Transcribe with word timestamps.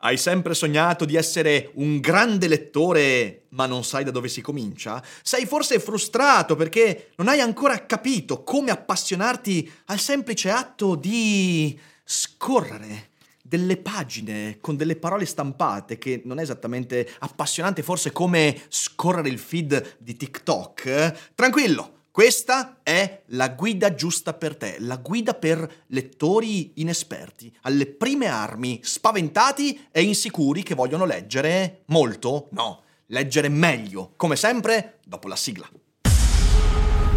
Hai 0.00 0.16
sempre 0.16 0.54
sognato 0.54 1.04
di 1.04 1.16
essere 1.16 1.72
un 1.74 1.98
grande 1.98 2.46
lettore, 2.46 3.46
ma 3.48 3.66
non 3.66 3.82
sai 3.82 4.04
da 4.04 4.12
dove 4.12 4.28
si 4.28 4.40
comincia? 4.40 5.02
Sei 5.22 5.44
forse 5.44 5.80
frustrato 5.80 6.54
perché 6.54 7.10
non 7.16 7.26
hai 7.26 7.40
ancora 7.40 7.84
capito 7.84 8.44
come 8.44 8.70
appassionarti 8.70 9.68
al 9.86 9.98
semplice 9.98 10.50
atto 10.50 10.94
di 10.94 11.76
scorrere 12.04 13.08
delle 13.42 13.76
pagine 13.76 14.58
con 14.60 14.76
delle 14.76 14.94
parole 14.94 15.26
stampate 15.26 15.98
che 15.98 16.22
non 16.24 16.38
è 16.38 16.42
esattamente 16.42 17.10
appassionante, 17.18 17.82
forse 17.82 18.12
come 18.12 18.66
scorrere 18.68 19.28
il 19.28 19.38
feed 19.40 19.96
di 19.98 20.16
TikTok? 20.16 21.32
Tranquillo! 21.34 21.97
Questa 22.18 22.80
è 22.82 23.22
la 23.26 23.50
guida 23.50 23.94
giusta 23.94 24.34
per 24.34 24.56
te, 24.56 24.78
la 24.80 24.96
guida 24.96 25.34
per 25.34 25.84
lettori 25.86 26.72
inesperti, 26.80 27.56
alle 27.60 27.86
prime 27.86 28.26
armi, 28.26 28.80
spaventati 28.82 29.86
e 29.92 30.02
insicuri 30.02 30.64
che 30.64 30.74
vogliono 30.74 31.04
leggere 31.04 31.82
molto, 31.86 32.48
no, 32.50 32.82
leggere 33.06 33.48
meglio, 33.48 34.14
come 34.16 34.34
sempre 34.34 34.98
dopo 35.06 35.28
la 35.28 35.36
sigla. 35.36 35.70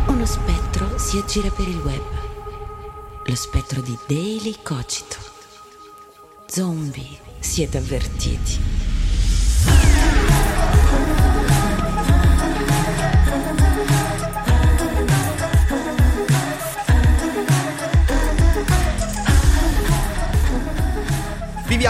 Uno 0.05 0.25
spettro 0.27 0.95
si 0.99 1.17
aggira 1.17 1.49
per 1.49 1.67
il 1.67 1.79
web. 1.79 3.25
Lo 3.25 3.35
spettro 3.35 3.81
di 3.81 3.97
Daily 4.07 4.55
Cogito. 4.61 5.17
Zombie, 6.45 7.17
siete 7.39 7.79
avvertiti. 7.79 8.90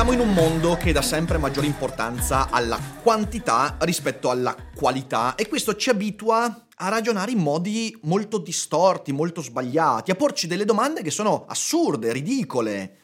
Viviamo 0.02 0.24
in 0.24 0.30
un 0.30 0.34
mondo 0.34 0.78
che 0.78 0.92
dà 0.92 1.04
sempre 1.04 1.38
maggiore 1.38 1.68
importanza 1.68 2.50
alla 2.50 2.80
quantità 3.04 3.78
rispetto 3.82 4.32
alla 4.32 4.56
qualità 4.76 5.36
e 5.36 5.48
questo 5.48 5.76
ci 5.76 5.92
abitua 5.92 6.66
a 6.78 6.90
ragionare 6.90 7.30
in 7.30 7.38
modi 7.38 7.96
molto 8.02 8.40
distorti, 8.40 9.12
molto 9.12 9.44
sbagliati, 9.44 10.10
a 10.10 10.16
porci 10.16 10.48
delle 10.48 10.66
domande 10.66 11.04
che 11.04 11.12
sono 11.12 11.46
assurde, 11.48 12.12
ridicole. 12.14 12.98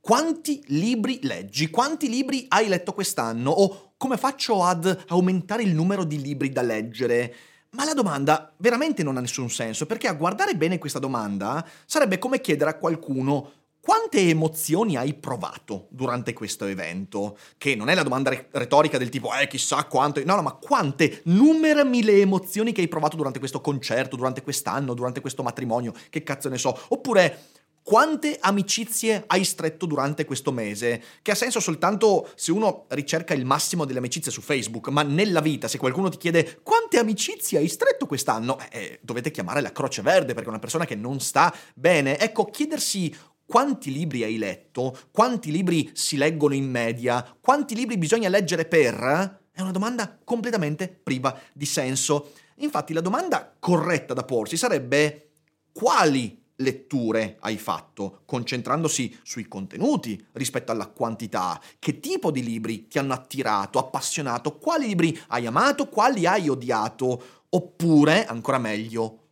Quanti 0.00 0.64
libri 0.68 1.18
leggi? 1.24 1.68
Quanti 1.68 2.08
libri 2.08 2.46
hai 2.48 2.68
letto 2.68 2.94
quest'anno? 2.94 3.50
O 3.50 3.92
come 3.98 4.16
faccio 4.16 4.64
ad 4.64 5.04
aumentare 5.08 5.62
il 5.62 5.74
numero 5.74 6.04
di 6.04 6.22
libri 6.22 6.48
da 6.48 6.62
leggere? 6.62 7.34
Ma 7.72 7.84
la 7.84 7.92
domanda 7.92 8.50
veramente 8.56 9.02
non 9.02 9.18
ha 9.18 9.20
nessun 9.20 9.50
senso, 9.50 9.84
perché 9.84 10.08
a 10.08 10.14
guardare 10.14 10.56
bene 10.56 10.78
questa 10.78 10.98
domanda 10.98 11.62
sarebbe 11.84 12.18
come 12.18 12.40
chiedere 12.40 12.70
a 12.70 12.78
qualcuno 12.78 13.59
quante 13.80 14.28
emozioni 14.28 14.96
hai 14.96 15.14
provato 15.14 15.86
durante 15.90 16.34
questo 16.34 16.66
evento? 16.66 17.38
Che 17.56 17.74
non 17.74 17.88
è 17.88 17.94
la 17.94 18.02
domanda 18.02 18.30
retorica 18.50 18.98
del 18.98 19.08
tipo, 19.08 19.30
eh, 19.34 19.48
chissà 19.48 19.84
quanto. 19.84 20.22
No, 20.24 20.36
no, 20.36 20.42
ma 20.42 20.52
quante? 20.52 21.22
Numerami 21.24 22.02
le 22.02 22.20
emozioni 22.20 22.72
che 22.72 22.82
hai 22.82 22.88
provato 22.88 23.16
durante 23.16 23.38
questo 23.38 23.60
concerto, 23.60 24.16
durante 24.16 24.42
quest'anno, 24.42 24.92
durante 24.92 25.20
questo 25.20 25.42
matrimonio, 25.42 25.94
che 26.10 26.22
cazzo 26.22 26.50
ne 26.50 26.58
so. 26.58 26.78
Oppure, 26.88 27.48
quante 27.82 28.36
amicizie 28.38 29.24
hai 29.26 29.42
stretto 29.42 29.86
durante 29.86 30.24
questo 30.24 30.52
mese? 30.52 31.02
Che 31.22 31.30
ha 31.30 31.34
senso 31.34 31.58
soltanto 31.60 32.30
se 32.36 32.52
uno 32.52 32.84
ricerca 32.88 33.34
il 33.34 33.44
massimo 33.44 33.84
delle 33.84 33.98
amicizie 33.98 34.30
su 34.30 34.42
Facebook, 34.42 34.88
ma 34.88 35.02
nella 35.02 35.40
vita, 35.40 35.66
se 35.66 35.78
qualcuno 35.78 36.08
ti 36.10 36.18
chiede 36.18 36.60
quante 36.62 36.98
amicizie 36.98 37.58
hai 37.58 37.68
stretto 37.68 38.06
quest'anno, 38.06 38.58
eh, 38.70 39.00
dovete 39.02 39.30
chiamare 39.30 39.60
la 39.60 39.72
Croce 39.72 40.02
Verde 40.02 40.34
perché 40.34 40.46
è 40.46 40.50
una 40.50 40.58
persona 40.58 40.84
che 40.84 40.94
non 40.94 41.18
sta 41.20 41.52
bene. 41.74 42.18
Ecco, 42.18 42.44
chiedersi 42.44 43.12
quanti 43.50 43.92
libri 43.92 44.22
hai 44.22 44.38
letto, 44.38 44.96
quanti 45.10 45.50
libri 45.50 45.90
si 45.92 46.16
leggono 46.16 46.54
in 46.54 46.70
media, 46.70 47.36
quanti 47.40 47.74
libri 47.74 47.98
bisogna 47.98 48.28
leggere 48.28 48.64
per... 48.64 49.38
È 49.52 49.60
una 49.60 49.72
domanda 49.72 50.16
completamente 50.22 50.88
priva 50.88 51.36
di 51.52 51.66
senso. 51.66 52.30
Infatti 52.58 52.92
la 52.92 53.00
domanda 53.00 53.52
corretta 53.58 54.14
da 54.14 54.22
porsi 54.22 54.56
sarebbe 54.56 55.30
quali 55.72 56.40
letture 56.58 57.38
hai 57.40 57.58
fatto, 57.58 58.22
concentrandosi 58.24 59.18
sui 59.24 59.48
contenuti 59.48 60.24
rispetto 60.34 60.70
alla 60.70 60.86
quantità, 60.86 61.60
che 61.80 61.98
tipo 61.98 62.30
di 62.30 62.44
libri 62.44 62.86
ti 62.86 63.00
hanno 63.00 63.14
attirato, 63.14 63.80
appassionato, 63.80 64.58
quali 64.58 64.86
libri 64.86 65.20
hai 65.26 65.46
amato, 65.46 65.88
quali 65.88 66.24
hai 66.24 66.48
odiato, 66.48 67.22
oppure, 67.48 68.26
ancora 68.26 68.58
meglio, 68.58 69.24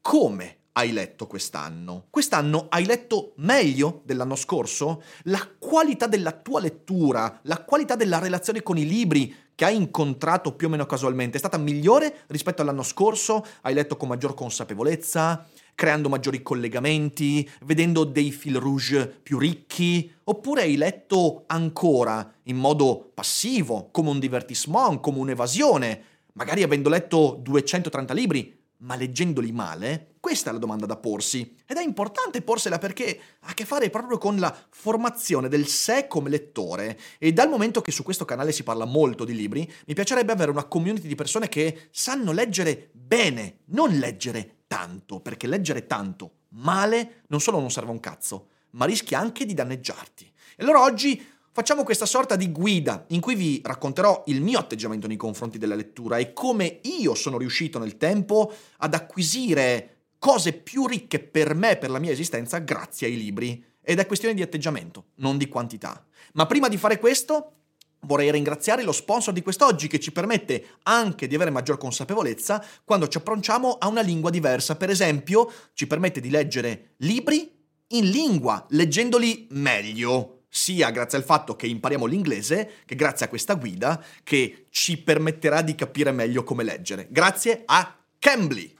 come 0.00 0.59
hai 0.72 0.92
letto 0.92 1.26
quest'anno? 1.26 2.06
Quest'anno 2.10 2.66
hai 2.68 2.84
letto 2.84 3.32
meglio 3.36 4.02
dell'anno 4.04 4.36
scorso? 4.36 5.02
La 5.24 5.48
qualità 5.58 6.06
della 6.06 6.32
tua 6.32 6.60
lettura, 6.60 7.40
la 7.42 7.62
qualità 7.64 7.96
della 7.96 8.18
relazione 8.18 8.62
con 8.62 8.78
i 8.78 8.86
libri 8.86 9.34
che 9.54 9.64
hai 9.64 9.76
incontrato 9.76 10.54
più 10.54 10.68
o 10.68 10.70
meno 10.70 10.86
casualmente 10.86 11.36
è 11.36 11.38
stata 11.38 11.58
migliore 11.58 12.24
rispetto 12.28 12.62
all'anno 12.62 12.82
scorso? 12.82 13.44
Hai 13.62 13.74
letto 13.74 13.96
con 13.96 14.08
maggior 14.08 14.34
consapevolezza? 14.34 15.46
creando 15.80 16.10
maggiori 16.10 16.42
collegamenti, 16.42 17.48
vedendo 17.62 18.04
dei 18.04 18.32
fil 18.32 18.58
rouge 18.58 19.06
più 19.06 19.38
ricchi, 19.38 20.12
oppure 20.24 20.60
hai 20.60 20.76
letto 20.76 21.44
ancora 21.46 22.34
in 22.44 22.58
modo 22.58 23.10
passivo, 23.14 23.88
come 23.90 24.10
un 24.10 24.18
divertissement, 24.18 25.00
come 25.00 25.20
un'evasione, 25.20 26.02
magari 26.34 26.62
avendo 26.62 26.90
letto 26.90 27.38
230 27.40 28.12
libri, 28.12 28.59
ma 28.80 28.96
leggendoli 28.96 29.52
male? 29.52 30.14
Questa 30.20 30.50
è 30.50 30.52
la 30.52 30.58
domanda 30.58 30.86
da 30.86 30.96
porsi 30.96 31.56
ed 31.66 31.76
è 31.76 31.82
importante 31.82 32.42
porsela 32.42 32.78
perché 32.78 33.20
ha 33.40 33.48
a 33.50 33.54
che 33.54 33.64
fare 33.64 33.90
proprio 33.90 34.18
con 34.18 34.38
la 34.38 34.54
formazione 34.70 35.48
del 35.48 35.66
sé 35.66 36.06
come 36.06 36.30
lettore 36.30 36.98
e 37.18 37.32
dal 37.32 37.48
momento 37.48 37.80
che 37.80 37.90
su 37.90 38.02
questo 38.02 38.24
canale 38.24 38.52
si 38.52 38.62
parla 38.62 38.84
molto 38.84 39.24
di 39.24 39.34
libri, 39.34 39.70
mi 39.86 39.94
piacerebbe 39.94 40.32
avere 40.32 40.50
una 40.50 40.64
community 40.64 41.08
di 41.08 41.14
persone 41.14 41.48
che 41.48 41.88
sanno 41.90 42.32
leggere 42.32 42.90
bene, 42.92 43.60
non 43.66 43.90
leggere 43.98 44.58
tanto, 44.66 45.20
perché 45.20 45.46
leggere 45.46 45.86
tanto 45.86 46.32
male 46.50 47.22
non 47.28 47.40
solo 47.40 47.60
non 47.60 47.70
serve 47.70 47.90
un 47.90 48.00
cazzo, 48.00 48.48
ma 48.70 48.84
rischia 48.84 49.18
anche 49.18 49.44
di 49.44 49.54
danneggiarti. 49.54 50.32
E 50.56 50.62
allora 50.62 50.82
oggi 50.82 51.24
Facciamo 51.60 51.84
questa 51.84 52.06
sorta 52.06 52.36
di 52.36 52.50
guida 52.50 53.04
in 53.08 53.20
cui 53.20 53.34
vi 53.34 53.60
racconterò 53.62 54.22
il 54.28 54.40
mio 54.40 54.58
atteggiamento 54.58 55.06
nei 55.06 55.18
confronti 55.18 55.58
della 55.58 55.74
lettura 55.74 56.16
e 56.16 56.32
come 56.32 56.80
io 56.84 57.14
sono 57.14 57.36
riuscito 57.36 57.78
nel 57.78 57.98
tempo 57.98 58.50
ad 58.78 58.94
acquisire 58.94 60.06
cose 60.18 60.54
più 60.54 60.86
ricche 60.86 61.18
per 61.18 61.54
me, 61.54 61.76
per 61.76 61.90
la 61.90 61.98
mia 61.98 62.12
esistenza, 62.12 62.60
grazie 62.60 63.08
ai 63.08 63.18
libri. 63.18 63.62
Ed 63.82 63.98
è 63.98 64.06
questione 64.06 64.32
di 64.32 64.40
atteggiamento, 64.40 65.08
non 65.16 65.36
di 65.36 65.48
quantità. 65.48 66.02
Ma 66.32 66.46
prima 66.46 66.68
di 66.68 66.78
fare 66.78 66.98
questo, 66.98 67.56
Vorrei 68.04 68.30
ringraziare 68.30 68.82
lo 68.82 68.92
sponsor 68.92 69.34
di 69.34 69.42
quest'oggi 69.42 69.86
che 69.86 70.00
ci 70.00 70.10
permette 70.10 70.78
anche 70.84 71.26
di 71.26 71.34
avere 71.34 71.50
maggior 71.50 71.76
consapevolezza 71.76 72.64
quando 72.82 73.06
ci 73.08 73.18
approcciamo 73.18 73.72
a 73.72 73.88
una 73.88 74.00
lingua 74.00 74.30
diversa. 74.30 74.76
Per 74.76 74.88
esempio, 74.88 75.52
ci 75.74 75.86
permette 75.86 76.20
di 76.20 76.30
leggere 76.30 76.94
libri 77.00 77.52
in 77.88 78.08
lingua, 78.08 78.64
leggendoli 78.70 79.48
meglio, 79.50 80.39
sia 80.50 80.90
grazie 80.90 81.16
al 81.16 81.24
fatto 81.24 81.54
che 81.54 81.68
impariamo 81.68 82.06
l'inglese 82.06 82.82
che 82.84 82.96
grazie 82.96 83.26
a 83.26 83.28
questa 83.28 83.54
guida 83.54 84.04
che 84.24 84.66
ci 84.70 84.98
permetterà 84.98 85.62
di 85.62 85.76
capire 85.76 86.10
meglio 86.10 86.42
come 86.42 86.64
leggere. 86.64 87.06
Grazie 87.08 87.62
a 87.64 87.96
Cambly. 88.18 88.76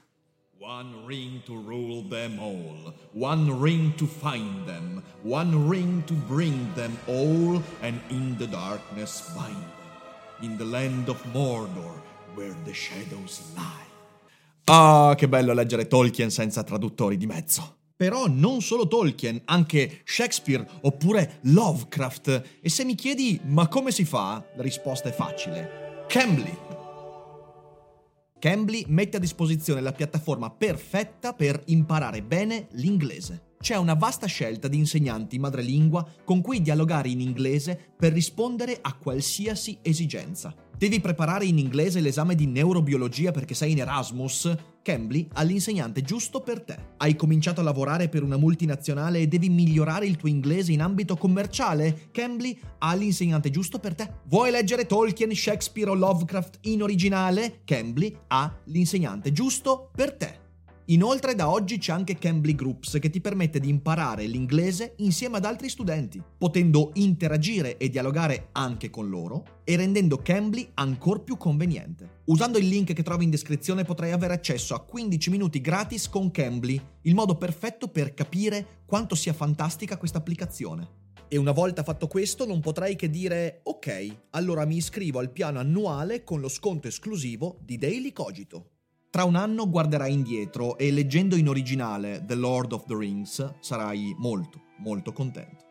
One 0.59 1.05
ring 1.07 1.41
to 1.45 1.53
rule 1.53 2.07
them 2.07 2.37
all, 2.37 2.93
one 3.13 3.51
ring 3.59 3.95
to 3.95 4.05
find 4.05 4.63
them, 4.67 5.01
one 5.23 5.67
ring 5.67 6.03
to 6.03 6.13
bring 6.13 6.71
them 6.75 6.95
all, 7.07 7.63
and 7.81 7.99
in 8.09 8.37
the 8.37 8.47
darkness 8.47 9.23
bind 9.33 9.55
them, 9.55 10.41
in 10.41 10.57
the 10.57 10.63
land 10.63 11.09
of 11.09 11.19
Mordor, 11.33 11.99
where 12.35 12.53
the 12.63 12.73
shadows 12.73 13.41
lie. 13.55 13.89
Ah, 14.65 15.15
che 15.17 15.27
bello 15.27 15.53
leggere 15.53 15.87
Tolkien 15.87 16.29
senza 16.29 16.63
traduttori 16.63 17.17
di 17.17 17.25
mezzo. 17.25 17.80
Però 18.01 18.25
non 18.27 18.61
solo 18.61 18.87
Tolkien, 18.87 19.43
anche 19.45 20.01
Shakespeare 20.05 20.67
oppure 20.81 21.37
Lovecraft. 21.41 22.57
E 22.59 22.67
se 22.67 22.83
mi 22.83 22.95
chiedi 22.95 23.39
ma 23.43 23.67
come 23.67 23.91
si 23.91 24.05
fa, 24.05 24.43
la 24.55 24.63
risposta 24.63 25.09
è 25.09 25.11
facile. 25.11 26.05
Cambly 26.07 26.57
Cambly 28.39 28.85
mette 28.87 29.17
a 29.17 29.19
disposizione 29.19 29.81
la 29.81 29.91
piattaforma 29.91 30.49
perfetta 30.49 31.33
per 31.33 31.61
imparare 31.67 32.23
bene 32.23 32.69
l'inglese. 32.71 33.49
c'è 33.59 33.75
una 33.75 33.93
vasta 33.93 34.25
scelta 34.25 34.67
di 34.67 34.77
insegnanti 34.77 35.37
madrelingua 35.37 36.03
con 36.25 36.41
cui 36.41 36.63
dialogare 36.63 37.09
in 37.09 37.21
inglese 37.21 37.93
per 37.95 38.13
rispondere 38.13 38.79
a 38.81 38.95
qualsiasi 38.95 39.77
esigenza. 39.83 40.55
Devi 40.75 40.99
preparare 40.99 41.45
in 41.45 41.59
inglese 41.59 41.99
l'esame 41.99 42.33
di 42.33 42.47
neurobiologia 42.47 43.29
perché 43.29 43.53
sei 43.53 43.73
in 43.73 43.81
Erasmus? 43.81 44.55
Cambly 44.83 45.27
ha 45.33 45.43
l'insegnante 45.43 46.01
giusto 46.01 46.41
per 46.41 46.61
te. 46.61 46.75
Hai 46.97 47.15
cominciato 47.15 47.61
a 47.61 47.63
lavorare 47.63 48.09
per 48.09 48.23
una 48.23 48.37
multinazionale 48.37 49.19
e 49.19 49.27
devi 49.27 49.49
migliorare 49.49 50.07
il 50.07 50.15
tuo 50.15 50.27
inglese 50.27 50.71
in 50.71 50.81
ambito 50.81 51.15
commerciale? 51.15 52.09
Cambly 52.11 52.59
ha 52.79 52.95
l'insegnante 52.95 53.51
giusto 53.51 53.77
per 53.77 53.93
te. 53.93 54.09
Vuoi 54.25 54.49
leggere 54.49 54.87
Tolkien, 54.87 55.33
Shakespeare 55.35 55.91
o 55.91 55.93
Lovecraft 55.93 56.59
in 56.61 56.81
originale? 56.81 57.61
Cambly 57.63 58.17
ha 58.27 58.59
l'insegnante 58.65 59.31
giusto 59.31 59.91
per 59.95 60.13
te. 60.13 60.40
Inoltre 60.91 61.35
da 61.35 61.49
oggi 61.49 61.77
c'è 61.77 61.93
anche 61.93 62.17
Cambly 62.17 62.53
Groups 62.53 62.97
che 62.99 63.09
ti 63.09 63.21
permette 63.21 63.61
di 63.61 63.69
imparare 63.69 64.25
l'inglese 64.25 64.95
insieme 64.97 65.37
ad 65.37 65.45
altri 65.45 65.69
studenti, 65.69 66.21
potendo 66.37 66.91
interagire 66.95 67.77
e 67.77 67.87
dialogare 67.87 68.49
anche 68.51 68.89
con 68.89 69.07
loro 69.07 69.61
e 69.63 69.77
rendendo 69.77 70.17
Cambly 70.17 70.69
ancora 70.73 71.21
più 71.21 71.37
conveniente. 71.37 72.23
Usando 72.25 72.57
il 72.57 72.67
link 72.67 72.91
che 72.91 73.03
trovi 73.03 73.23
in 73.23 73.29
descrizione 73.29 73.85
potrai 73.85 74.11
avere 74.11 74.33
accesso 74.33 74.75
a 74.75 74.83
15 74.83 75.29
minuti 75.29 75.61
gratis 75.61 76.09
con 76.09 76.29
Cambly, 76.29 76.81
il 77.03 77.15
modo 77.15 77.37
perfetto 77.37 77.87
per 77.87 78.13
capire 78.13 78.81
quanto 78.85 79.15
sia 79.15 79.31
fantastica 79.31 79.95
questa 79.95 80.17
applicazione. 80.17 80.99
E 81.29 81.37
una 81.37 81.53
volta 81.53 81.83
fatto 81.83 82.07
questo 82.07 82.45
non 82.45 82.59
potrai 82.59 82.97
che 82.97 83.09
dire 83.09 83.61
ok, 83.63 84.23
allora 84.31 84.65
mi 84.65 84.75
iscrivo 84.75 85.19
al 85.19 85.31
piano 85.31 85.59
annuale 85.59 86.25
con 86.25 86.41
lo 86.41 86.49
sconto 86.49 86.89
esclusivo 86.89 87.59
di 87.61 87.77
Daily 87.77 88.11
Cogito. 88.11 88.71
Tra 89.11 89.25
un 89.25 89.35
anno 89.35 89.69
guarderai 89.69 90.13
indietro 90.13 90.77
e 90.77 90.89
leggendo 90.89 91.35
in 91.35 91.49
originale 91.49 92.23
The 92.25 92.35
Lord 92.35 92.71
of 92.71 92.85
the 92.85 92.95
Rings 92.95 93.55
sarai 93.59 94.15
molto, 94.17 94.61
molto 94.77 95.11
contento. 95.11 95.65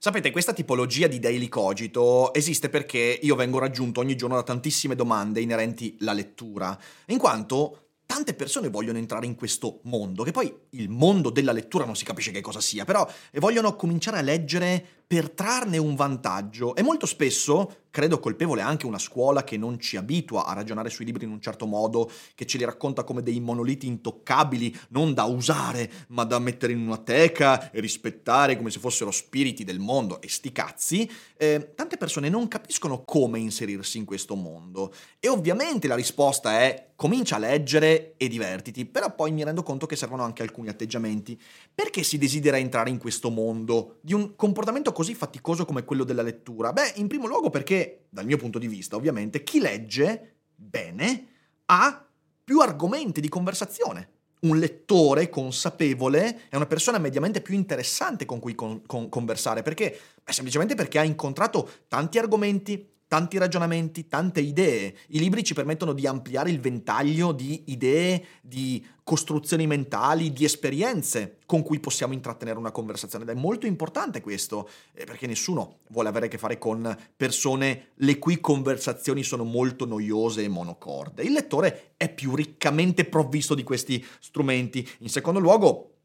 Sapete, 0.00 0.32
questa 0.32 0.52
tipologia 0.52 1.06
di 1.06 1.20
daily 1.20 1.46
cogito 1.46 2.34
esiste 2.34 2.68
perché 2.68 3.20
io 3.22 3.36
vengo 3.36 3.60
raggiunto 3.60 4.00
ogni 4.00 4.16
giorno 4.16 4.34
da 4.34 4.42
tantissime 4.42 4.96
domande 4.96 5.40
inerenti 5.40 5.96
alla 6.00 6.12
lettura, 6.12 6.76
in 7.06 7.18
quanto 7.18 7.90
tante 8.04 8.34
persone 8.34 8.68
vogliono 8.68 8.98
entrare 8.98 9.26
in 9.26 9.36
questo 9.36 9.80
mondo, 9.84 10.24
che 10.24 10.32
poi 10.32 10.52
il 10.70 10.88
mondo 10.88 11.30
della 11.30 11.52
lettura 11.52 11.84
non 11.84 11.94
si 11.94 12.04
capisce 12.04 12.32
che 12.32 12.40
cosa 12.40 12.60
sia, 12.60 12.84
però 12.84 13.08
vogliono 13.34 13.76
cominciare 13.76 14.18
a 14.18 14.22
leggere 14.22 15.04
per 15.06 15.30
trarne 15.30 15.78
un 15.78 15.94
vantaggio 15.94 16.74
e 16.74 16.82
molto 16.82 17.06
spesso 17.06 17.84
credo 17.96 18.20
colpevole 18.20 18.60
anche 18.60 18.84
una 18.84 18.98
scuola 18.98 19.42
che 19.42 19.56
non 19.56 19.80
ci 19.80 19.96
abitua 19.96 20.44
a 20.44 20.52
ragionare 20.52 20.90
sui 20.90 21.06
libri 21.06 21.24
in 21.24 21.30
un 21.30 21.40
certo 21.40 21.64
modo, 21.64 22.10
che 22.34 22.44
ce 22.44 22.58
li 22.58 22.64
racconta 22.64 23.04
come 23.04 23.22
dei 23.22 23.40
monoliti 23.40 23.86
intoccabili, 23.86 24.76
non 24.90 25.14
da 25.14 25.24
usare, 25.24 25.90
ma 26.08 26.24
da 26.24 26.38
mettere 26.38 26.74
in 26.74 26.80
una 26.80 26.98
teca 26.98 27.70
e 27.70 27.80
rispettare 27.80 28.58
come 28.58 28.70
se 28.70 28.80
fossero 28.80 29.10
spiriti 29.10 29.64
del 29.64 29.78
mondo 29.78 30.20
e 30.20 30.28
sti 30.28 30.52
cazzi, 30.52 31.10
eh, 31.38 31.72
tante 31.74 31.96
persone 31.96 32.28
non 32.28 32.48
capiscono 32.48 33.02
come 33.02 33.38
inserirsi 33.38 33.96
in 33.96 34.04
questo 34.04 34.34
mondo. 34.34 34.92
E 35.18 35.28
ovviamente 35.28 35.88
la 35.88 35.94
risposta 35.94 36.60
è 36.60 36.88
comincia 36.96 37.36
a 37.36 37.38
leggere 37.38 38.14
e 38.16 38.28
divertiti, 38.28 38.84
però 38.84 39.14
poi 39.14 39.30
mi 39.30 39.44
rendo 39.44 39.62
conto 39.62 39.86
che 39.86 39.96
servono 39.96 40.22
anche 40.22 40.42
alcuni 40.42 40.68
atteggiamenti. 40.68 41.40
Perché 41.74 42.02
si 42.02 42.18
desidera 42.18 42.58
entrare 42.58 42.90
in 42.90 42.98
questo 42.98 43.30
mondo 43.30 43.98
di 44.00 44.12
un 44.12 44.34
comportamento 44.34 44.92
così 44.96 45.14
faticoso 45.14 45.66
come 45.66 45.84
quello 45.84 46.04
della 46.04 46.22
lettura? 46.22 46.72
Beh, 46.72 46.94
in 46.94 47.06
primo 47.06 47.26
luogo 47.26 47.50
perché 47.50 48.06
dal 48.08 48.24
mio 48.24 48.38
punto 48.38 48.58
di 48.58 48.66
vista 48.66 48.96
ovviamente, 48.96 49.44
chi 49.44 49.60
legge 49.60 50.36
bene 50.54 51.26
ha 51.66 52.02
più 52.42 52.60
argomenti 52.60 53.20
di 53.20 53.28
conversazione. 53.28 54.08
Un 54.40 54.58
lettore 54.58 55.28
consapevole 55.28 56.48
è 56.48 56.56
una 56.56 56.64
persona 56.64 56.96
mediamente 56.96 57.42
più 57.42 57.54
interessante 57.54 58.24
con 58.24 58.38
cui 58.40 58.54
con, 58.54 58.86
con, 58.86 59.10
conversare, 59.10 59.60
perché? 59.60 60.00
Beh, 60.24 60.32
semplicemente 60.32 60.74
perché 60.74 60.98
ha 60.98 61.04
incontrato 61.04 61.68
tanti 61.88 62.16
argomenti, 62.16 62.95
tanti 63.08 63.38
ragionamenti, 63.38 64.08
tante 64.08 64.40
idee. 64.40 64.94
I 65.08 65.18
libri 65.18 65.44
ci 65.44 65.54
permettono 65.54 65.92
di 65.92 66.06
ampliare 66.06 66.50
il 66.50 66.60
ventaglio 66.60 67.32
di 67.32 67.64
idee, 67.66 68.24
di 68.42 68.84
costruzioni 69.04 69.66
mentali, 69.68 70.32
di 70.32 70.44
esperienze 70.44 71.38
con 71.46 71.62
cui 71.62 71.78
possiamo 71.78 72.12
intrattenere 72.12 72.58
una 72.58 72.72
conversazione. 72.72 73.24
Ed 73.24 73.30
è 73.30 73.40
molto 73.40 73.66
importante 73.66 74.20
questo, 74.20 74.68
eh, 74.92 75.04
perché 75.04 75.28
nessuno 75.28 75.78
vuole 75.90 76.08
avere 76.08 76.26
a 76.26 76.28
che 76.28 76.38
fare 76.38 76.58
con 76.58 76.96
persone 77.16 77.90
le 77.94 78.18
cui 78.18 78.40
conversazioni 78.40 79.22
sono 79.22 79.44
molto 79.44 79.86
noiose 79.86 80.42
e 80.42 80.48
monocorde. 80.48 81.22
Il 81.22 81.32
lettore 81.32 81.92
è 81.96 82.12
più 82.12 82.34
riccamente 82.34 83.04
provvisto 83.04 83.54
di 83.54 83.62
questi 83.62 84.04
strumenti. 84.18 84.86
In 84.98 85.08
secondo 85.08 85.38
luogo, 85.38 85.95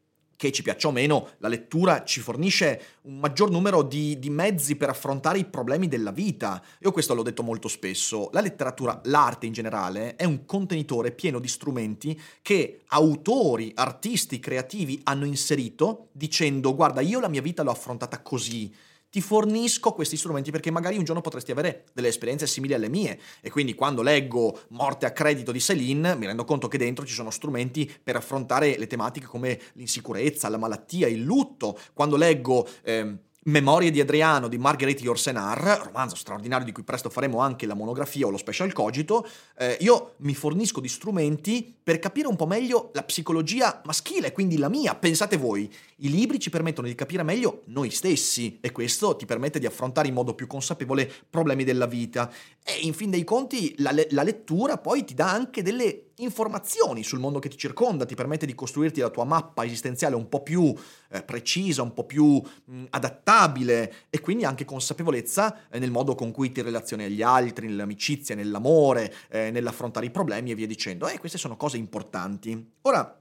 che 0.42 0.52
ci 0.52 0.64
piaccia 0.64 0.88
o 0.88 0.92
meno, 0.92 1.34
la 1.38 1.48
lettura 1.48 2.04
ci 2.04 2.20
fornisce 2.20 2.98
un 3.04 3.20
maggior 3.20 3.52
numero 3.52 3.84
di, 3.84 4.18
di, 4.18 4.32
mezzi 4.32 4.76
per 4.76 4.90
affrontare 4.90 5.38
i 5.38 5.46
problemi 5.46 5.88
della 5.88 6.10
vita. 6.10 6.60
Io 6.80 6.92
questo 6.92 7.14
l'ho 7.14 7.22
detto 7.22 7.44
molto 7.44 7.68
spesso. 7.68 8.28
La 8.32 8.42
letteratura, 8.42 9.00
l'arte 9.04 9.46
in 9.46 9.54
generale, 9.54 10.16
è 10.16 10.24
un 10.24 10.48
contenitore 10.48 11.12
pieno 11.12 11.38
di 11.38 11.48
strumenti 11.48 12.20
che 12.42 12.82
autori, 12.88 13.72
artisti, 13.76 14.40
creativi 14.40 15.00
hanno 15.04 15.26
inserito 15.26 16.08
dicendo 16.12 16.74
guarda, 16.74 17.02
io 17.02 17.20
la 17.20 17.30
mia 17.30 17.44
vita 17.44 17.62
l'ho 17.62 17.70
affrontata 17.70 18.24
così 18.24 18.74
ti 19.12 19.22
fornisco 19.22 19.92
questi 19.92 20.16
strumenti 20.16 20.52
perché 20.52 20.72
magari 20.72 20.98
un 20.98 21.04
giorno 21.04 21.22
potresti 21.22 21.52
avere 21.52 21.84
delle 21.94 22.08
esperienze 22.08 22.48
simili 22.48 22.74
alle 22.74 22.90
mie. 22.90 23.20
E 23.42 23.52
quindi 23.52 23.76
quando 23.76 24.02
leggo 24.02 24.62
Morte 24.70 25.06
a 25.06 25.12
credito 25.12 25.52
di 25.52 25.60
Céline 25.60 26.16
mi 26.16 26.26
rendo 26.26 26.46
conto 26.46 26.70
che 26.70 26.78
dentro 26.78 27.06
ci 27.06 27.14
sono 27.14 27.30
strumenti 27.30 27.92
per 28.02 28.16
affrontare 28.16 28.78
le 28.78 28.88
tematiche 28.88 29.28
come 29.28 29.60
l'insicurezza, 29.74 30.48
la 30.48 30.58
malattia, 30.58 31.08
il 31.08 31.22
lutto, 31.22 31.78
quando 31.94 32.16
leggo... 32.16 32.68
Eh, 32.84 33.30
Memorie 33.44 33.90
di 33.90 34.00
Adriano 34.00 34.48
di 34.48 34.60
Marguerite 34.60 35.02
Yourcenar, 35.02 35.82
romanzo 35.86 36.16
straordinario 36.16 36.64
di 36.64 36.72
cui 36.72 36.84
presto 36.84 37.10
faremo 37.10 37.40
anche 37.40 37.66
la 37.66 37.74
monografia 37.74 38.28
o 38.28 38.30
lo 38.30 38.38
special 38.38 38.72
cogito, 38.72 39.28
eh, 39.58 39.78
io 39.80 40.14
mi 40.18 40.36
fornisco 40.36 40.80
di 40.80 40.88
strumenti 40.88 41.76
per 41.82 41.98
capire 41.98 42.28
un 42.28 42.36
po' 42.36 42.46
meglio 42.46 42.92
la 42.94 43.02
psicologia 43.02 43.82
maschile, 43.84 44.32
quindi 44.32 44.60
la 44.60 44.70
mia. 44.70 44.94
Pensate 44.94 45.38
voi, 45.38 45.68
i 45.96 46.12
libri 46.12 46.40
ci 46.40 46.52
permettono 46.52 46.86
di 46.86 46.94
capire 46.94 47.24
meglio 47.24 47.64
noi 47.66 47.90
stessi 47.90 48.60
e 48.62 48.72
questo 48.72 49.16
ti 49.16 49.26
permette 49.26 49.58
di 49.58 49.66
affrontare 49.66 50.08
in 50.08 50.14
modo 50.14 50.36
più 50.36 50.46
consapevole 50.46 51.12
problemi 51.28 51.64
della 51.64 51.88
vita. 51.88 52.32
E 52.64 52.82
in 52.82 52.94
fin 52.94 53.10
dei 53.10 53.24
conti 53.24 53.74
la, 53.80 53.90
le- 53.90 54.08
la 54.12 54.22
lettura 54.22 54.78
poi 54.78 55.04
ti 55.04 55.16
dà 55.16 55.32
anche 55.32 55.64
delle 55.64 56.11
informazioni 56.24 57.04
sul 57.04 57.20
mondo 57.20 57.40
che 57.40 57.50
ti 57.50 57.58
circonda, 57.58 58.06
ti 58.06 58.16
permette 58.16 58.46
di 58.46 58.56
costruirti 58.56 59.00
la 59.00 59.10
tua 59.10 59.24
mappa 59.24 59.66
esistenziale 59.66 60.16
un 60.16 60.30
po' 60.30 60.42
più 60.42 60.74
eh, 61.10 61.24
precisa, 61.24 61.82
un 61.82 61.94
po' 61.94 62.06
più 62.06 62.42
mh, 62.42 62.84
adattabile 62.90 63.94
e 64.10 64.20
quindi 64.20 64.46
anche 64.46 64.66
consapevolezza 64.66 65.70
eh, 65.70 65.80
nel 65.80 65.92
modo 65.92 66.16
con 66.16 66.32
cui 66.32 66.52
ti 66.52 66.62
relazioni 66.62 67.04
agli 67.04 67.22
altri, 67.22 67.68
nell'amicizia, 67.68 68.36
nell'amore, 68.36 69.14
eh, 69.30 69.52
nell'affrontare 69.52 70.06
i 70.06 70.12
problemi 70.12 70.52
e 70.52 70.56
via 70.56 70.68
dicendo. 70.68 71.08
E 71.08 71.20
queste 71.20 71.38
sono 71.38 71.58
cose 71.58 71.78
importanti. 71.78 72.72
Ora, 72.82 73.20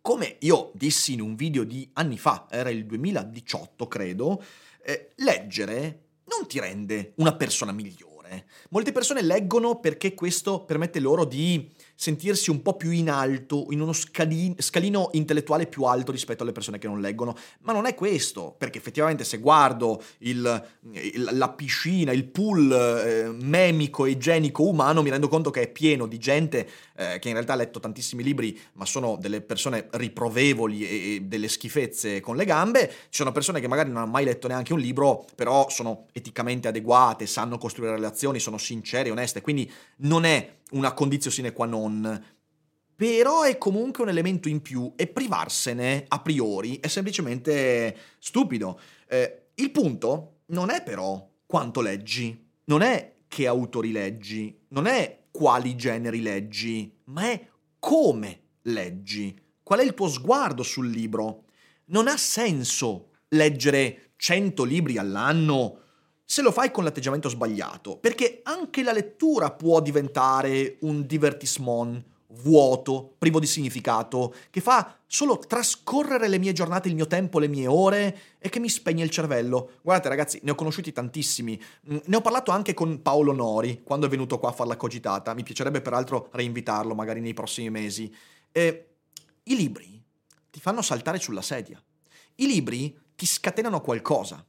come 0.00 0.36
io 0.40 0.72
dissi 0.74 1.12
in 1.12 1.20
un 1.20 1.36
video 1.36 1.64
di 1.64 1.88
anni 1.94 2.18
fa, 2.18 2.46
era 2.50 2.70
il 2.70 2.86
2018 2.86 3.86
credo, 3.86 4.42
eh, 4.82 5.10
leggere 5.16 6.00
non 6.24 6.46
ti 6.46 6.58
rende 6.58 7.12
una 7.16 7.34
persona 7.34 7.72
migliore. 7.72 8.46
Molte 8.70 8.92
persone 8.92 9.22
leggono 9.22 9.78
perché 9.78 10.14
questo 10.14 10.64
permette 10.64 10.98
loro 10.98 11.24
di 11.24 11.70
sentirsi 12.02 12.50
un 12.50 12.62
po' 12.62 12.74
più 12.74 12.90
in 12.90 13.08
alto, 13.08 13.66
in 13.70 13.80
uno 13.80 13.92
scalino, 13.92 14.56
scalino 14.58 15.10
intellettuale 15.12 15.68
più 15.68 15.84
alto 15.84 16.10
rispetto 16.10 16.42
alle 16.42 16.50
persone 16.50 16.78
che 16.78 16.88
non 16.88 17.00
leggono. 17.00 17.36
Ma 17.60 17.72
non 17.72 17.86
è 17.86 17.94
questo, 17.94 18.56
perché 18.58 18.78
effettivamente 18.78 19.22
se 19.22 19.38
guardo 19.38 20.02
il, 20.18 20.66
il, 20.94 21.28
la 21.30 21.48
piscina, 21.50 22.10
il 22.10 22.24
pool 22.24 22.72
eh, 22.72 23.30
memico 23.44 24.06
igienico 24.06 24.64
umano, 24.64 25.00
mi 25.00 25.10
rendo 25.10 25.28
conto 25.28 25.50
che 25.50 25.60
è 25.60 25.68
pieno 25.68 26.08
di 26.08 26.18
gente 26.18 26.68
eh, 26.96 27.20
che 27.20 27.28
in 27.28 27.34
realtà 27.34 27.52
ha 27.52 27.56
letto 27.56 27.78
tantissimi 27.78 28.24
libri, 28.24 28.58
ma 28.72 28.84
sono 28.84 29.16
delle 29.16 29.40
persone 29.40 29.86
riprovevoli 29.92 30.84
e, 30.84 31.14
e 31.14 31.20
delle 31.20 31.46
schifezze 31.46 32.18
con 32.18 32.34
le 32.34 32.44
gambe. 32.44 32.88
Ci 32.88 33.06
sono 33.10 33.30
persone 33.30 33.60
che 33.60 33.68
magari 33.68 33.90
non 33.90 34.02
hanno 34.02 34.10
mai 34.10 34.24
letto 34.24 34.48
neanche 34.48 34.72
un 34.72 34.80
libro, 34.80 35.24
però 35.36 35.68
sono 35.68 36.06
eticamente 36.10 36.66
adeguate, 36.66 37.28
sanno 37.28 37.58
costruire 37.58 37.94
relazioni, 37.94 38.40
sono 38.40 38.58
sincere, 38.58 39.08
oneste, 39.08 39.40
quindi 39.40 39.70
non 39.98 40.24
è 40.24 40.60
una 40.72 40.92
condizione 40.92 41.34
sine 41.34 41.52
qua 41.52 41.66
non, 41.66 42.24
però 42.94 43.42
è 43.42 43.58
comunque 43.58 44.04
un 44.04 44.10
elemento 44.10 44.48
in 44.48 44.62
più 44.62 44.92
e 44.96 45.06
privarsene 45.06 46.04
a 46.06 46.20
priori 46.20 46.78
è 46.78 46.86
semplicemente 46.86 47.96
stupido. 48.18 48.78
Eh, 49.08 49.48
il 49.54 49.70
punto 49.70 50.42
non 50.46 50.70
è 50.70 50.82
però 50.82 51.28
quanto 51.46 51.80
leggi, 51.80 52.48
non 52.64 52.82
è 52.82 53.14
che 53.26 53.46
autori 53.46 53.92
leggi, 53.92 54.56
non 54.68 54.86
è 54.86 55.24
quali 55.30 55.74
generi 55.74 56.20
leggi, 56.22 56.94
ma 57.04 57.30
è 57.30 57.48
come 57.78 58.40
leggi. 58.62 59.36
Qual 59.62 59.80
è 59.80 59.82
il 59.82 59.94
tuo 59.94 60.08
sguardo 60.08 60.62
sul 60.62 60.88
libro? 60.88 61.44
Non 61.86 62.06
ha 62.06 62.16
senso 62.16 63.08
leggere 63.28 64.12
100 64.16 64.62
libri 64.64 64.98
all'anno 64.98 65.81
se 66.32 66.40
lo 66.40 66.50
fai 66.50 66.70
con 66.70 66.82
l'atteggiamento 66.82 67.28
sbagliato, 67.28 67.98
perché 67.98 68.40
anche 68.44 68.82
la 68.82 68.92
lettura 68.92 69.50
può 69.50 69.82
diventare 69.82 70.78
un 70.80 71.04
divertissement, 71.04 72.02
vuoto, 72.40 73.16
privo 73.18 73.38
di 73.38 73.44
significato, 73.44 74.34
che 74.48 74.62
fa 74.62 74.96
solo 75.06 75.36
trascorrere 75.36 76.28
le 76.28 76.38
mie 76.38 76.54
giornate, 76.54 76.88
il 76.88 76.94
mio 76.94 77.06
tempo, 77.06 77.38
le 77.38 77.48
mie 77.48 77.66
ore 77.66 78.18
e 78.38 78.48
che 78.48 78.60
mi 78.60 78.70
spegne 78.70 79.04
il 79.04 79.10
cervello. 79.10 79.72
Guardate 79.82 80.08
ragazzi, 80.08 80.40
ne 80.42 80.52
ho 80.52 80.54
conosciuti 80.54 80.90
tantissimi. 80.90 81.62
Mm, 81.92 81.98
ne 82.06 82.16
ho 82.16 82.22
parlato 82.22 82.50
anche 82.50 82.72
con 82.72 83.02
Paolo 83.02 83.34
Nori 83.34 83.82
quando 83.84 84.06
è 84.06 84.08
venuto 84.08 84.38
qua 84.38 84.48
a 84.48 84.52
fare 84.52 84.70
la 84.70 84.78
cogitata. 84.78 85.34
Mi 85.34 85.42
piacerebbe 85.42 85.82
peraltro 85.82 86.30
reinvitarlo 86.32 86.94
magari 86.94 87.20
nei 87.20 87.34
prossimi 87.34 87.68
mesi. 87.68 88.10
E 88.50 88.86
I 89.42 89.54
libri 89.54 90.02
ti 90.50 90.60
fanno 90.60 90.80
saltare 90.80 91.20
sulla 91.20 91.42
sedia. 91.42 91.78
I 92.36 92.46
libri 92.46 92.98
ti 93.14 93.26
scatenano 93.26 93.82
qualcosa. 93.82 94.42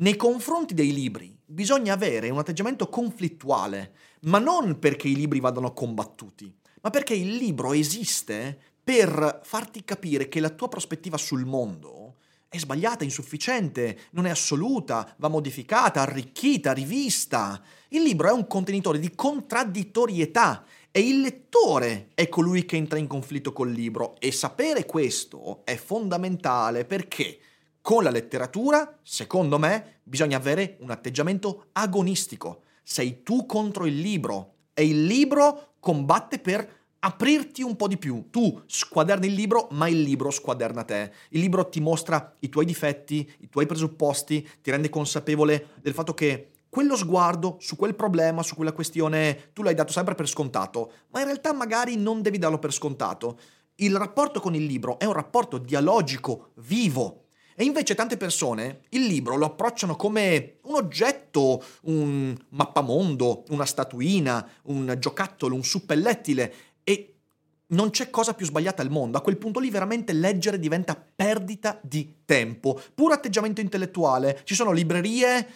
Nei 0.00 0.16
confronti 0.16 0.72
dei 0.72 0.94
libri 0.94 1.36
bisogna 1.44 1.92
avere 1.92 2.30
un 2.30 2.38
atteggiamento 2.38 2.88
conflittuale, 2.88 3.92
ma 4.20 4.38
non 4.38 4.78
perché 4.78 5.08
i 5.08 5.14
libri 5.14 5.40
vadano 5.40 5.74
combattuti, 5.74 6.50
ma 6.80 6.88
perché 6.88 7.12
il 7.12 7.34
libro 7.34 7.74
esiste 7.74 8.58
per 8.82 9.40
farti 9.44 9.84
capire 9.84 10.28
che 10.28 10.40
la 10.40 10.48
tua 10.48 10.68
prospettiva 10.68 11.18
sul 11.18 11.44
mondo 11.44 12.14
è 12.48 12.56
sbagliata, 12.56 13.04
insufficiente, 13.04 13.98
non 14.12 14.24
è 14.24 14.30
assoluta, 14.30 15.14
va 15.18 15.28
modificata, 15.28 16.00
arricchita, 16.00 16.72
rivista. 16.72 17.62
Il 17.90 18.02
libro 18.02 18.28
è 18.28 18.32
un 18.32 18.46
contenitore 18.46 18.98
di 18.98 19.14
contraddittorietà 19.14 20.64
e 20.90 21.06
il 21.06 21.20
lettore 21.20 22.08
è 22.14 22.26
colui 22.30 22.64
che 22.64 22.76
entra 22.76 22.98
in 22.98 23.06
conflitto 23.06 23.52
col 23.52 23.70
libro 23.70 24.18
e 24.18 24.32
sapere 24.32 24.86
questo 24.86 25.60
è 25.64 25.76
fondamentale 25.76 26.86
perché 26.86 27.38
con 27.82 28.02
la 28.02 28.10
letteratura, 28.10 28.98
secondo 29.02 29.58
me, 29.58 30.00
bisogna 30.02 30.36
avere 30.36 30.76
un 30.80 30.90
atteggiamento 30.90 31.66
agonistico. 31.72 32.62
Sei 32.82 33.22
tu 33.22 33.46
contro 33.46 33.86
il 33.86 33.98
libro 33.98 34.54
e 34.74 34.86
il 34.86 35.04
libro 35.04 35.74
combatte 35.80 36.38
per 36.38 36.78
aprirti 37.00 37.62
un 37.62 37.76
po' 37.76 37.88
di 37.88 37.96
più. 37.96 38.28
Tu 38.30 38.62
squaderni 38.66 39.26
il 39.26 39.34
libro, 39.34 39.68
ma 39.72 39.88
il 39.88 40.02
libro 40.02 40.30
squaderna 40.30 40.84
te. 40.84 41.12
Il 41.30 41.40
libro 41.40 41.68
ti 41.68 41.80
mostra 41.80 42.36
i 42.40 42.48
tuoi 42.48 42.64
difetti, 42.64 43.28
i 43.40 43.48
tuoi 43.48 43.66
presupposti, 43.66 44.46
ti 44.60 44.70
rende 44.70 44.88
consapevole 44.88 45.70
del 45.80 45.94
fatto 45.94 46.14
che 46.14 46.50
quello 46.68 46.96
sguardo 46.96 47.56
su 47.58 47.74
quel 47.74 47.96
problema, 47.96 48.42
su 48.42 48.54
quella 48.54 48.72
questione, 48.72 49.50
tu 49.52 49.62
l'hai 49.62 49.74
dato 49.74 49.92
sempre 49.92 50.14
per 50.14 50.28
scontato, 50.28 50.92
ma 51.08 51.18
in 51.18 51.26
realtà 51.26 51.52
magari 51.52 51.96
non 51.96 52.22
devi 52.22 52.38
darlo 52.38 52.58
per 52.58 52.72
scontato. 52.72 53.38
Il 53.76 53.96
rapporto 53.96 54.40
con 54.40 54.54
il 54.54 54.64
libro 54.64 54.98
è 54.98 55.04
un 55.04 55.14
rapporto 55.14 55.58
dialogico, 55.58 56.50
vivo, 56.56 57.19
e 57.60 57.64
invece 57.64 57.94
tante 57.94 58.16
persone 58.16 58.84
il 58.88 59.04
libro 59.04 59.36
lo 59.36 59.44
approcciano 59.44 59.94
come 59.94 60.60
un 60.62 60.76
oggetto, 60.76 61.62
un 61.82 62.34
mappamondo, 62.48 63.44
una 63.50 63.66
statuina, 63.66 64.48
un 64.62 64.96
giocattolo, 64.98 65.54
un 65.54 65.62
suppellettile 65.62 66.54
e 66.82 67.16
non 67.66 67.90
c'è 67.90 68.08
cosa 68.08 68.32
più 68.32 68.46
sbagliata 68.46 68.80
al 68.80 68.88
mondo. 68.88 69.18
A 69.18 69.20
quel 69.20 69.36
punto 69.36 69.60
lì 69.60 69.68
veramente 69.68 70.14
leggere 70.14 70.58
diventa 70.58 70.96
perdita 70.96 71.78
di 71.82 72.20
tempo, 72.24 72.80
puro 72.94 73.12
atteggiamento 73.12 73.60
intellettuale. 73.60 74.40
Ci 74.44 74.54
sono 74.54 74.72
librerie 74.72 75.46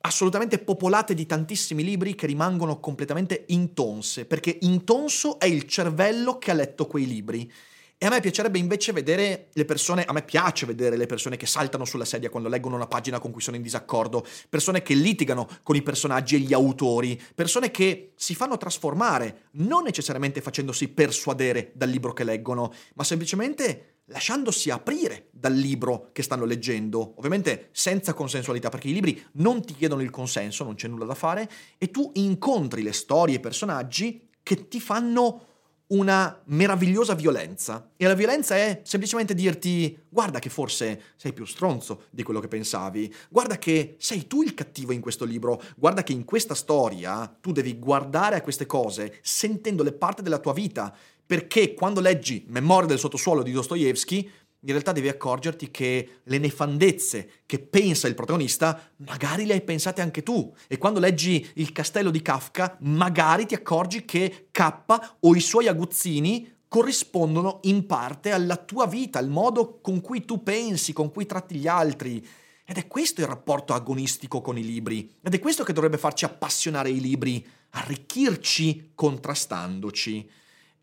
assolutamente 0.00 0.56
popolate 0.56 1.12
di 1.12 1.26
tantissimi 1.26 1.84
libri 1.84 2.14
che 2.14 2.26
rimangono 2.26 2.80
completamente 2.80 3.44
intonse, 3.48 4.24
perché 4.24 4.56
intonso 4.62 5.38
è 5.38 5.44
il 5.44 5.64
cervello 5.64 6.38
che 6.38 6.52
ha 6.52 6.54
letto 6.54 6.86
quei 6.86 7.06
libri. 7.06 7.52
E 8.00 8.06
a 8.06 8.10
me 8.10 8.20
piacerebbe 8.20 8.58
invece 8.58 8.92
vedere 8.92 9.48
le 9.52 9.64
persone, 9.64 10.04
a 10.04 10.12
me 10.12 10.22
piace 10.22 10.66
vedere 10.66 10.96
le 10.96 11.06
persone 11.06 11.36
che 11.36 11.46
saltano 11.46 11.84
sulla 11.84 12.04
sedia 12.04 12.30
quando 12.30 12.48
leggono 12.48 12.76
una 12.76 12.86
pagina 12.86 13.18
con 13.18 13.32
cui 13.32 13.40
sono 13.40 13.56
in 13.56 13.62
disaccordo, 13.62 14.24
persone 14.48 14.82
che 14.82 14.94
litigano 14.94 15.48
con 15.64 15.74
i 15.74 15.82
personaggi 15.82 16.36
e 16.36 16.38
gli 16.38 16.52
autori, 16.52 17.20
persone 17.34 17.72
che 17.72 18.12
si 18.14 18.36
fanno 18.36 18.56
trasformare, 18.56 19.48
non 19.54 19.82
necessariamente 19.82 20.40
facendosi 20.40 20.86
persuadere 20.86 21.72
dal 21.74 21.88
libro 21.88 22.12
che 22.12 22.22
leggono, 22.22 22.72
ma 22.94 23.02
semplicemente 23.02 24.02
lasciandosi 24.04 24.70
aprire 24.70 25.26
dal 25.32 25.54
libro 25.54 26.10
che 26.12 26.22
stanno 26.22 26.44
leggendo, 26.44 27.14
ovviamente 27.16 27.70
senza 27.72 28.14
consensualità, 28.14 28.68
perché 28.68 28.86
i 28.86 28.92
libri 28.92 29.20
non 29.32 29.64
ti 29.64 29.74
chiedono 29.74 30.02
il 30.02 30.10
consenso, 30.10 30.62
non 30.62 30.76
c'è 30.76 30.86
nulla 30.86 31.04
da 31.04 31.16
fare, 31.16 31.50
e 31.78 31.90
tu 31.90 32.12
incontri 32.14 32.82
le 32.82 32.92
storie 32.92 33.34
e 33.34 33.38
i 33.38 33.40
personaggi 33.40 34.28
che 34.40 34.68
ti 34.68 34.80
fanno 34.80 35.47
una 35.88 36.40
meravigliosa 36.46 37.14
violenza. 37.14 37.90
E 37.96 38.06
la 38.06 38.14
violenza 38.14 38.56
è 38.56 38.80
semplicemente 38.84 39.34
dirti 39.34 39.98
guarda 40.08 40.38
che 40.38 40.50
forse 40.50 41.02
sei 41.16 41.32
più 41.32 41.44
stronzo 41.44 42.04
di 42.10 42.22
quello 42.22 42.40
che 42.40 42.48
pensavi, 42.48 43.12
guarda 43.28 43.58
che 43.58 43.96
sei 43.98 44.26
tu 44.26 44.42
il 44.42 44.54
cattivo 44.54 44.92
in 44.92 45.00
questo 45.00 45.24
libro, 45.24 45.62
guarda 45.76 46.02
che 46.02 46.12
in 46.12 46.24
questa 46.24 46.54
storia 46.54 47.26
tu 47.40 47.52
devi 47.52 47.78
guardare 47.78 48.36
a 48.36 48.42
queste 48.42 48.66
cose 48.66 49.18
sentendole 49.22 49.92
parte 49.92 50.22
della 50.22 50.38
tua 50.38 50.52
vita, 50.52 50.94
perché 51.24 51.74
quando 51.74 52.00
leggi 52.00 52.44
Memoria 52.48 52.88
del 52.88 52.98
sottosuolo 52.98 53.42
di 53.42 53.52
Dostoevsky 53.52 54.30
in 54.60 54.70
realtà 54.70 54.90
devi 54.92 55.08
accorgerti 55.08 55.70
che 55.70 56.20
le 56.24 56.38
nefandezze 56.38 57.30
che 57.46 57.60
pensa 57.60 58.08
il 58.08 58.14
protagonista, 58.14 58.90
magari 58.96 59.46
le 59.46 59.52
hai 59.52 59.62
pensate 59.62 60.00
anche 60.00 60.22
tu. 60.22 60.52
E 60.66 60.78
quando 60.78 60.98
leggi 60.98 61.46
Il 61.54 61.72
castello 61.72 62.10
di 62.10 62.22
Kafka, 62.22 62.76
magari 62.80 63.46
ti 63.46 63.54
accorgi 63.54 64.04
che 64.04 64.48
K 64.50 64.84
o 65.20 65.34
i 65.34 65.40
suoi 65.40 65.68
aguzzini 65.68 66.56
corrispondono 66.66 67.60
in 67.62 67.86
parte 67.86 68.32
alla 68.32 68.56
tua 68.56 68.86
vita, 68.86 69.18
al 69.18 69.28
modo 69.28 69.80
con 69.80 70.00
cui 70.00 70.24
tu 70.24 70.42
pensi, 70.42 70.92
con 70.92 71.10
cui 71.10 71.24
tratti 71.24 71.54
gli 71.54 71.68
altri. 71.68 72.26
Ed 72.64 72.76
è 72.76 72.86
questo 72.86 73.20
il 73.20 73.28
rapporto 73.28 73.72
agonistico 73.72 74.42
con 74.42 74.58
i 74.58 74.64
libri. 74.64 75.10
Ed 75.22 75.32
è 75.32 75.38
questo 75.38 75.62
che 75.62 75.72
dovrebbe 75.72 75.96
farci 75.98 76.24
appassionare 76.24 76.90
i 76.90 77.00
libri, 77.00 77.46
arricchirci 77.70 78.90
contrastandoci. 78.94 80.28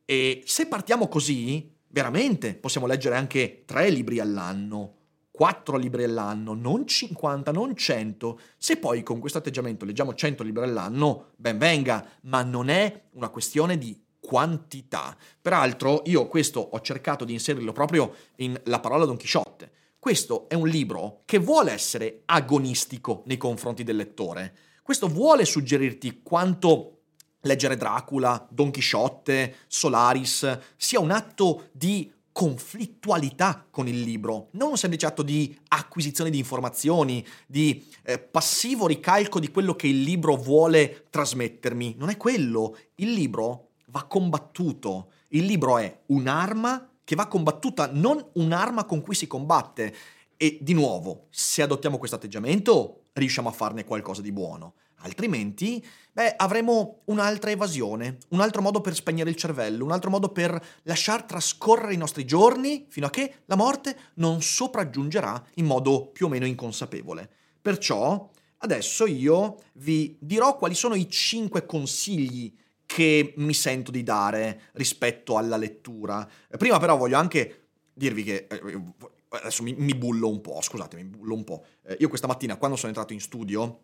E 0.05 0.41
se 0.46 0.67
partiamo 0.67 1.08
così, 1.08 1.75
veramente 1.96 2.56
possiamo 2.56 2.88
leggere 2.88 3.16
anche 3.16 3.64
tre 3.66 3.90
libri 3.90 4.20
all'anno, 4.20 4.96
quattro 5.32 5.78
libri 5.78 6.04
all'anno, 6.04 6.54
non 6.54 6.86
50, 6.86 7.54
non 7.54 7.74
100. 7.74 8.40
Se 8.58 8.75
poi 8.75 9.02
con 9.02 9.22
questo 9.22 9.38
atteggiamento 9.38 9.86
leggiamo 9.86 10.14
100 10.14 10.44
libri 10.44 10.64
all'anno, 10.64 11.32
ben 11.38 11.58
venga, 11.58 12.06
ma 12.24 12.44
non 12.44 12.68
è 12.68 13.06
una 13.12 13.30
questione 13.30 13.78
di 13.78 13.98
quantità. 14.20 15.16
Peraltro 15.42 16.02
io 16.08 16.28
questo 16.28 16.60
ho 16.60 16.82
cercato 16.82 17.24
di 17.24 17.32
inserirlo 17.32 17.72
proprio 17.72 18.14
in 18.38 18.60
La 18.66 18.82
parola 18.82 19.06
Don 19.06 19.16
Chisciotte. 19.16 19.72
Questo 19.98 20.50
è 20.50 20.54
un 20.54 20.68
libro 20.68 21.22
che 21.24 21.38
vuole 21.38 21.72
essere 21.72 22.24
agonistico 22.25 23.24
nei 23.28 23.38
confronti 23.38 23.86
del 23.86 23.96
lettore. 23.96 24.54
Questo 24.84 25.08
vuole 25.08 25.46
suggerirti 25.46 26.24
quanto 26.24 26.95
leggere 27.46 27.78
Dracula, 27.78 28.46
Don 28.50 28.72
Chisciotte, 28.72 29.56
Solaris 29.68 30.60
sia 30.75 31.00
un 31.00 31.12
atto 31.12 31.70
di 31.72 32.12
conflittualità 32.32 33.66
con 33.72 33.88
il 33.88 34.02
libro, 34.02 34.50
non 34.52 34.72
un 34.72 34.78
semplice 34.78 35.06
atto 35.06 35.24
di 35.24 35.58
acquisizione 35.70 36.30
di 36.30 36.38
informazioni, 36.38 37.25
di 37.48 37.88
eh, 38.04 38.20
passivo 38.20 38.88
ricalco 38.88 39.40
di 39.40 39.50
quello 39.50 39.74
che 39.74 39.88
il 39.88 40.02
libro 40.02 40.36
vuole 40.36 41.06
trasmettermi. 41.10 41.96
Non 41.98 42.10
è 42.10 42.18
quello. 42.18 42.75
Il 42.96 43.14
libro 43.14 43.70
va 43.88 44.04
combattuto. 44.04 45.12
Il 45.30 45.46
libro 45.46 45.78
è 45.78 46.02
un'arma 46.08 46.90
che 47.06 47.16
va 47.16 47.28
combattuta, 47.28 47.90
non 47.90 48.22
un'arma 48.34 48.84
con 48.84 49.00
cui 49.00 49.16
si 49.16 49.28
combatte. 49.28 49.96
E 50.36 50.58
di 50.60 50.74
nuovo, 50.74 51.28
se 51.30 51.62
adottiamo 51.62 51.98
questo 51.98 52.18
atteggiamento, 52.18 53.04
riusciamo 53.14 53.48
a 53.48 53.54
farne 53.54 53.86
qualcosa 53.86 54.22
di 54.22 54.34
buono. 54.34 54.74
Altrimenti, 55.06 55.86
beh, 56.12 56.34
avremo 56.36 57.02
un'altra 57.06 57.52
evasione, 57.52 58.18
un 58.30 58.40
altro 58.40 58.64
modo 58.64 58.82
per 58.82 58.96
spegnere 58.96 59.30
il 59.30 59.36
cervello, 59.36 59.86
un 59.86 59.92
altro 59.92 60.10
modo 60.10 60.30
per 60.30 60.60
lasciar 60.82 61.24
trascorrere 61.24 61.94
i 61.94 61.98
nostri 61.98 62.26
giorni 62.26 62.88
fino 62.90 63.06
a 63.06 63.12
che 63.12 63.42
la 63.46 63.56
morte 63.56 63.96
non 64.16 64.42
sopraggiungerà 64.42 65.46
in 65.56 65.66
modo 65.66 66.08
più 66.08 66.26
o 66.26 66.30
meno 66.30 66.48
inconsapevole. 66.48 67.30
Perciò, 67.62 68.28
adesso 68.58 69.06
io 69.06 69.58
vi 69.74 70.18
dirò 70.20 70.58
quali 70.58 70.74
sono 70.74 70.96
i 70.96 71.08
cinque 71.08 71.68
consigli 71.68 72.52
che 72.88 73.36
mi 73.38 73.54
sento 73.54 73.92
di 73.92 74.02
dare 74.02 74.70
rispetto 74.74 75.38
alla 75.38 75.58
lettura. 75.58 76.28
Prima 76.58 76.80
però 76.80 76.98
voglio 76.98 77.18
anche 77.18 77.68
dirvi 77.94 78.24
che 78.24 78.48
eh, 78.50 78.82
adesso 79.30 79.62
mi, 79.62 79.76
mi, 79.78 79.94
bullo 79.94 80.30
un 80.30 80.42
po', 80.42 80.60
scusate, 80.62 80.96
mi 80.96 81.04
bullo 81.04 81.36
un 81.36 81.44
po'. 81.44 81.64
Eh, 81.84 81.98
io 82.00 82.10
questa 82.10 82.26
mattina 82.26 82.56
quando 82.58 82.76
sono 82.76 82.90
entrato 82.90 83.14
in 83.14 83.20
studio 83.20 83.82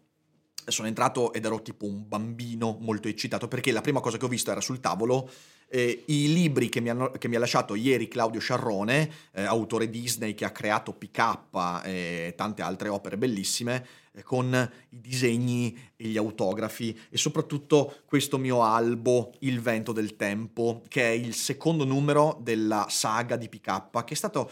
sono 0.68 0.88
entrato 0.88 1.34
ed 1.34 1.46
ero 1.46 1.62
tipo 1.62 1.86
un 1.86 2.08
bambino 2.08 2.78
molto 2.80 3.08
eccitato 3.08 3.48
perché 3.48 3.72
la 3.72 3.82
prima 3.82 4.00
cosa 4.00 4.18
che 4.18 4.26
ho 4.26 4.30
visto 4.30 4.52
era 4.52 4.62
sul 4.62 4.80
tavolo 4.80 5.30
eh, 5.72 6.04
i 6.08 6.32
libri 6.34 6.68
che 6.68 6.82
mi, 6.82 6.90
hanno, 6.90 7.12
che 7.12 7.30
mi, 7.30 7.38
ha 7.38 7.40
lasciato 7.40 7.76
ieri 7.76 8.10
Claudio 8.10 8.42
Sciarrone, 8.42 9.10
eh, 9.32 9.44
autore 9.44 9.90
Disney 9.90 10.34
che 10.34 10.44
ha 10.44 10.52
creato 10.52 10.92
PK 10.92 11.86
e 11.86 12.34
tante 12.36 12.62
altre 12.62 12.90
opere 12.90 13.18
bellissime, 13.18 13.86
eh, 14.12 14.22
con 14.22 14.70
i 14.90 15.00
disegni 15.00 15.94
e 15.96 16.10
gli 16.10 16.18
autografi 16.18 16.98
e 17.10 17.18
soprattutto 17.18 18.02
questo 18.06 18.38
mio 18.38 18.64
albo 18.64 19.34
Il 19.40 19.62
vento 19.62 19.94
del 19.94 20.18
tempo, 20.18 20.84
che 20.90 21.04
è 21.04 21.12
il 21.14 21.34
secondo 21.34 21.86
numero 21.86 22.38
della 22.42 22.88
saga 22.90 23.38
di 23.38 23.48
PK, 23.48 24.04
che 24.04 24.14
è 24.14 24.18
stato 24.18 24.52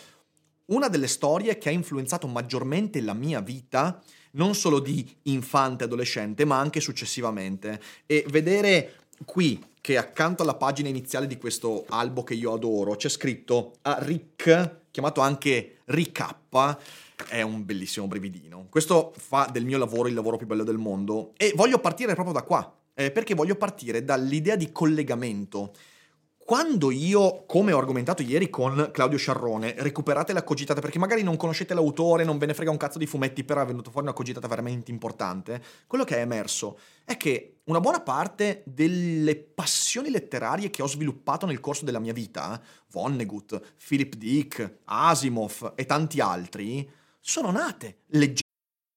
una 0.67 0.87
delle 0.87 1.07
storie 1.07 1.57
che 1.57 1.67
ha 1.67 1.73
influenzato 1.73 2.27
maggiormente 2.27 3.01
la 3.01 3.13
mia 3.13 3.41
vita 3.41 4.01
non 4.31 4.55
solo 4.55 4.79
di 4.79 5.07
infante 5.23 5.83
adolescente, 5.83 6.45
ma 6.45 6.59
anche 6.59 6.79
successivamente. 6.79 7.79
E 8.05 8.25
vedere 8.29 8.95
qui 9.25 9.63
che 9.81 9.97
accanto 9.97 10.43
alla 10.43 10.55
pagina 10.55 10.89
iniziale 10.89 11.27
di 11.27 11.37
questo 11.37 11.85
albo 11.89 12.23
che 12.23 12.33
io 12.33 12.53
adoro 12.53 12.95
c'è 12.95 13.09
scritto 13.09 13.75
Rick, 13.81 14.81
chiamato 14.91 15.21
anche 15.21 15.79
Ricappa, 15.85 16.79
è 17.27 17.41
un 17.41 17.65
bellissimo 17.65 18.07
brividino. 18.07 18.67
Questo 18.69 19.13
fa 19.17 19.49
del 19.51 19.65
mio 19.65 19.77
lavoro 19.77 20.07
il 20.07 20.13
lavoro 20.13 20.37
più 20.37 20.47
bello 20.47 20.63
del 20.63 20.77
mondo 20.77 21.33
e 21.37 21.53
voglio 21.55 21.79
partire 21.79 22.13
proprio 22.13 22.33
da 22.33 22.43
qua, 22.43 22.71
eh, 22.93 23.11
perché 23.11 23.33
voglio 23.33 23.55
partire 23.55 24.03
dall'idea 24.03 24.55
di 24.55 24.71
collegamento 24.71 25.73
quando 26.49 26.89
io, 26.89 27.43
come 27.45 27.73
ho 27.73 27.77
argomentato 27.77 28.23
ieri 28.23 28.49
con 28.49 28.89
Claudio 28.91 29.19
Sciarrone, 29.19 29.75
recuperate 29.77 30.33
la 30.33 30.43
cogitata, 30.43 30.81
perché 30.81 30.97
magari 30.97 31.21
non 31.21 31.37
conoscete 31.37 31.75
l'autore, 31.75 32.23
non 32.23 32.39
ve 32.39 32.47
ne 32.47 32.55
frega 32.55 32.71
un 32.71 32.77
cazzo 32.77 32.97
di 32.97 33.05
fumetti, 33.05 33.43
però 33.43 33.61
è 33.61 33.67
venuto 33.67 33.91
fuori 33.91 34.07
una 34.07 34.15
cogitata 34.15 34.47
veramente 34.47 34.89
importante, 34.89 35.61
quello 35.85 36.03
che 36.03 36.17
è 36.17 36.21
emerso 36.21 36.79
è 37.05 37.17
che 37.17 37.59
una 37.65 37.79
buona 37.79 38.01
parte 38.01 38.63
delle 38.65 39.35
passioni 39.35 40.09
letterarie 40.09 40.71
che 40.71 40.81
ho 40.81 40.87
sviluppato 40.87 41.45
nel 41.45 41.59
corso 41.59 41.85
della 41.85 41.99
mia 41.99 42.13
vita, 42.13 42.59
Vonnegut, 42.89 43.75
Philip 43.87 44.15
Dick, 44.15 44.79
Asimov 44.85 45.73
e 45.75 45.85
tanti 45.85 46.19
altri, 46.19 46.89
sono 47.19 47.51
nate 47.51 47.99
leggendo 48.07 48.48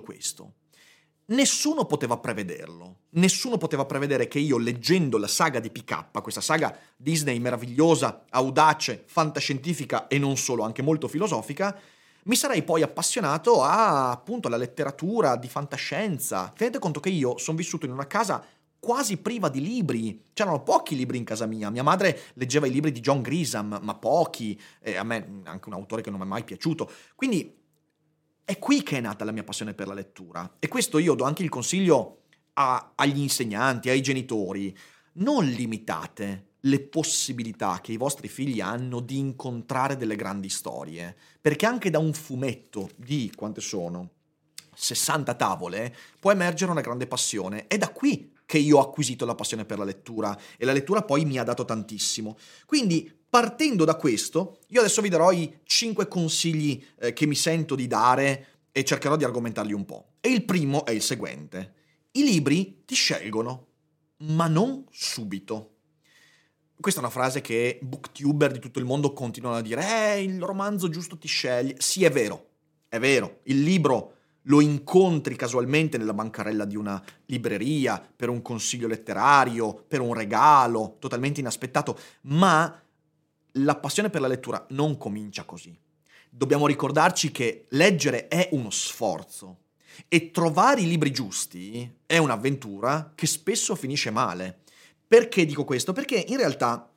Questo. 0.00 0.54
Nessuno 1.28 1.86
poteva 1.86 2.18
prevederlo. 2.18 2.98
Nessuno 3.10 3.58
poteva 3.58 3.84
prevedere 3.84 4.28
che 4.28 4.38
io, 4.38 4.58
leggendo 4.58 5.18
la 5.18 5.26
saga 5.26 5.58
di 5.58 5.70
PK, 5.70 6.20
questa 6.22 6.40
saga 6.40 6.76
Disney 6.96 7.40
meravigliosa, 7.40 8.26
audace, 8.30 9.02
fantascientifica 9.06 10.06
e 10.06 10.18
non 10.18 10.36
solo, 10.36 10.62
anche 10.62 10.82
molto 10.82 11.08
filosofica, 11.08 11.76
mi 12.26 12.36
sarei 12.36 12.62
poi 12.62 12.82
appassionato 12.82 13.62
a, 13.62 14.10
appunto, 14.10 14.46
alla 14.46 14.56
letteratura 14.56 15.36
di 15.36 15.48
fantascienza. 15.48 16.52
Tenete 16.56 16.78
conto 16.78 17.00
che 17.00 17.08
io 17.08 17.38
sono 17.38 17.56
vissuto 17.56 17.86
in 17.86 17.92
una 17.92 18.06
casa 18.06 18.44
quasi 18.78 19.16
priva 19.16 19.48
di 19.48 19.60
libri. 19.60 20.22
C'erano 20.32 20.62
pochi 20.62 20.94
libri 20.94 21.18
in 21.18 21.24
casa 21.24 21.46
mia. 21.46 21.70
Mia 21.70 21.82
madre 21.82 22.18
leggeva 22.34 22.68
i 22.68 22.70
libri 22.70 22.92
di 22.92 23.00
John 23.00 23.20
Grisham, 23.20 23.80
ma 23.82 23.94
pochi. 23.94 24.60
E 24.80 24.96
a 24.96 25.02
me 25.02 25.40
anche 25.44 25.68
un 25.68 25.74
autore 25.74 26.02
che 26.02 26.10
non 26.10 26.20
mi 26.20 26.24
è 26.24 26.28
mai 26.28 26.44
piaciuto. 26.44 26.88
Quindi 27.16 27.65
è 28.46 28.60
qui 28.60 28.84
che 28.84 28.98
è 28.98 29.00
nata 29.00 29.24
la 29.24 29.32
mia 29.32 29.42
passione 29.42 29.74
per 29.74 29.88
la 29.88 29.92
lettura. 29.92 30.58
E 30.60 30.68
questo 30.68 30.98
io 30.98 31.14
do 31.14 31.24
anche 31.24 31.42
il 31.42 31.48
consiglio 31.48 32.22
a, 32.54 32.92
agli 32.94 33.18
insegnanti, 33.18 33.90
ai 33.90 34.00
genitori. 34.00 34.74
Non 35.14 35.44
limitate 35.44 36.50
le 36.60 36.80
possibilità 36.80 37.80
che 37.82 37.90
i 37.90 37.96
vostri 37.96 38.28
figli 38.28 38.60
hanno 38.60 39.00
di 39.00 39.18
incontrare 39.18 39.96
delle 39.96 40.14
grandi 40.14 40.48
storie. 40.48 41.16
Perché 41.40 41.66
anche 41.66 41.90
da 41.90 41.98
un 41.98 42.12
fumetto 42.12 42.88
di 42.94 43.32
quante 43.34 43.60
sono? 43.60 44.10
60 44.72 45.34
tavole 45.34 45.96
può 46.20 46.30
emergere 46.30 46.70
una 46.70 46.82
grande 46.82 47.08
passione. 47.08 47.66
È 47.66 47.76
da 47.76 47.90
qui 47.90 48.32
che 48.46 48.58
io 48.58 48.78
ho 48.78 48.80
acquisito 48.80 49.26
la 49.26 49.34
passione 49.34 49.66
per 49.66 49.78
la 49.78 49.84
lettura 49.84 50.38
e 50.56 50.64
la 50.64 50.72
lettura 50.72 51.02
poi 51.02 51.24
mi 51.24 51.38
ha 51.38 51.44
dato 51.44 51.64
tantissimo. 51.64 52.38
Quindi 52.64 53.12
Partendo 53.28 53.84
da 53.84 53.96
questo, 53.96 54.60
io 54.68 54.80
adesso 54.80 55.02
vi 55.02 55.08
darò 55.08 55.30
i 55.30 55.58
5 55.64 56.08
consigli 56.08 56.82
eh, 56.98 57.12
che 57.12 57.26
mi 57.26 57.34
sento 57.34 57.74
di 57.74 57.86
dare 57.86 58.46
e 58.72 58.84
cercherò 58.84 59.16
di 59.16 59.24
argomentarli 59.24 59.72
un 59.72 59.84
po'. 59.84 60.12
E 60.20 60.30
il 60.30 60.44
primo 60.44 60.86
è 60.86 60.92
il 60.92 61.02
seguente. 61.02 61.74
I 62.12 62.22
libri 62.22 62.84
ti 62.86 62.94
scelgono, 62.94 63.66
ma 64.18 64.46
non 64.46 64.86
subito. 64.90 65.72
Questa 66.80 67.00
è 67.00 67.02
una 67.02 67.12
frase 67.12 67.40
che 67.40 67.78
booktuber 67.82 68.52
di 68.52 68.58
tutto 68.58 68.78
il 68.78 68.84
mondo 68.84 69.12
continuano 69.12 69.56
a 69.56 69.60
dire, 69.60 70.14
eh, 70.14 70.22
il 70.22 70.40
romanzo 70.42 70.88
giusto 70.88 71.18
ti 71.18 71.28
sceglie. 71.28 71.74
Sì, 71.78 72.04
è 72.04 72.10
vero, 72.10 72.50
è 72.88 72.98
vero, 72.98 73.40
il 73.44 73.62
libro 73.62 74.15
lo 74.46 74.60
incontri 74.60 75.36
casualmente 75.36 75.98
nella 75.98 76.14
bancarella 76.14 76.64
di 76.64 76.76
una 76.76 77.02
libreria, 77.26 78.00
per 78.14 78.28
un 78.28 78.42
consiglio 78.42 78.88
letterario, 78.88 79.84
per 79.86 80.00
un 80.00 80.14
regalo, 80.14 80.96
totalmente 80.98 81.40
inaspettato, 81.40 81.98
ma 82.22 82.82
la 83.52 83.76
passione 83.76 84.10
per 84.10 84.20
la 84.20 84.28
lettura 84.28 84.64
non 84.70 84.96
comincia 84.96 85.44
così. 85.44 85.76
Dobbiamo 86.28 86.66
ricordarci 86.66 87.30
che 87.30 87.66
leggere 87.70 88.28
è 88.28 88.48
uno 88.52 88.70
sforzo 88.70 89.60
e 90.08 90.30
trovare 90.30 90.82
i 90.82 90.86
libri 90.86 91.10
giusti 91.10 92.00
è 92.04 92.18
un'avventura 92.18 93.12
che 93.14 93.26
spesso 93.26 93.74
finisce 93.74 94.10
male. 94.10 94.60
Perché 95.06 95.46
dico 95.46 95.64
questo? 95.64 95.92
Perché 95.92 96.24
in 96.28 96.36
realtà 96.36 96.90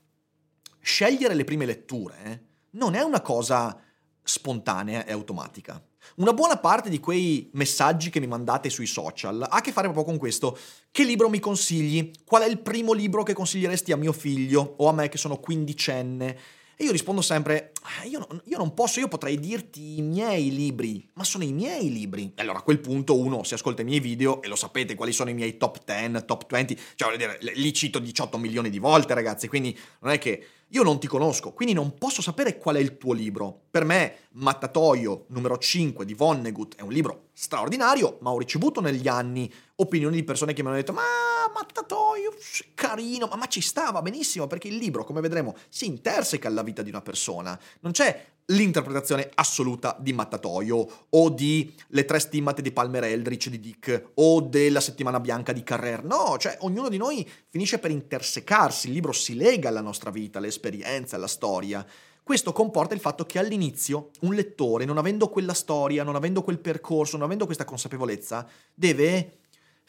scegliere 0.81 1.35
le 1.35 1.43
prime 1.43 1.65
letture 1.65 2.45
non 2.71 2.95
è 2.95 3.01
una 3.01 3.21
cosa 3.21 3.79
spontanea 4.21 5.05
e 5.05 5.11
automatica. 5.11 5.81
Una 6.15 6.33
buona 6.33 6.57
parte 6.57 6.89
di 6.89 6.99
quei 6.99 7.49
messaggi 7.53 8.09
che 8.09 8.19
mi 8.19 8.27
mandate 8.27 8.69
sui 8.69 8.87
social 8.87 9.41
ha 9.43 9.47
a 9.57 9.61
che 9.61 9.71
fare 9.71 9.87
proprio 9.87 10.05
con 10.05 10.17
questo. 10.17 10.57
Che 10.91 11.03
libro 11.03 11.29
mi 11.29 11.39
consigli? 11.39 12.11
Qual 12.25 12.41
è 12.41 12.47
il 12.47 12.59
primo 12.59 12.93
libro 12.93 13.23
che 13.23 13.33
consiglieresti 13.33 13.91
a 13.91 13.97
mio 13.97 14.11
figlio 14.11 14.75
o 14.77 14.87
a 14.87 14.93
me 14.93 15.09
che 15.09 15.17
sono 15.17 15.37
quindicenne? 15.37 16.37
E 16.81 16.85
io 16.85 16.91
rispondo 16.93 17.19
sempre, 17.19 17.73
ah, 17.81 18.05
io, 18.05 18.25
io 18.45 18.57
non 18.57 18.73
posso, 18.73 19.01
io 19.01 19.09
potrei 19.09 19.37
dirti 19.37 19.97
i 19.97 20.01
miei 20.01 20.49
libri, 20.49 21.09
ma 21.15 21.25
sono 21.25 21.43
i 21.43 21.51
miei 21.51 21.91
libri. 21.91 22.31
E 22.33 22.41
allora 22.41 22.59
a 22.59 22.61
quel 22.61 22.79
punto 22.79 23.19
uno 23.19 23.43
si 23.43 23.53
ascolta 23.53 23.81
i 23.81 23.85
miei 23.85 23.99
video 23.99 24.41
e 24.41 24.47
lo 24.47 24.55
sapete 24.55 24.95
quali 24.95 25.11
sono 25.11 25.29
i 25.29 25.33
miei 25.33 25.57
top 25.57 25.83
10, 25.83 26.23
top 26.25 26.49
20, 26.49 26.79
cioè 26.95 27.11
voglio 27.11 27.17
dire, 27.17 27.37
li 27.55 27.73
cito 27.73 27.99
18 27.99 28.37
milioni 28.37 28.69
di 28.69 28.79
volte 28.79 29.13
ragazzi, 29.13 29.49
quindi 29.49 29.77
non 29.99 30.13
è 30.13 30.17
che 30.17 30.45
io 30.69 30.83
non 30.83 30.99
ti 30.99 31.07
conosco, 31.07 31.51
quindi 31.51 31.73
non 31.73 31.97
posso 31.97 32.21
sapere 32.21 32.57
qual 32.57 32.75
è 32.75 32.79
il 32.79 32.97
tuo 32.97 33.13
libro. 33.13 33.61
Per 33.71 33.83
me, 33.85 34.15
Mattatoio 34.33 35.25
numero 35.29 35.57
5 35.57 36.05
di 36.05 36.13
Vonnegut 36.13 36.75
è 36.75 36.81
un 36.81 36.91
libro 36.91 37.29
straordinario, 37.33 38.17
ma 38.21 38.31
ho 38.31 38.37
ricevuto 38.37 38.81
negli 38.81 39.07
anni 39.07 39.51
opinioni 39.75 40.15
di 40.15 40.23
persone 40.23 40.53
che 40.53 40.61
mi 40.61 40.67
hanno 40.67 40.77
detto 40.77 40.93
ma 40.93 41.28
Mattatoio, 41.53 42.33
carino, 42.73 43.27
ma, 43.27 43.35
ma 43.35 43.47
ci 43.47 43.61
stava 43.61 44.01
benissimo 44.01 44.47
perché 44.47 44.67
il 44.67 44.75
libro, 44.75 45.03
come 45.03 45.21
vedremo, 45.21 45.55
si 45.69 45.85
interseca 45.85 46.47
alla 46.47 46.63
vita 46.63 46.81
di 46.81 46.89
una 46.89 47.01
persona. 47.01 47.59
Non 47.81 47.91
c'è 47.91 48.25
l'interpretazione 48.49 49.29
assoluta 49.35 49.95
di 49.99 50.13
Mattatoio 50.13 51.05
o 51.09 51.29
di 51.29 51.73
Le 51.87 52.05
tre 52.05 52.19
stimmate 52.19 52.61
di 52.61 52.71
Palmer 52.71 53.03
Eldritch 53.03 53.49
di 53.49 53.59
Dick 53.59 54.11
o 54.15 54.41
della 54.41 54.79
settimana 54.79 55.19
bianca 55.19 55.51
di 55.51 55.63
Carrer. 55.63 56.03
No, 56.03 56.37
cioè 56.37 56.57
ognuno 56.61 56.89
di 56.89 56.97
noi 56.97 57.27
finisce 57.49 57.79
per 57.79 57.91
intersecarsi, 57.91 58.87
il 58.87 58.93
libro 58.93 59.11
si 59.11 59.35
lega 59.35 59.69
alla 59.69 59.81
nostra 59.81 60.09
vita, 60.09 60.37
alle 60.37 60.47
esperienze, 60.47 61.15
alla 61.15 61.27
storia. 61.27 61.85
Questo 62.23 62.51
comporta 62.51 62.93
il 62.93 62.99
fatto 62.99 63.25
che 63.25 63.39
all'inizio 63.39 64.11
un 64.21 64.35
lettore, 64.35 64.85
non 64.85 64.99
avendo 64.99 65.29
quella 65.29 65.55
storia, 65.55 66.03
non 66.03 66.15
avendo 66.15 66.43
quel 66.43 66.59
percorso, 66.59 67.17
non 67.17 67.25
avendo 67.25 67.45
questa 67.45 67.65
consapevolezza, 67.65 68.47
deve 68.73 69.39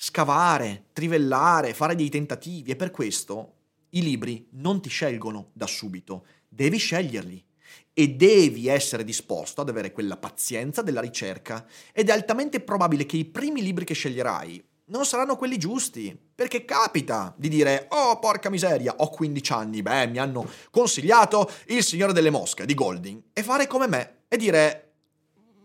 scavare, 0.03 0.87
trivellare, 0.95 1.75
fare 1.75 1.95
dei 1.95 2.09
tentativi. 2.09 2.71
E 2.71 2.77
per 2.77 2.91
questo 2.91 3.57
i 3.91 4.01
libri 4.01 4.49
non 4.53 4.81
ti 4.81 4.89
scelgono 4.89 5.51
da 5.53 5.67
subito, 5.67 6.25
devi 6.49 6.79
sceglierli. 6.79 7.45
E 7.93 8.09
devi 8.09 8.67
essere 8.67 9.05
disposto 9.05 9.61
ad 9.61 9.69
avere 9.69 9.93
quella 9.93 10.17
pazienza 10.17 10.81
della 10.81 11.03
ricerca. 11.03 11.67
Ed 11.93 12.09
è 12.09 12.13
altamente 12.13 12.61
probabile 12.61 13.05
che 13.05 13.19
i 13.19 13.27
primi 13.27 13.61
libri 13.61 13.85
che 13.85 13.93
sceglierai 13.93 14.65
non 14.87 15.05
saranno 15.05 15.37
quelli 15.37 15.59
giusti, 15.59 16.19
perché 16.35 16.65
capita 16.65 17.35
di 17.37 17.49
dire 17.49 17.87
"Oh, 17.91 18.19
porca 18.19 18.49
miseria, 18.49 18.95
ho 18.97 19.11
15 19.11 19.53
anni, 19.53 19.83
beh, 19.83 20.07
mi 20.07 20.19
hanno 20.19 20.49
consigliato 20.71 21.49
Il 21.67 21.85
Signore 21.85 22.15
delle 22.15 22.31
Mosche 22.31 22.65
di 22.65 22.75
Golding" 22.75 23.23
e 23.35 23.43
fare 23.43 23.67
come 23.67 23.87
me 23.87 24.23
e 24.29 24.37
dire 24.39 24.93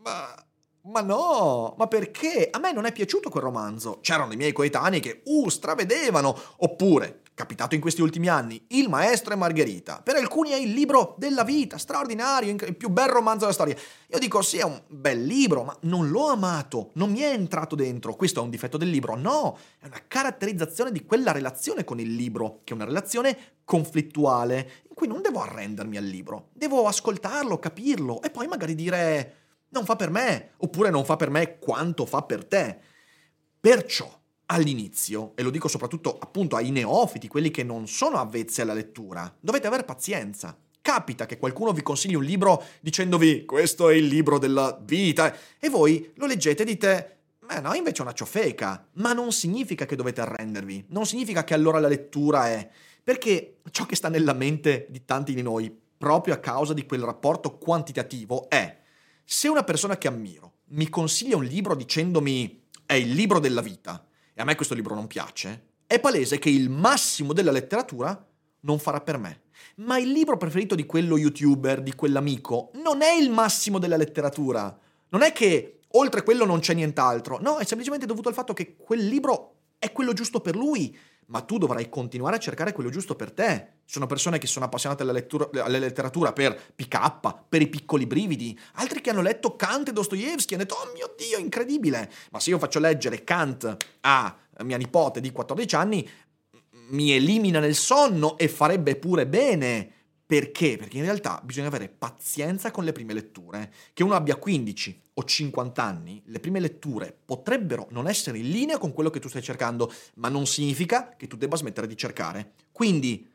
"Ma 0.03 0.44
ma 0.85 1.01
no, 1.01 1.75
ma 1.77 1.87
perché? 1.87 2.49
A 2.51 2.59
me 2.59 2.71
non 2.71 2.85
è 2.85 2.91
piaciuto 2.91 3.29
quel 3.29 3.43
romanzo. 3.43 3.99
C'erano 4.01 4.33
i 4.33 4.37
miei 4.37 4.51
coetanei 4.51 4.99
che, 4.99 5.21
uh, 5.25 5.49
stravedevano. 5.49 6.37
Oppure, 6.57 7.21
capitato 7.33 7.73
in 7.73 7.81
questi 7.81 8.01
ultimi 8.01 8.27
anni, 8.27 8.63
Il 8.69 8.87
maestro 8.87 9.33
e 9.33 9.35
Margherita. 9.35 10.01
Per 10.03 10.15
alcuni 10.15 10.51
è 10.51 10.57
il 10.57 10.71
libro 10.71 11.15
della 11.17 11.43
vita, 11.43 11.77
straordinario, 11.77 12.51
il 12.51 12.75
più 12.75 12.89
bel 12.89 13.07
romanzo 13.07 13.41
della 13.41 13.53
storia. 13.53 13.75
Io 14.07 14.19
dico, 14.19 14.43
sì, 14.43 14.57
è 14.57 14.63
un 14.63 14.79
bel 14.87 15.23
libro, 15.23 15.63
ma 15.63 15.75
non 15.81 16.09
l'ho 16.09 16.27
amato, 16.27 16.91
non 16.93 17.11
mi 17.11 17.19
è 17.19 17.31
entrato 17.31 17.75
dentro. 17.75 18.15
Questo 18.15 18.39
è 18.39 18.43
un 18.43 18.51
difetto 18.51 18.77
del 18.77 18.89
libro? 18.89 19.15
No, 19.15 19.57
è 19.79 19.87
una 19.87 20.01
caratterizzazione 20.07 20.91
di 20.91 21.03
quella 21.03 21.31
relazione 21.31 21.83
con 21.83 21.99
il 21.99 22.13
libro, 22.13 22.61
che 22.63 22.73
è 22.73 22.75
una 22.75 22.85
relazione 22.85 23.37
conflittuale, 23.65 24.83
in 24.87 24.93
cui 24.93 25.07
non 25.07 25.23
devo 25.23 25.41
arrendermi 25.41 25.97
al 25.97 26.05
libro. 26.05 26.49
Devo 26.53 26.85
ascoltarlo, 26.85 27.57
capirlo 27.57 28.21
e 28.21 28.29
poi 28.29 28.45
magari 28.45 28.75
dire 28.75 29.44
non 29.75 29.85
fa 29.85 29.97
per 29.97 30.09
me, 30.09 30.51
oppure 30.57 30.89
non 30.89 31.03
fa 31.03 31.17
per 31.17 31.29
me 31.29 31.59
quanto 31.59 32.05
fa 32.05 32.21
per 32.21 32.45
te. 32.45 32.77
Perciò, 33.59 34.09
all'inizio, 34.47 35.33
e 35.35 35.43
lo 35.43 35.49
dico 35.49 35.67
soprattutto 35.67 36.17
appunto 36.17 36.55
ai 36.55 36.71
neofiti, 36.71 37.27
quelli 37.27 37.51
che 37.51 37.63
non 37.63 37.87
sono 37.87 38.17
avvezzi 38.17 38.61
alla 38.61 38.73
lettura, 38.73 39.31
dovete 39.39 39.67
avere 39.67 39.83
pazienza. 39.83 40.57
Capita 40.81 41.25
che 41.25 41.37
qualcuno 41.37 41.73
vi 41.73 41.81
consigli 41.81 42.13
un 42.13 42.23
libro 42.23 42.63
dicendovi 42.79 43.43
questo 43.43 43.89
è 43.89 43.95
il 43.95 44.05
libro 44.05 44.37
della 44.37 44.79
vita 44.79 45.35
e 45.57 45.67
voi 45.67 46.11
lo 46.15 46.27
leggete 46.27 46.61
e 46.61 46.65
dite 46.65 47.17
Beh 47.43 47.59
no, 47.59 47.73
invece 47.73 47.99
è 47.99 48.05
una 48.05 48.13
ciofeca, 48.13 48.87
ma 48.93 49.13
non 49.13 49.31
significa 49.31 49.85
che 49.85 49.95
dovete 49.95 50.21
arrendervi, 50.21 50.85
non 50.89 51.05
significa 51.05 51.43
che 51.43 51.53
allora 51.53 51.79
la 51.79 51.87
lettura 51.87 52.47
è... 52.47 52.67
Perché 53.03 53.57
ciò 53.69 53.85
che 53.85 53.95
sta 53.95 54.09
nella 54.09 54.33
mente 54.33 54.87
di 54.89 55.05
tanti 55.05 55.35
di 55.35 55.43
noi, 55.43 55.75
proprio 55.97 56.33
a 56.33 56.37
causa 56.37 56.73
di 56.73 56.87
quel 56.87 57.03
rapporto 57.03 57.57
quantitativo, 57.57 58.49
è 58.49 58.83
se 59.25 59.47
una 59.47 59.63
persona 59.63 59.97
che 59.97 60.07
ammiro 60.07 60.53
mi 60.69 60.87
consiglia 60.87 61.35
un 61.35 61.43
libro 61.43 61.75
dicendomi 61.75 62.63
è 62.85 62.93
il 62.93 63.11
libro 63.11 63.39
della 63.39 63.61
vita 63.61 64.05
e 64.33 64.41
a 64.41 64.45
me 64.45 64.55
questo 64.55 64.75
libro 64.75 64.93
non 64.93 65.07
piace, 65.07 65.69
è 65.87 65.99
palese 65.99 66.37
che 66.37 66.49
il 66.49 66.69
massimo 66.69 67.33
della 67.33 67.51
letteratura 67.51 68.23
non 68.61 68.79
farà 68.79 69.01
per 69.01 69.17
me. 69.17 69.41
Ma 69.77 69.97
il 69.97 70.11
libro 70.11 70.37
preferito 70.37 70.75
di 70.75 70.85
quello 70.85 71.17
youtuber, 71.17 71.81
di 71.81 71.95
quell'amico, 71.95 72.71
non 72.75 73.01
è 73.01 73.13
il 73.13 73.29
massimo 73.29 73.79
della 73.79 73.97
letteratura. 73.97 74.77
Non 75.09 75.21
è 75.21 75.31
che 75.31 75.79
oltre 75.91 76.23
quello 76.23 76.45
non 76.45 76.59
c'è 76.59 76.73
nient'altro. 76.73 77.39
No, 77.39 77.57
è 77.57 77.63
semplicemente 77.63 78.05
dovuto 78.05 78.29
al 78.29 78.35
fatto 78.35 78.53
che 78.53 78.75
quel 78.75 79.07
libro 79.07 79.55
è 79.79 79.91
quello 79.91 80.13
giusto 80.13 80.41
per 80.41 80.55
lui, 80.55 80.95
ma 81.27 81.41
tu 81.41 81.57
dovrai 81.57 81.89
continuare 81.89 82.35
a 82.35 82.39
cercare 82.39 82.71
quello 82.71 82.89
giusto 82.89 83.15
per 83.15 83.31
te. 83.31 83.67
Ci 83.85 83.93
sono 83.93 84.05
persone 84.05 84.37
che 84.37 84.47
sono 84.47 84.65
appassionate 84.65 85.03
alla, 85.03 85.11
lettura, 85.11 85.49
alla 85.63 85.77
letteratura 85.77 86.33
per 86.33 86.73
PK, 86.75 87.35
per 87.47 87.61
i 87.61 87.67
piccoli 87.67 88.05
brividi, 88.05 88.57
altri 88.73 89.01
che 89.01 89.09
hanno 89.09 89.21
letto 89.21 89.55
Kant 89.55 89.89
e 89.89 89.93
Dostoevsky 89.93 90.53
e 90.53 90.55
hanno 90.55 90.65
detto, 90.65 90.75
oh 90.75 90.91
mio 90.93 91.13
Dio, 91.17 91.37
incredibile! 91.37 92.11
Ma 92.31 92.39
se 92.39 92.49
io 92.49 92.59
faccio 92.59 92.79
leggere 92.79 93.23
Kant 93.23 93.77
a 94.01 94.37
mia 94.59 94.77
nipote 94.77 95.21
di 95.21 95.31
14 95.31 95.75
anni, 95.75 96.09
mi 96.89 97.11
elimina 97.11 97.59
nel 97.59 97.75
sonno 97.75 98.37
e 98.37 98.47
farebbe 98.47 98.95
pure 98.95 99.27
bene. 99.27 99.91
Perché? 100.25 100.77
Perché 100.77 100.97
in 100.97 101.03
realtà 101.03 101.39
bisogna 101.43 101.67
avere 101.67 101.87
pazienza 101.87 102.71
con 102.71 102.83
le 102.83 102.91
prime 102.91 103.13
letture. 103.13 103.71
Che 103.93 104.03
uno 104.03 104.15
abbia 104.15 104.35
15 104.35 105.04
o 105.17 105.23
50 105.23 105.81
anni, 105.81 106.21
le 106.25 106.39
prime 106.39 106.59
letture 106.59 107.17
potrebbero 107.25 107.87
non 107.91 108.07
essere 108.07 108.37
in 108.37 108.49
linea 108.49 108.77
con 108.77 108.91
quello 108.91 109.09
che 109.09 109.19
tu 109.19 109.29
stai 109.29 109.41
cercando, 109.41 109.91
ma 110.15 110.27
non 110.27 110.45
significa 110.45 111.15
che 111.15 111.27
tu 111.27 111.37
debba 111.37 111.55
smettere 111.55 111.87
di 111.87 111.95
cercare. 111.95 112.53
Quindi 112.71 113.31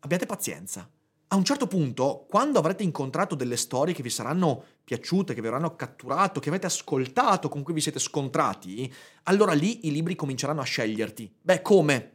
abbiate 0.00 0.26
pazienza. 0.26 0.90
A 1.30 1.36
un 1.36 1.44
certo 1.44 1.66
punto, 1.66 2.24
quando 2.28 2.58
avrete 2.58 2.82
incontrato 2.82 3.34
delle 3.34 3.58
storie 3.58 3.94
che 3.94 4.02
vi 4.02 4.10
saranno 4.10 4.64
piaciute, 4.82 5.34
che 5.34 5.42
vi 5.42 5.46
avranno 5.46 5.76
catturato, 5.76 6.40
che 6.40 6.48
avete 6.48 6.66
ascoltato, 6.66 7.48
con 7.48 7.62
cui 7.62 7.74
vi 7.74 7.82
siete 7.82 7.98
scontrati, 7.98 8.92
allora 9.24 9.52
lì 9.52 9.86
i 9.86 9.92
libri 9.92 10.16
cominceranno 10.16 10.62
a 10.62 10.64
sceglierti. 10.64 11.32
Beh, 11.42 11.60
come? 11.60 12.12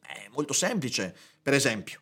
È 0.00 0.28
molto 0.32 0.52
semplice. 0.52 1.14
Per 1.42 1.52
esempio, 1.52 2.00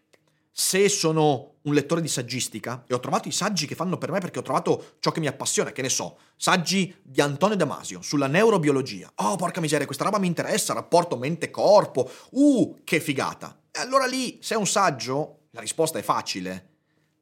se 0.51 0.89
sono 0.91 1.52
un 1.63 1.75
lettore 1.75 2.01
di 2.01 2.09
saggistica 2.09 2.85
e 2.87 2.95
ho 2.95 3.01
trovato 3.01 3.29
i 3.29 3.33
saggi 3.33 3.67
che 3.67 3.75
fanno 3.75 3.99
per 3.99 4.11
me 4.11 4.21
perché 4.21 4.39
ho 4.39 4.43
trovato 4.43 4.97
ciò 4.99 5.13
che 5.13 5.21
mi 5.21 5.27
appassiona, 5.27 5.73
che 5.73 5.83
ne 5.83 5.89
so, 5.89 6.19
saggi 6.37 6.95
di 7.03 7.21
Antonio 7.21 7.57
Damasio 7.57 8.03
sulla 8.03 8.27
neurobiologia. 8.27 9.11
Oh, 9.17 9.37
porca 9.37 9.61
miseria, 9.61 9.87
questa 9.87 10.05
roba 10.05 10.19
mi 10.19 10.27
interessa, 10.27 10.75
rapporto 10.75 11.17
mente-corpo. 11.17 12.11
Uh, 12.31 12.81
che 12.85 13.01
figata. 13.01 13.61
E 13.71 13.81
allora 13.81 14.07
lì, 14.07 14.39
se 14.41 14.55
è 14.55 14.59
un 14.59 14.67
saggio, 14.67 15.47
la 15.51 15.61
risposta 15.61 15.99
è 15.99 16.03
facile. 16.03 16.71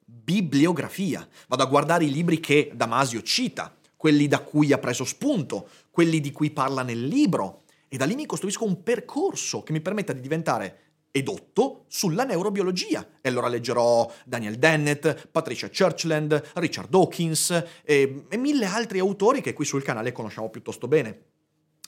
Bibliografia. 0.03 1.27
Vado 1.47 1.63
a 1.63 1.67
guardare 1.67 2.05
i 2.05 2.11
libri 2.11 2.39
che 2.39 2.71
Damasio 2.73 3.21
cita, 3.21 3.75
quelli 3.95 4.27
da 4.27 4.39
cui 4.39 4.73
ha 4.73 4.77
preso 4.77 5.05
spunto, 5.05 5.69
quelli 5.91 6.19
di 6.19 6.31
cui 6.31 6.51
parla 6.51 6.81
nel 6.81 7.05
libro. 7.05 7.61
E 7.87 7.97
da 7.97 8.05
lì 8.05 8.15
mi 8.15 8.25
costruisco 8.25 8.65
un 8.65 8.83
percorso 8.83 9.63
che 9.63 9.73
mi 9.73 9.81
permetta 9.81 10.13
di 10.13 10.21
diventare 10.21 10.90
edotto 11.11 11.85
sulla 11.87 12.23
neurobiologia. 12.23 13.05
E 13.21 13.29
allora 13.29 13.47
leggerò 13.47 14.09
Daniel 14.25 14.57
Dennett, 14.57 15.27
Patricia 15.29 15.69
Churchland, 15.69 16.51
Richard 16.55 16.89
Dawkins 16.89 17.63
e, 17.83 18.25
e 18.27 18.37
mille 18.37 18.65
altri 18.65 18.99
autori 18.99 19.41
che 19.41 19.53
qui 19.53 19.65
sul 19.65 19.83
canale 19.83 20.11
conosciamo 20.11 20.49
piuttosto 20.49 20.87
bene. 20.87 21.25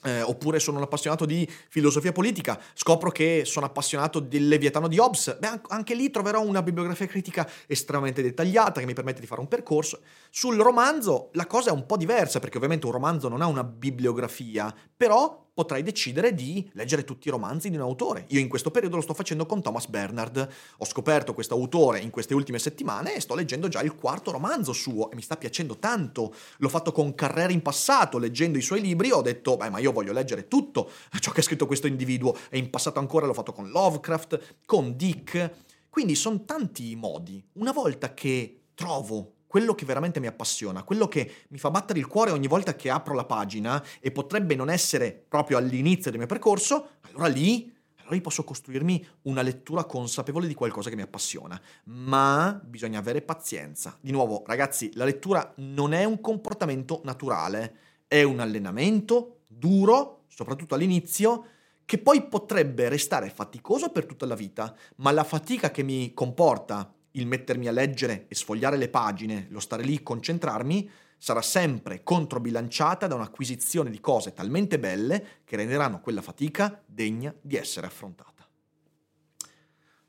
Eh, 0.06 0.20
oppure 0.20 0.58
sono 0.58 0.76
un 0.76 0.82
appassionato 0.82 1.24
di 1.24 1.50
filosofia 1.70 2.12
politica, 2.12 2.60
scopro 2.74 3.10
che 3.10 3.44
sono 3.46 3.64
appassionato 3.64 4.20
del 4.20 4.48
Leviatano 4.48 4.86
di 4.86 4.98
Hobbes, 4.98 5.38
beh, 5.38 5.62
anche 5.68 5.94
lì 5.94 6.10
troverò 6.10 6.42
una 6.42 6.62
bibliografia 6.62 7.06
critica 7.06 7.48
estremamente 7.66 8.20
dettagliata 8.20 8.80
che 8.80 8.86
mi 8.86 8.92
permette 8.92 9.22
di 9.22 9.26
fare 9.26 9.40
un 9.40 9.48
percorso. 9.48 10.00
Sul 10.28 10.56
romanzo 10.56 11.30
la 11.32 11.46
cosa 11.46 11.70
è 11.70 11.72
un 11.72 11.86
po' 11.86 11.96
diversa, 11.96 12.38
perché 12.38 12.58
ovviamente 12.58 12.84
un 12.84 12.92
romanzo 12.92 13.28
non 13.28 13.40
ha 13.40 13.46
una 13.46 13.64
bibliografia, 13.64 14.74
però 14.94 15.52
potrai 15.54 15.84
decidere 15.84 16.34
di 16.34 16.68
leggere 16.72 17.04
tutti 17.04 17.28
i 17.28 17.30
romanzi 17.30 17.70
di 17.70 17.76
un 17.76 17.82
autore. 17.82 18.26
Io 18.30 18.40
in 18.40 18.48
questo 18.48 18.72
periodo 18.72 18.96
lo 18.96 19.02
sto 19.02 19.14
facendo 19.14 19.46
con 19.46 19.62
Thomas 19.62 19.86
Bernard. 19.86 20.48
Ho 20.78 20.84
scoperto 20.84 21.32
questo 21.32 21.54
autore 21.54 22.00
in 22.00 22.10
queste 22.10 22.34
ultime 22.34 22.58
settimane 22.58 23.14
e 23.14 23.20
sto 23.20 23.36
leggendo 23.36 23.68
già 23.68 23.80
il 23.80 23.94
quarto 23.94 24.32
romanzo 24.32 24.72
suo 24.72 25.12
e 25.12 25.14
mi 25.14 25.22
sta 25.22 25.36
piacendo 25.36 25.78
tanto. 25.78 26.34
L'ho 26.58 26.68
fatto 26.68 26.90
con 26.90 27.14
Carrera 27.14 27.52
in 27.52 27.62
passato, 27.62 28.18
leggendo 28.18 28.58
i 28.58 28.62
suoi 28.62 28.80
libri, 28.80 29.12
ho 29.12 29.22
detto, 29.22 29.56
beh, 29.56 29.70
ma 29.70 29.78
io 29.78 29.92
voglio 29.92 30.12
leggere 30.12 30.48
tutto 30.48 30.90
ciò 31.20 31.30
che 31.30 31.40
ha 31.40 31.44
scritto 31.44 31.66
questo 31.66 31.86
individuo 31.86 32.36
e 32.50 32.58
in 32.58 32.68
passato 32.68 32.98
ancora 32.98 33.26
l'ho 33.26 33.34
fatto 33.34 33.52
con 33.52 33.70
Lovecraft, 33.70 34.56
con 34.66 34.96
Dick. 34.96 35.52
Quindi 35.88 36.16
sono 36.16 36.44
tanti 36.44 36.90
i 36.90 36.96
modi. 36.96 37.40
Una 37.52 37.70
volta 37.70 38.12
che 38.12 38.62
trovo 38.74 39.34
quello 39.54 39.76
che 39.76 39.84
veramente 39.84 40.18
mi 40.18 40.26
appassiona, 40.26 40.82
quello 40.82 41.06
che 41.06 41.44
mi 41.50 41.58
fa 41.58 41.70
battere 41.70 42.00
il 42.00 42.08
cuore 42.08 42.32
ogni 42.32 42.48
volta 42.48 42.74
che 42.74 42.90
apro 42.90 43.14
la 43.14 43.24
pagina 43.24 43.80
e 44.00 44.10
potrebbe 44.10 44.56
non 44.56 44.68
essere 44.68 45.12
proprio 45.12 45.58
all'inizio 45.58 46.10
del 46.10 46.18
mio 46.18 46.26
percorso, 46.26 46.88
allora 47.02 47.28
lì, 47.28 47.72
allora 47.98 48.20
posso 48.20 48.42
costruirmi 48.42 49.06
una 49.22 49.42
lettura 49.42 49.84
consapevole 49.84 50.48
di 50.48 50.54
qualcosa 50.54 50.90
che 50.90 50.96
mi 50.96 51.02
appassiona. 51.02 51.56
Ma 51.84 52.60
bisogna 52.64 52.98
avere 52.98 53.22
pazienza. 53.22 53.96
Di 54.00 54.10
nuovo, 54.10 54.42
ragazzi, 54.44 54.90
la 54.94 55.04
lettura 55.04 55.52
non 55.58 55.92
è 55.92 56.02
un 56.02 56.20
comportamento 56.20 57.00
naturale, 57.04 57.76
è 58.08 58.24
un 58.24 58.40
allenamento 58.40 59.42
duro, 59.46 60.24
soprattutto 60.26 60.74
all'inizio, 60.74 61.44
che 61.84 61.98
poi 61.98 62.26
potrebbe 62.26 62.88
restare 62.88 63.30
faticoso 63.30 63.90
per 63.90 64.04
tutta 64.04 64.26
la 64.26 64.34
vita, 64.34 64.74
ma 64.96 65.12
la 65.12 65.22
fatica 65.22 65.70
che 65.70 65.84
mi 65.84 66.12
comporta 66.12 66.92
il 67.16 67.26
mettermi 67.26 67.68
a 67.68 67.72
leggere 67.72 68.26
e 68.28 68.34
sfogliare 68.34 68.76
le 68.76 68.88
pagine, 68.88 69.46
lo 69.50 69.60
stare 69.60 69.82
lì, 69.82 70.02
concentrarmi, 70.02 70.90
sarà 71.16 71.42
sempre 71.42 72.02
controbilanciata 72.02 73.06
da 73.06 73.14
un'acquisizione 73.14 73.90
di 73.90 74.00
cose 74.00 74.32
talmente 74.32 74.78
belle 74.78 75.42
che 75.44 75.56
renderanno 75.56 76.00
quella 76.00 76.22
fatica 76.22 76.82
degna 76.84 77.34
di 77.40 77.56
essere 77.56 77.86
affrontata. 77.86 78.46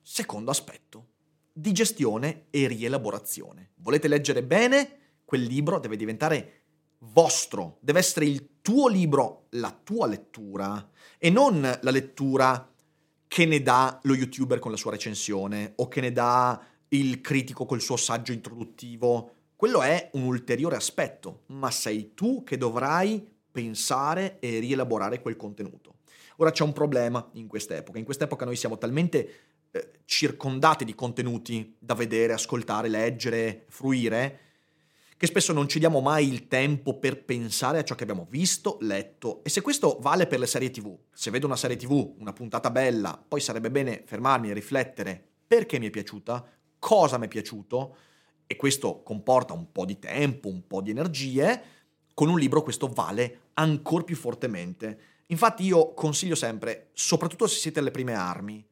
Secondo 0.02 0.52
aspetto, 0.52 1.08
digestione 1.52 2.46
e 2.50 2.68
rielaborazione. 2.68 3.72
Volete 3.76 4.08
leggere 4.08 4.44
bene? 4.44 4.98
Quel 5.24 5.44
libro 5.44 5.80
deve 5.80 5.96
diventare 5.96 6.62
vostro, 7.00 7.78
deve 7.82 8.00
essere 8.00 8.26
il 8.26 8.62
tuo 8.62 8.88
libro, 8.88 9.46
la 9.52 9.72
tua 9.72 10.08
lettura 10.08 10.90
e 11.18 11.30
non 11.30 11.62
la 11.62 11.92
lettura 11.92 12.72
che 13.28 13.46
ne 13.46 13.62
dà 13.62 14.00
lo 14.04 14.16
youtuber 14.16 14.60
con 14.60 14.72
la 14.72 14.78
sua 14.78 14.92
recensione 14.92 15.74
o 15.78 15.88
che 15.88 16.02
ne 16.02 16.12
dà 16.12 16.62
il 17.00 17.22
critico 17.22 17.66
col 17.66 17.82
suo 17.82 17.98
saggio 17.98 18.32
introduttivo, 18.32 19.32
quello 19.56 19.82
è 19.82 20.10
un 20.14 20.24
ulteriore 20.24 20.76
aspetto, 20.76 21.44
ma 21.48 21.72
sei 21.72 22.14
tu 22.14 22.44
che 22.44 22.58
dovrai 22.58 23.26
pensare 23.52 24.40
e 24.40 24.60
rielaborare 24.60 25.22
quel 25.22 25.38
contenuto. 25.38 25.96
Ora 26.38 26.52
c'è 26.52 26.64
un 26.64 26.74
problema 26.74 27.30
in 27.34 27.48
quest'epoca, 27.48 27.98
in 27.98 28.04
quest'epoca 28.04 28.44
noi 28.44 28.58
siamo 28.58 28.78
talmente 28.78 29.30
eh, 29.72 29.92
circondati 30.06 30.84
di 30.84 30.94
contenuti 30.94 31.76
da 31.80 31.94
vedere, 31.94 32.34
ascoltare, 32.34 32.90
leggere, 32.90 33.66
fruire, 33.70 34.40
che 35.18 35.28
spesso 35.28 35.54
non 35.54 35.70
ci 35.70 35.80
diamo 35.80 36.02
mai 36.02 36.28
il 36.28 36.48
tempo 36.48 37.00
per 37.00 37.24
pensare 37.24 37.80
a 37.80 37.84
ciò 37.84 37.96
che 37.96 38.04
abbiamo 38.04 38.28
visto, 38.30 38.78
letto. 38.82 39.42
E 39.46 39.50
se 39.50 39.62
questo 39.62 39.98
vale 40.02 40.28
per 40.28 40.40
le 40.40 40.48
serie 40.48 40.72
tv, 40.72 40.98
se 41.14 41.32
vedo 41.32 41.46
una 41.46 41.56
serie 41.56 41.78
tv, 41.78 42.16
una 42.20 42.34
puntata 42.34 42.70
bella, 42.70 43.24
poi 43.26 43.40
sarebbe 43.40 43.72
bene 43.72 44.04
fermarmi 44.06 44.50
e 44.50 44.54
riflettere 44.54 45.24
perché 45.48 45.80
mi 45.80 45.88
è 45.88 45.90
piaciuta, 45.90 46.46
cosa 46.80 47.18
mi 47.18 47.26
è 47.26 47.30
piaciuto 47.30 47.96
e 48.48 48.56
questo 48.56 49.02
comporta 49.02 49.54
un 49.54 49.72
po' 49.72 49.86
di 49.86 49.98
tempo, 50.00 50.50
un 50.50 50.68
po' 50.68 50.82
di 50.82 50.92
energie, 50.92 51.64
con 52.14 52.30
un 52.30 52.40
libro 52.40 52.64
questo 52.64 52.88
vale 52.88 53.42
ancora 53.54 54.04
più 54.04 54.16
fortemente. 54.16 55.00
Infatti 55.28 55.64
io 55.64 55.94
consiglio 55.94 56.36
sempre, 56.36 56.90
soprattutto 56.94 57.48
se 57.48 57.58
siete 57.58 57.80
alle 57.80 57.92
prime 57.92 58.14
armi, 58.14 58.66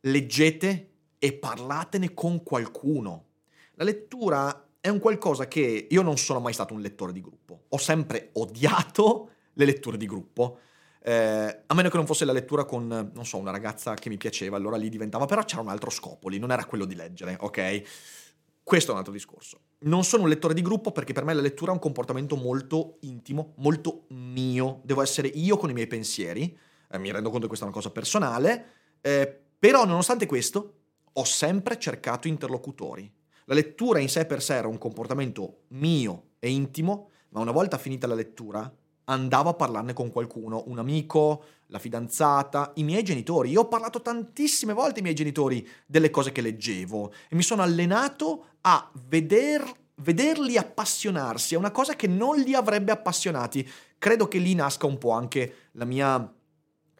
leggete 0.00 0.90
e 1.18 1.32
parlatene 1.32 2.14
con 2.14 2.42
qualcuno. 2.42 3.26
La 3.74 3.84
lettura 3.84 4.68
è 4.80 4.88
un 4.88 4.98
qualcosa 4.98 5.48
che 5.48 5.86
io 5.90 6.02
non 6.02 6.16
sono 6.16 6.40
mai 6.40 6.52
stato 6.52 6.74
un 6.74 6.80
lettore 6.80 7.12
di 7.12 7.20
gruppo, 7.20 7.64
ho 7.68 7.78
sempre 7.78 8.30
odiato 8.34 9.30
le 9.54 9.64
letture 9.64 9.96
di 9.96 10.06
gruppo 10.06 10.58
eh, 11.06 11.62
a 11.66 11.74
meno 11.74 11.90
che 11.90 11.96
non 11.98 12.06
fosse 12.06 12.24
la 12.24 12.32
lettura 12.32 12.64
con, 12.64 12.86
non 12.86 13.26
so, 13.26 13.36
una 13.36 13.50
ragazza 13.50 13.92
che 13.92 14.08
mi 14.08 14.16
piaceva, 14.16 14.56
allora 14.56 14.78
lì 14.78 14.88
diventava, 14.88 15.26
però 15.26 15.44
c'era 15.44 15.60
un 15.60 15.68
altro 15.68 15.90
scopo 15.90 16.30
lì, 16.30 16.38
non 16.38 16.50
era 16.50 16.64
quello 16.64 16.86
di 16.86 16.94
leggere, 16.94 17.36
ok? 17.38 17.82
Questo 18.62 18.88
è 18.88 18.92
un 18.92 18.98
altro 19.00 19.12
discorso. 19.12 19.60
Non 19.80 20.04
sono 20.04 20.22
un 20.22 20.30
lettore 20.30 20.54
di 20.54 20.62
gruppo 20.62 20.92
perché 20.92 21.12
per 21.12 21.26
me 21.26 21.34
la 21.34 21.42
lettura 21.42 21.72
è 21.72 21.74
un 21.74 21.80
comportamento 21.80 22.36
molto 22.36 22.96
intimo, 23.00 23.52
molto 23.58 24.06
mio. 24.08 24.80
Devo 24.82 25.02
essere 25.02 25.28
io 25.28 25.58
con 25.58 25.68
i 25.68 25.74
miei 25.74 25.86
pensieri, 25.86 26.56
eh, 26.90 26.98
mi 26.98 27.12
rendo 27.12 27.28
conto 27.28 27.42
che 27.42 27.48
questa 27.48 27.66
è 27.66 27.68
una 27.68 27.76
cosa 27.76 27.90
personale, 27.90 28.66
eh, 29.02 29.40
però 29.58 29.84
nonostante 29.84 30.24
questo 30.24 30.78
ho 31.12 31.24
sempre 31.24 31.78
cercato 31.78 32.28
interlocutori. 32.28 33.12
La 33.44 33.54
lettura 33.54 33.98
in 33.98 34.08
sé 34.08 34.24
per 34.24 34.40
sé 34.40 34.54
era 34.54 34.68
un 34.68 34.78
comportamento 34.78 35.64
mio 35.68 36.30
e 36.38 36.48
intimo, 36.48 37.10
ma 37.28 37.40
una 37.40 37.52
volta 37.52 37.76
finita 37.76 38.06
la 38.06 38.14
lettura 38.14 38.74
andavo 39.04 39.50
a 39.50 39.54
parlarne 39.54 39.92
con 39.92 40.10
qualcuno, 40.10 40.64
un 40.66 40.78
amico, 40.78 41.44
la 41.68 41.78
fidanzata, 41.78 42.72
i 42.76 42.84
miei 42.84 43.02
genitori. 43.02 43.50
Io 43.50 43.62
ho 43.62 43.68
parlato 43.68 44.00
tantissime 44.00 44.72
volte 44.72 44.96
ai 44.96 45.02
miei 45.02 45.14
genitori 45.14 45.66
delle 45.86 46.10
cose 46.10 46.32
che 46.32 46.40
leggevo 46.40 47.12
e 47.28 47.34
mi 47.34 47.42
sono 47.42 47.62
allenato 47.62 48.46
a 48.62 48.90
veder, 49.06 49.70
vederli 49.96 50.56
appassionarsi 50.56 51.54
a 51.54 51.58
una 51.58 51.70
cosa 51.70 51.96
che 51.96 52.06
non 52.06 52.38
li 52.38 52.54
avrebbe 52.54 52.92
appassionati. 52.92 53.68
Credo 53.98 54.28
che 54.28 54.38
lì 54.38 54.54
nasca 54.54 54.86
un 54.86 54.98
po' 54.98 55.10
anche 55.10 55.70
la 55.72 55.84
mia, 55.84 56.34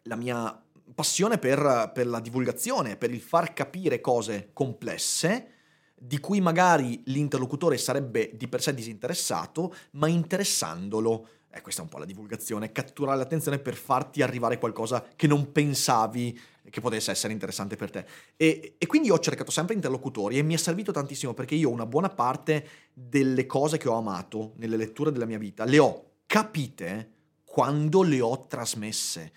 la 0.03 0.15
mia 0.15 0.61
passione 0.93 1.37
per, 1.37 1.91
per 1.93 2.07
la 2.07 2.19
divulgazione, 2.19 2.97
per 2.97 3.11
il 3.11 3.21
far 3.21 3.53
capire 3.53 4.01
cose 4.01 4.49
complesse 4.53 5.49
di 5.97 6.19
cui 6.19 6.41
magari 6.41 7.01
l'interlocutore 7.05 7.77
sarebbe 7.77 8.31
di 8.35 8.47
per 8.47 8.61
sé 8.61 8.73
disinteressato, 8.73 9.73
ma 9.91 10.07
interessandolo 10.07 11.27
e 11.55 11.61
questa 11.61 11.81
è 11.81 11.83
un 11.85 11.89
po' 11.89 11.99
la 11.99 12.05
divulgazione, 12.05 12.73
catturare 12.73 13.17
l'attenzione 13.17 13.59
per 13.59 13.75
farti 13.75 14.21
arrivare 14.21 14.59
qualcosa 14.59 15.05
che 15.15 15.25
non 15.25 15.53
pensavi 15.53 16.37
che 16.69 16.81
potesse 16.81 17.11
essere 17.11 17.31
interessante 17.31 17.77
per 17.77 17.91
te. 17.91 18.05
E, 18.35 18.75
e, 18.77 18.85
quindi 18.87 19.09
ho 19.09 19.19
cercato 19.19 19.51
sempre 19.51 19.73
interlocutori 19.73 20.37
e 20.37 20.43
mi 20.43 20.53
è 20.53 20.57
servito 20.57 20.91
tantissimo 20.91 21.33
perché 21.33 21.55
io 21.55 21.69
una 21.69 21.85
buona 21.85 22.09
parte 22.09 22.67
delle 22.93 23.45
cose 23.45 23.77
che 23.77 23.87
ho 23.87 23.95
amato 23.95 24.53
nelle 24.57 24.75
letture 24.75 25.11
della 25.11 25.25
mia 25.25 25.37
vita 25.37 25.63
le 25.63 25.79
ho 25.79 26.11
capite 26.25 27.11
quando 27.45 28.03
le 28.03 28.19
ho 28.19 28.47
trasmesse. 28.47 29.31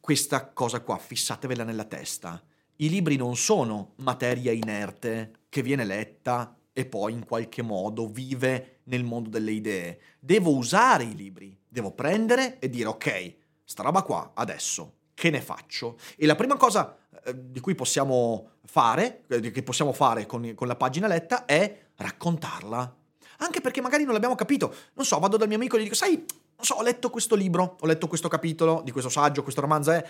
Questa 0.00 0.48
cosa 0.48 0.80
qua, 0.80 0.98
fissatevela 0.98 1.62
nella 1.62 1.84
testa. 1.84 2.42
I 2.76 2.88
libri 2.88 3.14
non 3.16 3.36
sono 3.36 3.92
materia 3.96 4.50
inerte 4.50 5.44
che 5.48 5.62
viene 5.62 5.84
letta 5.84 6.55
e 6.78 6.84
poi 6.84 7.14
in 7.14 7.24
qualche 7.24 7.62
modo 7.62 8.06
vive 8.06 8.80
nel 8.84 9.02
mondo 9.02 9.30
delle 9.30 9.50
idee. 9.50 9.98
Devo 10.20 10.54
usare 10.54 11.04
i 11.04 11.14
libri, 11.14 11.58
devo 11.66 11.92
prendere 11.92 12.58
e 12.58 12.68
dire 12.68 12.90
ok, 12.90 13.34
sta 13.64 13.82
roba 13.82 14.02
qua, 14.02 14.32
adesso, 14.34 14.96
che 15.14 15.30
ne 15.30 15.40
faccio? 15.40 15.96
E 16.18 16.26
la 16.26 16.34
prima 16.34 16.56
cosa 16.56 16.94
eh, 17.24 17.50
di 17.50 17.60
cui 17.60 17.74
possiamo 17.74 18.50
fare, 18.66 19.24
eh, 19.28 19.50
che 19.50 19.62
possiamo 19.62 19.94
fare 19.94 20.26
con, 20.26 20.52
con 20.54 20.66
la 20.66 20.76
pagina 20.76 21.06
letta, 21.06 21.46
è 21.46 21.86
raccontarla. 21.96 22.96
Anche 23.38 23.62
perché 23.62 23.80
magari 23.80 24.04
non 24.04 24.12
l'abbiamo 24.12 24.34
capito. 24.34 24.74
Non 24.92 25.06
so, 25.06 25.18
vado 25.18 25.38
dal 25.38 25.48
mio 25.48 25.56
amico 25.56 25.76
e 25.76 25.80
gli 25.80 25.84
dico, 25.84 25.94
sai, 25.94 26.12
non 26.14 26.26
so, 26.60 26.74
ho 26.74 26.82
letto 26.82 27.08
questo 27.08 27.34
libro, 27.36 27.78
ho 27.80 27.86
letto 27.86 28.06
questo 28.06 28.28
capitolo 28.28 28.82
di 28.84 28.90
questo 28.90 29.08
saggio, 29.08 29.42
questo 29.42 29.62
romanzo, 29.62 29.92
eh. 29.92 30.04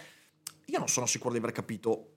Io 0.64 0.78
non 0.78 0.88
sono 0.88 1.06
sicuro 1.06 1.30
di 1.30 1.38
aver 1.38 1.52
capito 1.52 2.15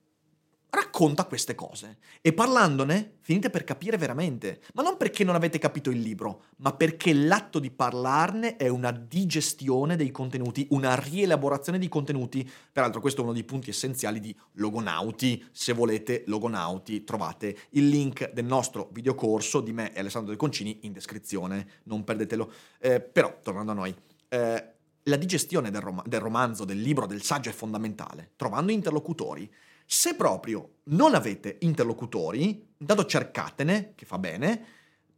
racconta 0.70 1.26
queste 1.26 1.56
cose. 1.56 1.98
E 2.22 2.34
parlandone 2.34 3.18
finite 3.22 3.50
per 3.50 3.64
capire 3.64 3.98
veramente, 3.98 4.62
ma 4.74 4.84
non 4.84 4.98
perché 4.98 5.24
non 5.24 5.36
avete 5.36 5.58
capito 5.58 5.90
il 5.90 6.00
libro, 6.00 6.44
ma 6.58 6.74
perché 6.74 7.14
l'atto 7.14 7.60
di 7.60 7.72
parlarne 7.72 8.56
è 8.56 8.68
una 8.68 8.92
digestione 8.92 9.96
dei 9.96 10.12
contenuti, 10.12 10.68
una 10.72 10.96
rielaborazione 10.96 11.80
dei 11.80 11.88
contenuti. 11.88 12.50
Peraltro 12.72 13.02
questo 13.02 13.22
è 13.22 13.24
uno 13.24 13.34
dei 13.34 13.44
punti 13.44 13.70
essenziali 13.70 14.20
di 14.20 14.36
Logonauti, 14.54 15.46
se 15.52 15.74
volete 15.74 16.24
Logonauti 16.28 17.04
trovate 17.04 17.58
il 17.72 17.88
link 17.88 18.32
del 18.32 18.46
nostro 18.46 18.90
videocorso 18.92 19.62
di 19.62 19.74
me 19.74 19.94
e 19.94 20.00
Alessandro 20.00 20.32
De 20.32 20.38
Concini 20.38 20.80
in 20.82 20.94
descrizione, 20.94 21.82
non 21.84 22.04
perdetelo. 22.04 22.52
Eh, 22.80 23.00
però, 23.02 23.40
tornando 23.42 23.72
a 23.72 23.76
noi, 23.76 23.96
eh, 24.30 24.74
la 25.04 25.16
digestione 25.16 25.72
del, 25.72 25.82
rom- 25.82 26.08
del 26.08 26.20
romanzo, 26.20 26.66
del 26.66 26.80
libro, 26.80 27.08
del 27.08 27.24
saggio 27.24 27.50
è 27.50 27.54
fondamentale, 27.54 28.32
trovando 28.36 28.72
interlocutori 28.72 29.50
se 29.92 30.14
proprio 30.14 30.82
non 30.90 31.16
avete 31.16 31.58
interlocutori, 31.62 32.74
intanto 32.78 33.06
cercatene, 33.06 33.94
che 33.96 34.06
fa 34.06 34.20
bene, 34.20 34.64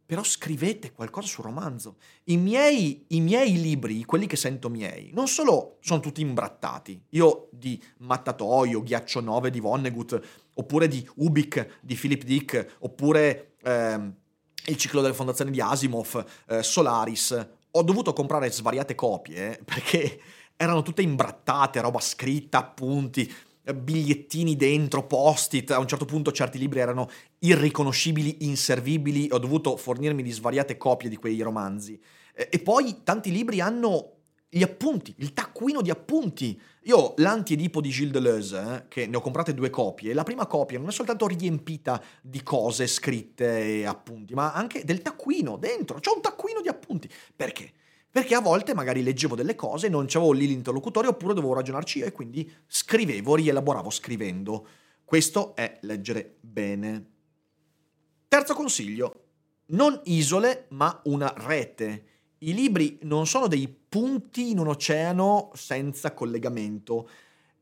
però 0.06 0.24
scrivete 0.24 0.92
qualcosa 0.92 1.26
sul 1.26 1.44
romanzo. 1.44 1.96
I 2.24 2.38
miei, 2.38 3.04
I 3.08 3.20
miei, 3.20 3.60
libri, 3.60 4.02
quelli 4.04 4.26
che 4.26 4.36
sento 4.36 4.70
miei, 4.70 5.10
non 5.12 5.28
solo 5.28 5.76
sono 5.80 6.00
tutti 6.00 6.22
imbrattati. 6.22 7.04
Io 7.10 7.50
di 7.52 7.78
Mattatoio, 7.98 8.82
Ghiaccio 8.82 9.20
9 9.20 9.50
di 9.50 9.60
Vonnegut, 9.60 10.18
oppure 10.54 10.88
di 10.88 11.06
Ubik 11.16 11.80
di 11.82 11.94
Philip 11.94 12.22
Dick, 12.24 12.76
oppure 12.78 13.56
ehm, 13.62 14.14
il 14.68 14.76
ciclo 14.78 15.02
delle 15.02 15.12
fondazioni 15.12 15.50
di 15.50 15.60
Asimov, 15.60 16.24
eh, 16.48 16.62
Solaris, 16.62 17.48
ho 17.72 17.82
dovuto 17.82 18.14
comprare 18.14 18.50
svariate 18.50 18.94
copie 18.94 19.58
eh, 19.58 19.62
perché 19.64 20.18
erano 20.56 20.80
tutte 20.80 21.02
imbrattate, 21.02 21.82
roba 21.82 22.00
scritta, 22.00 22.56
appunti 22.56 23.30
bigliettini 23.74 24.56
dentro, 24.56 25.06
post-it, 25.06 25.70
a 25.70 25.78
un 25.78 25.86
certo 25.86 26.04
punto 26.04 26.32
certi 26.32 26.58
libri 26.58 26.80
erano 26.80 27.08
irriconoscibili, 27.38 28.44
inservibili, 28.46 29.28
ho 29.30 29.38
dovuto 29.38 29.76
fornirmi 29.76 30.22
di 30.22 30.30
svariate 30.30 30.76
copie 30.76 31.08
di 31.08 31.16
quei 31.16 31.40
romanzi. 31.40 32.00
E 32.34 32.58
poi 32.58 33.02
tanti 33.04 33.30
libri 33.30 33.60
hanno 33.60 34.16
gli 34.54 34.62
appunti, 34.62 35.14
il 35.18 35.32
taccuino 35.32 35.80
di 35.80 35.88
appunti. 35.88 36.60
Io 36.82 37.14
l'anti-edipo 37.16 37.80
di 37.80 37.88
Gilles 37.88 38.12
Deleuze, 38.12 38.58
eh, 38.60 38.88
che 38.88 39.06
ne 39.06 39.16
ho 39.16 39.20
comprate 39.22 39.54
due 39.54 39.70
copie, 39.70 40.12
la 40.12 40.24
prima 40.24 40.46
copia 40.46 40.78
non 40.78 40.88
è 40.88 40.92
soltanto 40.92 41.26
riempita 41.26 42.02
di 42.20 42.42
cose 42.42 42.86
scritte 42.86 43.80
e 43.80 43.86
appunti, 43.86 44.34
ma 44.34 44.52
anche 44.52 44.84
del 44.84 45.00
taccuino 45.00 45.56
dentro. 45.56 46.00
C'è 46.00 46.12
un 46.14 46.20
taccuino 46.20 46.60
di 46.60 46.68
appunti. 46.68 47.08
Perché? 47.34 47.72
Perché 48.12 48.34
a 48.34 48.42
volte 48.42 48.74
magari 48.74 49.02
leggevo 49.02 49.34
delle 49.34 49.54
cose, 49.54 49.88
non 49.88 50.04
c'avevo 50.06 50.32
lì 50.32 50.46
l'interlocutore 50.46 51.08
oppure 51.08 51.32
dovevo 51.32 51.54
ragionarci 51.54 52.00
io 52.00 52.04
e 52.04 52.12
quindi 52.12 52.48
scrivevo, 52.66 53.36
rielaboravo 53.36 53.88
scrivendo. 53.88 54.66
Questo 55.02 55.56
è 55.56 55.78
leggere 55.80 56.36
bene. 56.38 57.06
Terzo 58.28 58.52
consiglio, 58.52 59.24
non 59.68 59.98
isole 60.04 60.66
ma 60.70 61.00
una 61.04 61.32
rete. 61.34 62.04
I 62.40 62.52
libri 62.52 62.98
non 63.04 63.26
sono 63.26 63.46
dei 63.46 63.66
punti 63.66 64.50
in 64.50 64.58
un 64.58 64.68
oceano 64.68 65.50
senza 65.54 66.12
collegamento. 66.12 67.08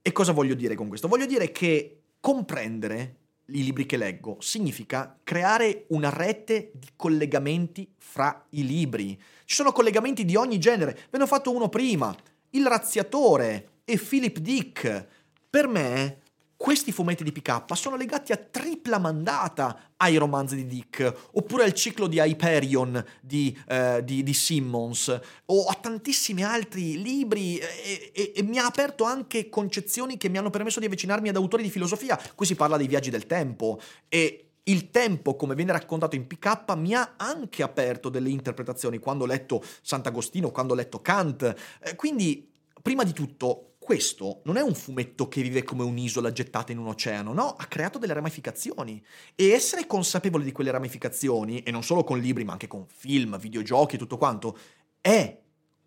E 0.02 0.10
cosa 0.10 0.32
voglio 0.32 0.54
dire 0.54 0.74
con 0.74 0.88
questo? 0.88 1.06
Voglio 1.06 1.26
dire 1.26 1.52
che 1.52 2.02
comprendere 2.18 3.19
i 3.52 3.64
libri 3.64 3.86
che 3.86 3.96
leggo 3.96 4.36
significa 4.40 5.18
creare 5.22 5.84
una 5.88 6.10
rete 6.10 6.70
di 6.74 6.88
collegamenti 6.96 7.92
fra 7.98 8.46
i 8.50 8.66
libri. 8.66 9.20
Ci 9.44 9.54
sono 9.54 9.72
collegamenti 9.72 10.24
di 10.24 10.36
ogni 10.36 10.58
genere. 10.58 10.98
Ve 11.10 11.18
ne 11.18 11.24
ho 11.24 11.26
fatto 11.26 11.54
uno 11.54 11.68
prima. 11.68 12.14
Il 12.50 12.66
razziatore 12.66 13.80
e 13.84 13.98
Philip 13.98 14.38
Dick. 14.38 15.06
Per 15.48 15.66
me 15.66 16.19
questi 16.60 16.92
fumetti 16.92 17.24
di 17.24 17.32
PK 17.32 17.74
sono 17.74 17.96
legati 17.96 18.32
a 18.32 18.36
tripla 18.36 18.98
mandata 18.98 19.92
ai 19.96 20.18
romanzi 20.18 20.56
di 20.56 20.66
Dick, 20.66 21.30
oppure 21.32 21.64
al 21.64 21.72
ciclo 21.72 22.06
di 22.06 22.18
Hyperion 22.18 23.02
di, 23.18 23.58
eh, 23.66 24.04
di, 24.04 24.22
di 24.22 24.34
Simmons, 24.34 25.20
o 25.46 25.64
a 25.64 25.74
tantissimi 25.80 26.44
altri 26.44 27.00
libri, 27.00 27.56
e, 27.56 28.12
e, 28.14 28.32
e, 28.36 28.42
mi 28.42 28.58
ha 28.58 28.66
aperto 28.66 29.04
anche 29.04 29.48
concezioni 29.48 30.18
che 30.18 30.28
mi 30.28 30.36
hanno 30.36 30.50
permesso 30.50 30.80
di 30.80 30.84
avvicinarmi 30.84 31.30
ad 31.30 31.36
autori 31.36 31.62
di 31.62 31.70
filosofia. 31.70 32.20
Qui 32.34 32.44
si 32.44 32.56
parla 32.56 32.76
dei 32.76 32.88
viaggi 32.88 33.08
del 33.08 33.24
tempo, 33.24 33.80
e 34.06 34.50
il 34.64 34.90
tempo, 34.90 35.36
come 35.36 35.54
viene 35.54 35.72
raccontato 35.72 36.14
in 36.14 36.26
PK, 36.26 36.74
mi 36.76 36.92
ha 36.94 37.14
anche 37.16 37.62
aperto 37.62 38.10
delle 38.10 38.28
interpretazioni 38.28 38.98
quando 38.98 39.24
ho 39.24 39.26
letto 39.26 39.64
Sant'Agostino, 39.80 40.50
quando 40.50 40.74
ho 40.74 40.76
letto 40.76 41.00
Kant. 41.00 41.54
Eh, 41.82 41.96
quindi, 41.96 42.52
prima 42.82 43.02
di 43.02 43.14
tutto, 43.14 43.69
questo 43.90 44.40
non 44.44 44.57
è 44.57 44.61
un 44.61 44.76
fumetto 44.76 45.26
che 45.26 45.42
vive 45.42 45.64
come 45.64 45.83
un'isola 45.83 46.31
gettata 46.31 46.70
in 46.70 46.79
un 46.79 46.87
oceano, 46.87 47.33
no, 47.33 47.57
ha 47.59 47.66
creato 47.66 47.98
delle 47.98 48.12
ramificazioni. 48.12 49.05
E 49.35 49.48
essere 49.48 49.88
consapevoli 49.88 50.44
di 50.44 50.53
quelle 50.53 50.70
ramificazioni, 50.70 51.64
e 51.64 51.72
non 51.72 51.83
solo 51.83 52.05
con 52.05 52.20
libri, 52.20 52.44
ma 52.44 52.53
anche 52.53 52.68
con 52.68 52.87
film, 52.87 53.37
videogiochi 53.37 53.96
e 53.96 53.98
tutto 53.98 54.16
quanto, 54.16 54.57
è 55.00 55.37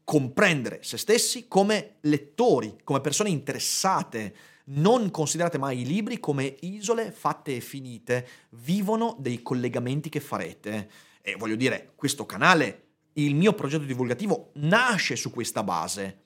comprendere 0.04 0.80
se 0.84 0.98
stessi 0.98 1.48
come 1.48 1.96
lettori, 2.02 2.76
come 2.84 3.00
persone 3.00 3.30
interessate 3.30 4.36
non 4.66 5.10
considerate 5.10 5.58
mai 5.58 5.80
i 5.80 5.86
libri 5.86 6.20
come 6.20 6.58
isole 6.60 7.10
fatte 7.10 7.56
e 7.56 7.62
finite, 7.62 8.28
vivono 8.50 9.16
dei 9.18 9.42
collegamenti 9.42 10.10
che 10.10 10.20
farete. 10.20 10.90
E 11.22 11.38
voglio 11.38 11.56
dire, 11.56 11.94
questo 11.96 12.26
canale, 12.26 12.88
il 13.14 13.34
mio 13.34 13.54
progetto 13.54 13.86
divulgativo 13.86 14.52
nasce 14.56 15.16
su 15.16 15.32
questa 15.32 15.64
base. 15.64 16.23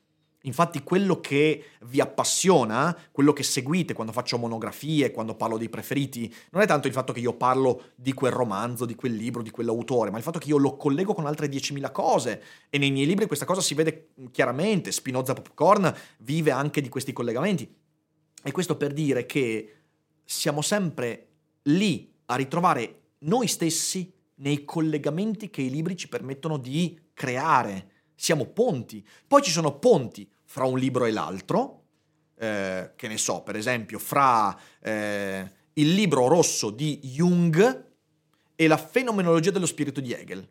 Infatti 0.48 0.82
quello 0.82 1.20
che 1.20 1.72
vi 1.82 2.00
appassiona, 2.00 2.98
quello 3.12 3.34
che 3.34 3.44
seguite 3.44 3.94
quando 3.94 4.14
faccio 4.14 4.38
monografie, 4.38 5.12
quando 5.12 5.36
parlo 5.36 5.58
dei 5.58 5.68
preferiti, 5.68 6.34
non 6.52 6.62
è 6.62 6.66
tanto 6.66 6.88
il 6.88 6.94
fatto 6.94 7.12
che 7.12 7.20
io 7.20 7.34
parlo 7.34 7.92
di 7.96 8.14
quel 8.14 8.32
romanzo, 8.32 8.86
di 8.86 8.96
quel 8.96 9.14
libro, 9.14 9.42
di 9.42 9.52
quell'autore, 9.52 10.10
ma 10.10 10.18
il 10.18 10.24
fatto 10.24 10.40
che 10.40 10.48
io 10.48 10.58
lo 10.58 10.78
collego 10.78 11.14
con 11.14 11.26
altre 11.26 11.48
10.000 11.48 11.92
cose 11.92 12.44
e 12.70 12.78
nei 12.78 12.92
miei 12.92 13.06
libri 13.06 13.28
questa 13.28 13.46
cosa 13.46 13.60
si 13.60 13.74
vede 13.74 14.12
chiaramente, 14.32 14.92
Spinoza 14.92 15.34
Popcorn 15.34 15.94
vive 16.20 16.52
anche 16.52 16.82
di 16.82 16.90
questi 16.90 17.12
collegamenti. 17.12 17.70
E 18.42 18.52
questo 18.52 18.78
per 18.78 18.94
dire 18.94 19.26
che 19.26 19.74
siamo 20.24 20.62
sempre 20.62 21.28
lì 21.64 22.14
a 22.28 22.36
ritrovare 22.36 23.02
noi 23.20 23.48
stessi 23.48 24.14
nei 24.36 24.64
collegamenti 24.64 25.50
che 25.50 25.62
i 25.62 25.70
libri 25.70 25.98
ci 25.98 26.08
permettono 26.08 26.58
di 26.58 26.98
creare. 27.14 27.92
Siamo 28.16 28.46
ponti. 28.46 29.06
Poi 29.28 29.42
ci 29.42 29.52
sono 29.52 29.78
ponti 29.78 30.30
fra 30.48 30.66
un 30.66 30.80
libro 30.80 31.06
e 31.06 31.12
l'altro, 31.12 31.84
eh, 32.40 32.94
che 32.96 33.08
ne 33.08 33.18
so, 33.18 33.42
per 33.42 33.56
esempio, 33.58 34.00
fra 34.00 34.58
eh, 34.82 35.52
il 35.74 35.94
libro 35.94 36.28
rosso 36.28 36.70
di 36.70 37.00
Jung 37.04 37.86
e 38.56 38.68
la 38.68 38.78
fenomenologia 38.78 39.52
dello 39.52 39.66
spirito 39.66 40.00
di 40.00 40.14
Hegel. 40.14 40.48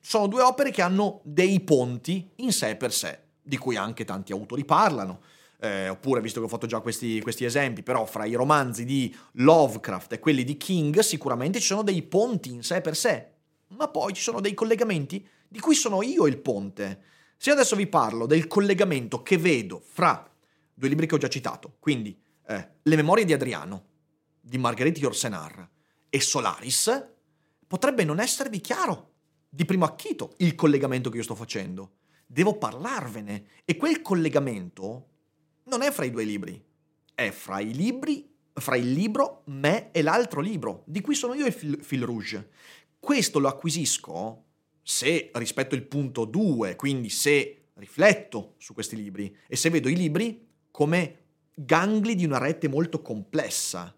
Sono 0.00 0.26
due 0.26 0.42
opere 0.42 0.70
che 0.70 0.82
hanno 0.82 1.20
dei 1.24 1.60
ponti 1.60 2.30
in 2.36 2.52
sé 2.52 2.74
per 2.76 2.92
sé, 2.92 3.18
di 3.42 3.58
cui 3.58 3.76
anche 3.76 4.04
tanti 4.04 4.32
autori 4.32 4.64
parlano. 4.64 5.20
Eh, 5.60 5.88
oppure, 5.88 6.20
visto 6.20 6.40
che 6.40 6.46
ho 6.46 6.48
fatto 6.48 6.66
già 6.66 6.80
questi, 6.80 7.20
questi 7.20 7.44
esempi, 7.44 7.82
però 7.82 8.04
fra 8.06 8.24
i 8.24 8.34
romanzi 8.34 8.84
di 8.84 9.14
Lovecraft 9.32 10.14
e 10.14 10.18
quelli 10.18 10.42
di 10.42 10.56
King 10.56 10.98
sicuramente 11.00 11.60
ci 11.60 11.66
sono 11.66 11.82
dei 11.82 12.02
ponti 12.02 12.50
in 12.50 12.62
sé 12.62 12.80
per 12.80 12.96
sé, 12.96 13.28
ma 13.68 13.88
poi 13.88 14.12
ci 14.14 14.22
sono 14.22 14.40
dei 14.40 14.52
collegamenti 14.52 15.26
di 15.48 15.60
cui 15.60 15.74
sono 15.74 16.02
io 16.02 16.26
il 16.26 16.38
ponte. 16.38 17.12
Se 17.44 17.50
io 17.50 17.56
adesso 17.56 17.76
vi 17.76 17.86
parlo 17.86 18.24
del 18.24 18.46
collegamento 18.46 19.22
che 19.22 19.36
vedo 19.36 19.78
fra 19.78 20.26
due 20.72 20.88
libri 20.88 21.06
che 21.06 21.16
ho 21.16 21.18
già 21.18 21.28
citato, 21.28 21.76
quindi 21.78 22.18
eh, 22.46 22.68
Le 22.80 22.96
memorie 22.96 23.26
di 23.26 23.34
Adriano, 23.34 23.84
di 24.40 24.56
Marguerite 24.56 25.00
Yourcenar, 25.00 25.68
e 26.08 26.20
Solaris, 26.22 27.06
potrebbe 27.66 28.02
non 28.02 28.18
esservi 28.18 28.62
chiaro 28.62 29.10
di 29.46 29.66
primo 29.66 29.84
acchito 29.84 30.32
il 30.38 30.54
collegamento 30.54 31.10
che 31.10 31.18
io 31.18 31.22
sto 31.22 31.34
facendo. 31.34 31.96
Devo 32.24 32.56
parlarvene 32.56 33.44
e 33.66 33.76
quel 33.76 34.00
collegamento 34.00 35.08
non 35.64 35.82
è 35.82 35.90
fra 35.90 36.06
i 36.06 36.10
due 36.10 36.24
libri, 36.24 36.64
è 37.14 37.30
fra 37.30 37.60
i 37.60 37.74
libri, 37.74 38.26
fra 38.54 38.76
il 38.76 38.90
libro, 38.90 39.42
me 39.48 39.90
e 39.90 40.00
l'altro 40.00 40.40
libro, 40.40 40.82
di 40.86 41.02
cui 41.02 41.14
sono 41.14 41.34
io 41.34 41.44
il 41.44 41.52
fil, 41.52 41.78
fil 41.82 42.04
rouge. 42.04 42.48
Questo 42.98 43.38
lo 43.38 43.48
acquisisco 43.48 44.44
se 44.84 45.30
rispetto 45.32 45.74
il 45.74 45.82
punto 45.82 46.26
2, 46.26 46.76
quindi 46.76 47.08
se 47.08 47.68
rifletto 47.74 48.54
su 48.58 48.74
questi 48.74 48.94
libri 48.94 49.34
e 49.48 49.56
se 49.56 49.70
vedo 49.70 49.88
i 49.88 49.96
libri 49.96 50.46
come 50.70 51.22
gangli 51.54 52.14
di 52.14 52.24
una 52.24 52.38
rete 52.38 52.68
molto 52.68 53.00
complessa. 53.00 53.96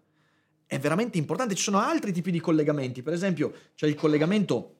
È 0.65 0.79
veramente 0.79 1.17
importante, 1.17 1.55
ci 1.55 1.63
sono 1.63 1.79
altri 1.79 2.11
tipi 2.11 2.31
di 2.31 2.39
collegamenti, 2.39 3.01
per 3.01 3.13
esempio 3.13 3.53
c'è 3.75 3.85
il 3.85 3.95
collegamento 3.95 4.75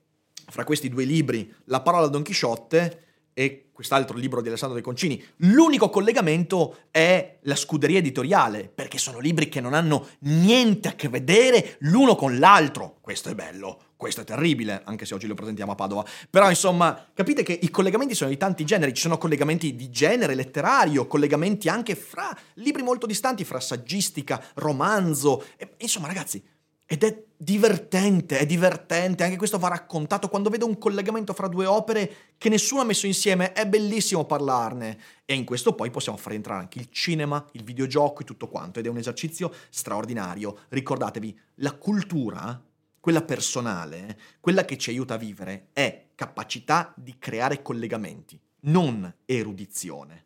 fra 0.49 0.63
questi 0.63 0.89
due 0.89 1.03
libri, 1.03 1.53
La 1.65 1.81
parola 1.81 2.07
Don 2.07 2.23
Chisciotte 2.23 3.06
e 3.37 3.69
quest'altro 3.71 4.17
libro 4.17 4.41
di 4.41 4.47
Alessandro 4.47 4.75
De 4.75 4.83
Concini. 4.83 5.23
L'unico 5.37 5.91
collegamento 5.91 6.85
è 6.89 7.37
la 7.41 7.55
scuderia 7.55 7.99
editoriale, 7.99 8.67
perché 8.73 8.97
sono 8.97 9.19
libri 9.19 9.47
che 9.47 9.61
non 9.61 9.75
hanno 9.75 10.07
niente 10.21 10.87
a 10.87 10.93
che 10.93 11.07
vedere 11.07 11.75
l'uno 11.81 12.15
con 12.15 12.39
l'altro. 12.39 12.97
Questo 12.99 13.29
è 13.29 13.35
bello, 13.35 13.91
questo 13.95 14.21
è 14.21 14.23
terribile, 14.23 14.81
anche 14.85 15.05
se 15.05 15.13
oggi 15.13 15.27
lo 15.27 15.35
presentiamo 15.35 15.73
a 15.73 15.75
Padova. 15.75 16.03
Però 16.27 16.49
insomma, 16.49 17.09
capite 17.13 17.43
che 17.43 17.59
i 17.61 17.69
collegamenti 17.69 18.15
sono 18.15 18.31
di 18.31 18.37
tanti 18.37 18.65
generi, 18.65 18.95
ci 18.95 19.01
sono 19.03 19.19
collegamenti 19.19 19.75
di 19.75 19.91
genere 19.91 20.33
letterario, 20.33 21.05
collegamenti 21.05 21.69
anche 21.69 21.93
fra 21.93 22.35
libri 22.55 22.81
molto 22.81 23.05
distanti, 23.05 23.43
fra 23.43 23.59
saggistica, 23.59 24.43
romanzo. 24.55 25.45
E, 25.57 25.75
insomma, 25.77 26.07
ragazzi, 26.07 26.43
ed 26.87 27.03
è 27.03 27.23
divertente, 27.37 28.39
è 28.39 28.45
divertente, 28.47 29.23
anche 29.23 29.37
questo 29.37 29.59
va 29.59 29.67
raccontato 29.67 30.27
quando 30.27 30.49
vedo 30.49 30.65
un 30.65 30.79
collegamento 30.79 31.33
fra 31.33 31.47
due 31.47 31.67
opere 31.67 32.33
che 32.37 32.49
nessuno 32.49 32.81
ha 32.81 32.85
messo 32.85 33.05
insieme, 33.05 33.53
è 33.53 33.67
bellissimo 33.67 34.25
parlarne. 34.25 34.99
E 35.23 35.35
in 35.35 35.45
questo 35.45 35.75
poi 35.75 35.91
possiamo 35.91 36.17
far 36.17 36.33
entrare 36.33 36.61
anche 36.61 36.79
il 36.79 36.89
cinema, 36.89 37.45
il 37.51 37.63
videogioco 37.63 38.21
e 38.21 38.25
tutto 38.25 38.47
quanto, 38.47 38.79
ed 38.79 38.87
è 38.87 38.89
un 38.89 38.97
esercizio 38.97 39.53
straordinario. 39.69 40.61
Ricordatevi, 40.69 41.39
la 41.55 41.73
cultura, 41.73 42.59
quella 42.99 43.21
personale, 43.21 44.19
quella 44.39 44.65
che 44.65 44.77
ci 44.77 44.89
aiuta 44.89 45.13
a 45.13 45.17
vivere, 45.17 45.67
è 45.73 46.07
capacità 46.15 46.91
di 46.95 47.17
creare 47.19 47.61
collegamenti, 47.61 48.39
non 48.61 49.13
erudizione. 49.25 50.25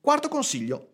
Quarto 0.00 0.28
consiglio, 0.28 0.93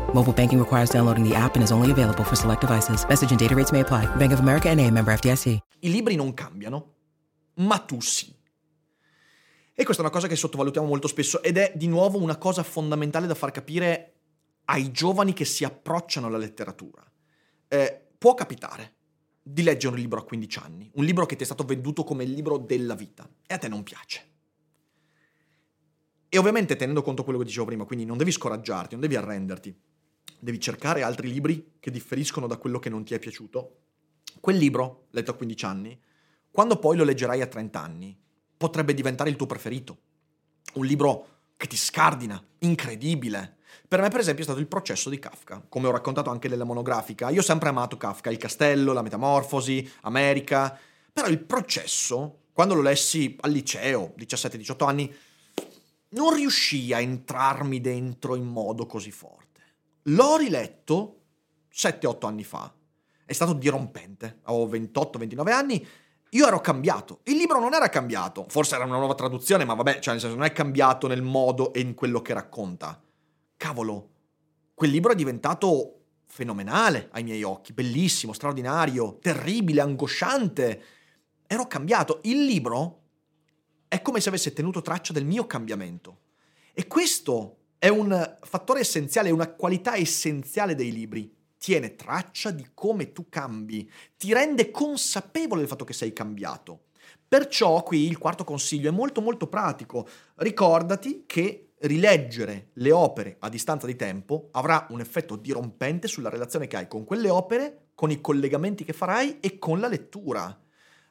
Mobile 0.13 0.33
banking 0.33 0.59
requires 0.59 0.89
downloading 0.89 1.23
the 1.23 1.33
app 1.33 1.55
and 1.55 1.63
is 1.63 1.71
only 1.71 1.89
available 1.89 2.23
for 2.23 2.35
select 2.35 2.59
devices. 2.59 3.05
Message 3.07 3.31
and 3.31 3.39
data 3.39 3.55
rates 3.55 3.71
may 3.71 3.79
apply. 3.79 4.05
Bank 4.17 4.33
of 4.33 4.39
America 4.39 4.69
and 4.69 4.79
a 4.79 4.89
member 4.91 5.13
FDIC. 5.13 5.57
I 5.83 5.89
libri 5.89 6.15
non 6.15 6.33
cambiano, 6.33 6.93
ma 7.55 7.79
tu 7.79 8.01
sì. 8.01 8.33
E 9.73 9.83
questa 9.83 10.03
è 10.03 10.05
una 10.05 10.13
cosa 10.13 10.27
che 10.27 10.35
sottovalutiamo 10.35 10.85
molto 10.85 11.07
spesso 11.07 11.41
ed 11.41 11.57
è 11.57 11.71
di 11.75 11.87
nuovo 11.87 12.19
una 12.19 12.37
cosa 12.37 12.61
fondamentale 12.61 13.25
da 13.25 13.35
far 13.35 13.51
capire 13.51 14.13
ai 14.65 14.91
giovani 14.91 15.33
che 15.33 15.45
si 15.45 15.63
approcciano 15.63 16.27
alla 16.27 16.37
letteratura. 16.37 17.03
Eh, 17.67 18.01
può 18.17 18.33
capitare 18.33 18.93
di 19.41 19.63
leggere 19.63 19.95
un 19.95 20.01
libro 20.01 20.19
a 20.19 20.23
15 20.23 20.59
anni, 20.59 20.91
un 20.95 21.05
libro 21.05 21.25
che 21.25 21.35
ti 21.35 21.43
è 21.43 21.45
stato 21.45 21.63
venduto 21.63 22.03
come 22.03 22.25
il 22.25 22.31
libro 22.31 22.57
della 22.57 22.95
vita 22.95 23.27
e 23.47 23.53
a 23.53 23.57
te 23.57 23.69
non 23.69 23.81
piace. 23.81 24.27
E 26.27 26.37
ovviamente 26.37 26.75
tenendo 26.75 27.01
conto 27.01 27.23
quello 27.23 27.39
che 27.39 27.45
dicevo 27.45 27.65
prima, 27.65 27.85
quindi 27.85 28.05
non 28.05 28.17
devi 28.17 28.31
scoraggiarti, 28.31 28.91
non 28.91 29.01
devi 29.01 29.15
arrenderti, 29.15 29.75
devi 30.39 30.59
cercare 30.59 31.03
altri 31.03 31.31
libri 31.31 31.73
che 31.79 31.91
differiscono 31.91 32.47
da 32.47 32.57
quello 32.57 32.79
che 32.79 32.89
non 32.89 33.03
ti 33.03 33.13
è 33.13 33.19
piaciuto. 33.19 33.77
Quel 34.39 34.57
libro, 34.57 35.07
letto 35.11 35.31
a 35.31 35.35
15 35.35 35.65
anni, 35.65 36.01
quando 36.49 36.77
poi 36.77 36.97
lo 36.97 37.03
leggerai 37.03 37.41
a 37.41 37.47
30 37.47 37.81
anni, 37.81 38.17
potrebbe 38.57 38.93
diventare 38.93 39.29
il 39.29 39.35
tuo 39.35 39.45
preferito. 39.45 39.97
Un 40.73 40.85
libro 40.85 41.27
che 41.57 41.67
ti 41.67 41.77
scardina, 41.77 42.43
incredibile. 42.59 43.57
Per 43.87 44.01
me, 44.01 44.09
per 44.09 44.19
esempio, 44.19 44.41
è 44.41 44.45
stato 44.45 44.59
il 44.59 44.67
processo 44.67 45.09
di 45.09 45.19
Kafka, 45.19 45.63
come 45.69 45.87
ho 45.87 45.91
raccontato 45.91 46.29
anche 46.29 46.47
nella 46.47 46.63
monografica. 46.63 47.29
Io 47.29 47.41
ho 47.41 47.43
sempre 47.43 47.69
amato 47.69 47.97
Kafka, 47.97 48.29
il 48.29 48.37
castello, 48.37 48.93
la 48.93 49.01
metamorfosi, 49.01 49.89
America, 50.01 50.77
però 51.13 51.27
il 51.27 51.39
processo, 51.39 52.45
quando 52.51 52.73
lo 52.73 52.81
lessi 52.81 53.35
al 53.41 53.51
liceo, 53.51 54.13
17-18 54.17 54.87
anni, 54.87 55.13
non 56.09 56.33
riuscii 56.33 56.93
a 56.93 56.99
entrarmi 56.99 57.79
dentro 57.79 58.35
in 58.35 58.45
modo 58.45 58.85
così 58.85 59.11
forte. 59.11 59.50
L'ho 60.03 60.35
riletto 60.37 61.21
7-8 61.73 62.25
anni 62.25 62.43
fa. 62.43 62.73
È 63.25 63.33
stato 63.33 63.53
dirompente. 63.53 64.39
Avevo 64.43 64.67
28-29 64.67 65.51
anni. 65.51 65.87
Io 66.31 66.47
ero 66.47 66.59
cambiato. 66.61 67.19
Il 67.23 67.35
libro 67.35 67.59
non 67.59 67.73
era 67.73 67.89
cambiato. 67.89 68.45
Forse 68.49 68.75
era 68.75 68.85
una 68.85 68.97
nuova 68.97 69.15
traduzione, 69.15 69.65
ma 69.65 69.73
vabbè, 69.73 69.99
cioè 69.99 70.13
nel 70.13 70.21
senso 70.21 70.35
non 70.35 70.45
è 70.45 70.51
cambiato 70.51 71.07
nel 71.07 71.21
modo 71.21 71.73
e 71.73 71.81
in 71.81 71.93
quello 71.93 72.21
che 72.21 72.33
racconta. 72.33 73.01
Cavolo, 73.57 74.09
quel 74.73 74.89
libro 74.89 75.11
è 75.11 75.15
diventato 75.15 75.97
fenomenale 76.25 77.09
ai 77.11 77.23
miei 77.23 77.43
occhi, 77.43 77.73
bellissimo, 77.73 78.33
straordinario, 78.33 79.17
terribile, 79.19 79.81
angosciante. 79.81 80.83
Ero 81.45 81.67
cambiato. 81.67 82.19
Il 82.23 82.45
libro 82.45 82.99
è 83.87 84.01
come 84.01 84.21
se 84.21 84.29
avesse 84.29 84.53
tenuto 84.53 84.81
traccia 84.81 85.11
del 85.11 85.25
mio 85.25 85.45
cambiamento. 85.45 86.19
E 86.73 86.87
questo 86.87 87.57
è 87.83 87.87
un 87.87 88.37
fattore 88.41 88.81
essenziale, 88.81 89.31
una 89.31 89.53
qualità 89.53 89.95
essenziale 89.95 90.75
dei 90.75 90.91
libri. 90.91 91.35
Tiene 91.57 91.95
traccia 91.95 92.51
di 92.51 92.67
come 92.75 93.11
tu 93.11 93.27
cambi, 93.27 93.89
ti 94.17 94.31
rende 94.33 94.69
consapevole 94.69 95.61
del 95.61 95.67
fatto 95.67 95.83
che 95.83 95.93
sei 95.93 96.13
cambiato. 96.13 96.89
Perciò 97.27 97.81
qui 97.81 98.05
il 98.05 98.19
quarto 98.19 98.43
consiglio 98.43 98.89
è 98.89 98.93
molto 98.93 99.19
molto 99.21 99.47
pratico. 99.47 100.07
Ricordati 100.35 101.23
che 101.25 101.71
rileggere 101.79 102.69
le 102.73 102.91
opere 102.91 103.37
a 103.39 103.49
distanza 103.49 103.87
di 103.87 103.95
tempo 103.95 104.49
avrà 104.51 104.85
un 104.91 104.99
effetto 104.99 105.35
dirompente 105.35 106.07
sulla 106.07 106.29
relazione 106.29 106.67
che 106.67 106.77
hai 106.77 106.87
con 106.87 107.03
quelle 107.03 107.31
opere, 107.31 107.85
con 107.95 108.11
i 108.11 108.21
collegamenti 108.21 108.83
che 108.83 108.93
farai 108.93 109.39
e 109.39 109.57
con 109.57 109.79
la 109.79 109.87
lettura. 109.87 110.55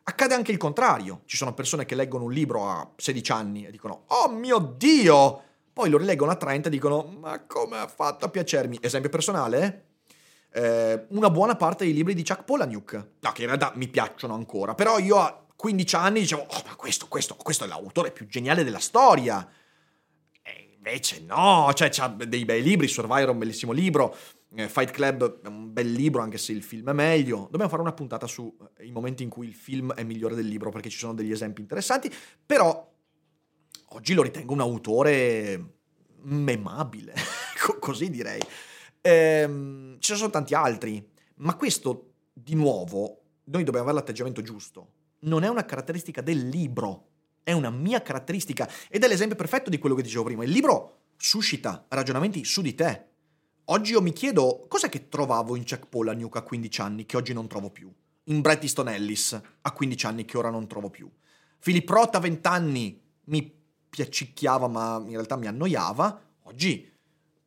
Accade 0.04 0.34
anche 0.34 0.52
il 0.52 0.56
contrario. 0.56 1.22
Ci 1.24 1.36
sono 1.36 1.52
persone 1.52 1.84
che 1.84 1.96
leggono 1.96 2.26
un 2.26 2.32
libro 2.32 2.68
a 2.68 2.92
16 2.94 3.32
anni 3.32 3.66
e 3.66 3.72
dicono 3.72 4.04
Oh 4.06 4.28
mio 4.28 4.76
Dio! 4.78 5.48
Poi 5.72 5.88
lo 5.88 5.98
rileggono 5.98 6.30
a 6.30 6.36
30 6.36 6.68
e 6.68 6.70
dicono 6.70 7.04
Ma 7.18 7.44
come 7.46 7.78
ha 7.78 7.86
fatto 7.86 8.24
a 8.24 8.28
piacermi? 8.28 8.78
Esempio 8.80 9.10
personale? 9.10 9.86
Eh, 10.52 11.06
una 11.10 11.30
buona 11.30 11.54
parte 11.54 11.84
dei 11.84 11.94
libri 11.94 12.14
di 12.14 12.24
Chuck 12.24 12.44
Palahniuk. 12.44 13.08
No, 13.20 13.32
che 13.32 13.42
in 13.42 13.46
realtà 13.46 13.72
mi 13.76 13.88
piacciono 13.88 14.34
ancora. 14.34 14.74
Però 14.74 14.98
io 14.98 15.18
a 15.18 15.46
15 15.54 15.96
anni 15.96 16.20
dicevo 16.20 16.42
Oh 16.42 16.62
ma 16.66 16.74
questo, 16.74 17.06
questo, 17.06 17.36
questo 17.36 17.64
è 17.64 17.66
l'autore 17.68 18.10
più 18.10 18.26
geniale 18.26 18.64
della 18.64 18.78
storia. 18.78 19.48
E 20.42 20.72
invece 20.74 21.20
no, 21.20 21.70
cioè 21.74 21.88
c'ha 21.90 22.08
dei 22.08 22.44
bei 22.44 22.62
libri. 22.62 22.88
Survivor 22.88 23.28
è 23.28 23.32
un 23.32 23.38
bellissimo 23.38 23.72
libro. 23.72 24.16
Eh, 24.56 24.68
Fight 24.68 24.90
Club 24.90 25.42
è 25.42 25.46
un 25.46 25.72
bel 25.72 25.92
libro, 25.92 26.22
anche 26.22 26.38
se 26.38 26.50
il 26.50 26.64
film 26.64 26.90
è 26.90 26.92
meglio. 26.92 27.46
Dobbiamo 27.50 27.68
fare 27.68 27.82
una 27.82 27.92
puntata 27.92 28.26
sui 28.26 28.52
eh, 28.78 28.90
momenti 28.90 29.22
in 29.22 29.28
cui 29.28 29.46
il 29.46 29.54
film 29.54 29.92
è 29.94 30.02
migliore 30.02 30.34
del 30.34 30.46
libro, 30.46 30.70
perché 30.70 30.88
ci 30.88 30.98
sono 30.98 31.14
degli 31.14 31.30
esempi 31.30 31.60
interessanti. 31.60 32.12
Però 32.44 32.89
oggi 33.92 34.14
lo 34.14 34.22
ritengo 34.22 34.52
un 34.52 34.60
autore 34.60 35.74
memabile, 36.22 37.14
così 37.80 38.10
direi. 38.10 38.40
Ehm, 39.00 39.98
ci 39.98 40.14
sono 40.14 40.30
tanti 40.30 40.54
altri, 40.54 41.04
ma 41.36 41.56
questo 41.56 42.12
di 42.32 42.54
nuovo 42.54 43.22
noi 43.44 43.64
dobbiamo 43.64 43.86
avere 43.86 43.98
l'atteggiamento 43.98 44.42
giusto, 44.42 44.92
non 45.20 45.42
è 45.42 45.48
una 45.48 45.64
caratteristica 45.64 46.20
del 46.20 46.48
libro, 46.48 47.08
è 47.42 47.52
una 47.52 47.70
mia 47.70 48.02
caratteristica 48.02 48.68
ed 48.88 49.02
è 49.02 49.08
l'esempio 49.08 49.36
perfetto 49.36 49.70
di 49.70 49.78
quello 49.78 49.94
che 49.94 50.02
dicevo 50.02 50.24
prima. 50.24 50.44
Il 50.44 50.50
libro 50.50 50.98
suscita 51.16 51.86
ragionamenti 51.88 52.44
su 52.44 52.62
di 52.62 52.74
te. 52.74 53.06
Oggi 53.66 53.92
io 53.92 54.02
mi 54.02 54.12
chiedo 54.12 54.66
cos'è 54.68 54.88
che 54.88 55.08
trovavo 55.08 55.56
in 55.56 55.62
Jack 55.62 55.86
Palahniuk 55.86 56.36
a 56.36 56.42
15 56.42 56.80
anni 56.80 57.06
che 57.06 57.16
oggi 57.16 57.32
non 57.32 57.48
trovo 57.48 57.70
più. 57.70 57.92
In 58.24 58.40
Bret 58.40 58.62
Easton 58.62 58.88
Ellis 58.88 59.40
a 59.60 59.72
15 59.72 60.06
anni 60.06 60.24
che 60.24 60.36
ora 60.36 60.50
non 60.50 60.66
trovo 60.66 60.90
più. 60.90 61.10
Philip 61.58 61.88
Roth 61.88 62.14
a 62.14 62.20
20 62.20 62.48
anni 62.48 63.02
mi 63.24 63.59
piacicchiava 63.90 64.68
ma 64.68 65.02
in 65.04 65.10
realtà 65.12 65.36
mi 65.36 65.46
annoiava. 65.46 66.20
Oggi 66.44 66.90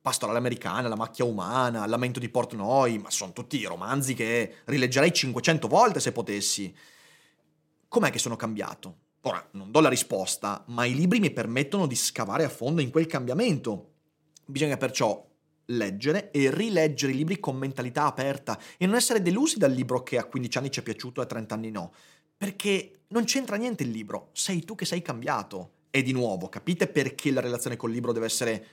Pastorale 0.03 0.37
americana, 0.37 0.89
La 0.89 0.97
macchia 0.97 1.23
umana, 1.23 1.87
Lamento 1.87 2.19
di 2.19 2.27
Portnoy, 2.27 2.97
ma 2.97 3.09
sono 3.09 3.31
tutti 3.31 3.63
romanzi 3.63 4.13
che 4.13 4.55
rileggerei 4.65 5.13
500 5.13 5.69
volte 5.69 6.01
se 6.01 6.11
potessi. 6.11 6.75
Com'è 7.87 8.09
che 8.09 8.19
sono 8.19 8.35
cambiato? 8.35 8.97
Ora, 9.21 9.47
non 9.51 9.71
do 9.71 9.79
la 9.79 9.87
risposta, 9.87 10.61
ma 10.67 10.83
i 10.83 10.93
libri 10.93 11.21
mi 11.21 11.31
permettono 11.31 11.87
di 11.87 11.95
scavare 11.95 12.43
a 12.43 12.49
fondo 12.49 12.81
in 12.81 12.89
quel 12.89 13.05
cambiamento. 13.05 13.91
Bisogna 14.45 14.75
perciò 14.75 15.25
leggere 15.67 16.31
e 16.31 16.53
rileggere 16.53 17.13
i 17.13 17.15
libri 17.15 17.39
con 17.39 17.55
mentalità 17.55 18.03
aperta 18.03 18.59
e 18.77 18.85
non 18.85 18.95
essere 18.95 19.21
delusi 19.21 19.57
dal 19.57 19.71
libro 19.71 20.03
che 20.03 20.17
a 20.17 20.25
15 20.25 20.57
anni 20.57 20.69
ci 20.71 20.81
è 20.81 20.83
piaciuto 20.83 21.21
e 21.21 21.23
a 21.23 21.27
30 21.27 21.55
anni 21.55 21.71
no. 21.71 21.93
Perché 22.35 23.03
non 23.07 23.23
c'entra 23.23 23.55
niente 23.55 23.83
il 23.83 23.89
libro, 23.89 24.31
sei 24.33 24.65
tu 24.65 24.75
che 24.75 24.83
sei 24.83 25.01
cambiato. 25.01 25.71
E 25.95 26.01
di 26.01 26.11
nuovo, 26.11 26.49
capite 26.49 26.87
perché 26.87 27.29
la 27.29 27.39
relazione 27.39 27.75
col 27.75 27.91
libro 27.91 28.11
deve 28.11 28.25
essere 28.25 28.67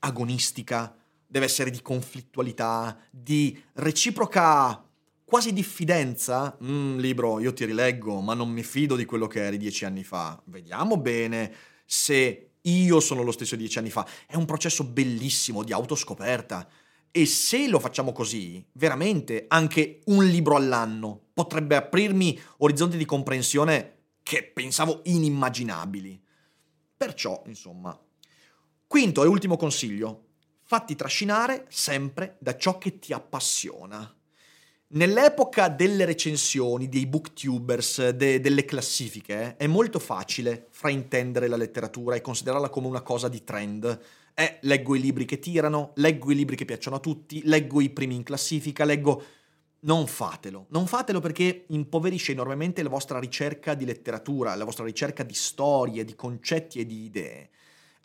agonistica, 0.00 0.96
deve 1.24 1.44
essere 1.44 1.70
di 1.70 1.80
conflittualità, 1.80 2.98
di 3.08 3.56
reciproca 3.74 4.84
quasi 5.24 5.52
diffidenza. 5.52 6.58
Mm, 6.64 6.98
libro, 6.98 7.38
io 7.38 7.52
ti 7.52 7.64
rileggo, 7.64 8.20
ma 8.20 8.34
non 8.34 8.50
mi 8.50 8.64
fido 8.64 8.96
di 8.96 9.04
quello 9.04 9.28
che 9.28 9.44
eri 9.44 9.58
dieci 9.58 9.84
anni 9.84 10.02
fa. 10.02 10.42
Vediamo 10.46 10.96
bene 10.96 11.54
se 11.84 12.50
io 12.62 12.98
sono 12.98 13.22
lo 13.22 13.30
stesso 13.30 13.54
dieci 13.54 13.78
anni 13.78 13.90
fa. 13.90 14.04
È 14.26 14.34
un 14.34 14.44
processo 14.44 14.82
bellissimo 14.82 15.62
di 15.62 15.72
autoscoperta. 15.72 16.68
E 17.12 17.26
se 17.26 17.68
lo 17.68 17.78
facciamo 17.78 18.10
così, 18.10 18.60
veramente 18.72 19.44
anche 19.46 20.00
un 20.06 20.24
libro 20.24 20.56
all'anno 20.56 21.28
potrebbe 21.32 21.76
aprirmi 21.76 22.36
orizzonti 22.56 22.96
di 22.96 23.04
comprensione 23.04 23.98
che 24.24 24.42
pensavo 24.42 25.02
inimmaginabili. 25.04 26.24
Perciò, 26.96 27.42
insomma. 27.46 27.98
Quinto 28.86 29.22
e 29.22 29.26
ultimo 29.26 29.56
consiglio. 29.56 30.24
Fatti 30.62 30.96
trascinare 30.96 31.66
sempre 31.68 32.36
da 32.38 32.56
ciò 32.56 32.78
che 32.78 32.98
ti 32.98 33.12
appassiona. 33.12 34.10
Nell'epoca 34.88 35.68
delle 35.68 36.04
recensioni, 36.04 36.88
dei 36.88 37.06
booktubers, 37.06 38.10
de- 38.10 38.40
delle 38.40 38.64
classifiche, 38.64 39.56
è 39.56 39.66
molto 39.66 39.98
facile 39.98 40.68
fraintendere 40.70 41.48
la 41.48 41.56
letteratura 41.56 42.14
e 42.14 42.20
considerarla 42.20 42.68
come 42.68 42.86
una 42.86 43.02
cosa 43.02 43.28
di 43.28 43.44
trend. 43.44 44.00
Eh, 44.32 44.58
leggo 44.62 44.94
i 44.94 45.00
libri 45.00 45.24
che 45.24 45.38
tirano, 45.38 45.92
leggo 45.96 46.30
i 46.30 46.34
libri 46.34 46.56
che 46.56 46.64
piacciono 46.64 46.96
a 46.96 47.00
tutti, 47.00 47.42
leggo 47.44 47.80
i 47.80 47.90
primi 47.90 48.14
in 48.14 48.22
classifica, 48.22 48.84
leggo... 48.84 49.24
Non 49.80 50.06
fatelo, 50.06 50.66
non 50.70 50.86
fatelo 50.86 51.20
perché 51.20 51.64
impoverisce 51.68 52.32
enormemente 52.32 52.82
la 52.82 52.88
vostra 52.88 53.18
ricerca 53.18 53.74
di 53.74 53.84
letteratura, 53.84 54.54
la 54.54 54.64
vostra 54.64 54.84
ricerca 54.84 55.22
di 55.22 55.34
storie, 55.34 56.04
di 56.04 56.14
concetti 56.14 56.80
e 56.80 56.86
di 56.86 57.04
idee. 57.04 57.50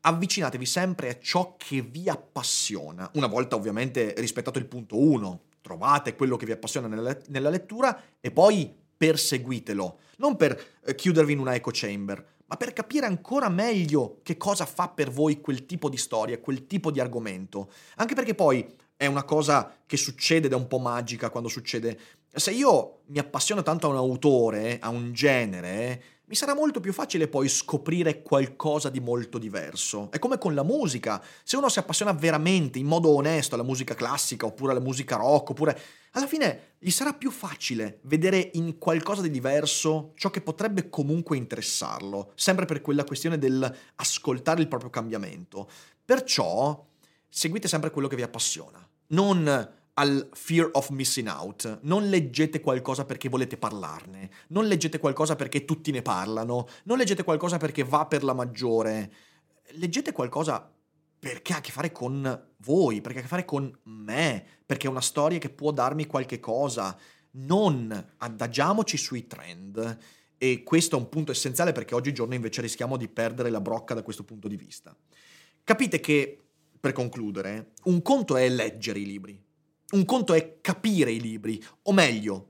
Avvicinatevi 0.01 0.65
sempre 0.65 1.09
a 1.09 1.19
ciò 1.19 1.55
che 1.57 1.81
vi 1.81 2.09
appassiona, 2.09 3.09
una 3.13 3.27
volta 3.27 3.55
ovviamente 3.55 4.13
rispettato 4.17 4.59
il 4.59 4.65
punto 4.65 4.97
1, 4.97 5.41
trovate 5.61 6.15
quello 6.15 6.35
che 6.35 6.45
vi 6.45 6.51
appassiona 6.51 6.87
nella, 6.87 7.49
lettura 7.49 8.01
e 8.19 8.31
poi 8.31 8.73
perseguitelo, 8.97 9.99
non 10.17 10.35
per 10.35 10.61
eh, 10.83 10.93
chiudervi 10.93 11.33
in 11.33 11.39
una 11.39 11.55
echo 11.55 11.71
chamber, 11.71 12.23
ma 12.45 12.57
per 12.57 12.73
capire 12.73 13.05
ancora 13.05 13.47
meglio 13.47 14.19
che 14.23 14.37
cosa 14.37 14.65
fa 14.65 14.89
per 14.89 15.09
voi 15.09 15.39
quel 15.39 15.65
tipo 15.65 15.87
di 15.87 15.97
storia, 15.97 16.39
quel 16.39 16.67
tipo 16.67 16.91
di 16.91 16.99
argomento. 16.99 17.71
Anche 17.95 18.13
perché 18.13 18.35
poi 18.35 18.67
è 19.01 19.07
una 19.07 19.23
cosa 19.23 19.79
che 19.87 19.97
succede 19.97 20.45
ed 20.45 20.53
è 20.53 20.55
un 20.55 20.67
po' 20.67 20.77
magica 20.77 21.31
quando 21.31 21.49
succede. 21.49 21.97
Se 22.31 22.51
io 22.51 22.99
mi 23.07 23.17
appassiono 23.17 23.63
tanto 23.63 23.87
a 23.87 23.89
un 23.89 23.95
autore, 23.95 24.77
a 24.79 24.89
un 24.89 25.11
genere, 25.11 26.03
mi 26.25 26.35
sarà 26.35 26.53
molto 26.53 26.79
più 26.79 26.93
facile 26.93 27.27
poi 27.27 27.49
scoprire 27.49 28.21
qualcosa 28.21 28.91
di 28.91 28.99
molto 28.99 29.39
diverso. 29.39 30.11
È 30.11 30.19
come 30.19 30.37
con 30.37 30.53
la 30.53 30.61
musica. 30.61 31.19
Se 31.43 31.57
uno 31.57 31.67
si 31.67 31.79
appassiona 31.79 32.13
veramente, 32.13 32.77
in 32.77 32.85
modo 32.85 33.09
onesto, 33.09 33.55
alla 33.55 33.63
musica 33.63 33.95
classica, 33.95 34.45
oppure 34.45 34.69
alla 34.71 34.79
musica 34.79 35.15
rock, 35.15 35.49
oppure... 35.49 35.81
Alla 36.11 36.27
fine 36.27 36.73
gli 36.77 36.91
sarà 36.91 37.13
più 37.13 37.31
facile 37.31 38.01
vedere 38.03 38.51
in 38.53 38.77
qualcosa 38.77 39.21
di 39.21 39.31
diverso 39.31 40.11
ciò 40.15 40.29
che 40.29 40.41
potrebbe 40.41 40.89
comunque 40.89 41.37
interessarlo, 41.37 42.33
sempre 42.35 42.65
per 42.65 42.81
quella 42.81 43.05
questione 43.05 43.39
dell'ascoltare 43.39 44.61
il 44.61 44.67
proprio 44.67 44.89
cambiamento. 44.91 45.67
Perciò 46.05 46.85
seguite 47.31 47.69
sempre 47.69 47.91
quello 47.91 48.09
che 48.09 48.17
vi 48.17 48.23
appassiona. 48.23 48.85
Non 49.11 49.79
al 49.93 50.29
fear 50.33 50.69
of 50.73 50.89
missing 50.89 51.27
out. 51.27 51.79
Non 51.83 52.09
leggete 52.09 52.59
qualcosa 52.59 53.05
perché 53.05 53.29
volete 53.29 53.57
parlarne, 53.57 54.29
non 54.47 54.65
leggete 54.65 54.99
qualcosa 54.99 55.35
perché 55.35 55.65
tutti 55.65 55.91
ne 55.91 56.01
parlano, 56.01 56.67
non 56.83 56.97
leggete 56.97 57.23
qualcosa 57.23 57.57
perché 57.57 57.83
va 57.83 58.05
per 58.05 58.23
la 58.23 58.33
maggiore. 58.33 59.11
Leggete 59.73 60.11
qualcosa 60.11 60.69
perché 61.19 61.53
ha 61.53 61.57
a 61.57 61.61
che 61.61 61.71
fare 61.71 61.91
con 61.91 62.47
voi, 62.57 62.99
perché 62.99 63.17
ha 63.17 63.21
a 63.21 63.23
che 63.23 63.29
fare 63.29 63.45
con 63.45 63.71
me, 63.83 64.43
perché 64.65 64.87
è 64.87 64.89
una 64.89 65.01
storia 65.01 65.37
che 65.37 65.49
può 65.49 65.71
darmi 65.71 66.07
qualche 66.07 66.39
cosa. 66.39 66.97
Non 67.33 68.13
adagiamoci 68.17 68.97
sui 68.97 69.27
trend. 69.27 69.99
E 70.37 70.63
questo 70.63 70.95
è 70.95 70.99
un 70.99 71.07
punto 71.07 71.31
essenziale 71.31 71.71
perché 71.71 71.93
oggigiorno 71.93 72.33
invece 72.33 72.61
rischiamo 72.61 72.97
di 72.97 73.07
perdere 73.07 73.51
la 73.51 73.61
brocca 73.61 73.93
da 73.93 74.01
questo 74.01 74.23
punto 74.23 74.47
di 74.47 74.55
vista. 74.55 74.95
Capite 75.63 75.99
che, 75.99 76.50
per 76.81 76.91
concludere, 76.91 77.73
un 77.83 78.01
conto 78.01 78.35
è 78.35 78.49
leggere 78.49 78.99
i 78.99 79.05
libri, 79.05 79.41
un 79.91 80.03
conto 80.03 80.33
è 80.33 80.59
capire 80.59 81.11
i 81.11 81.21
libri, 81.21 81.63
o 81.83 81.93
meglio, 81.93 82.49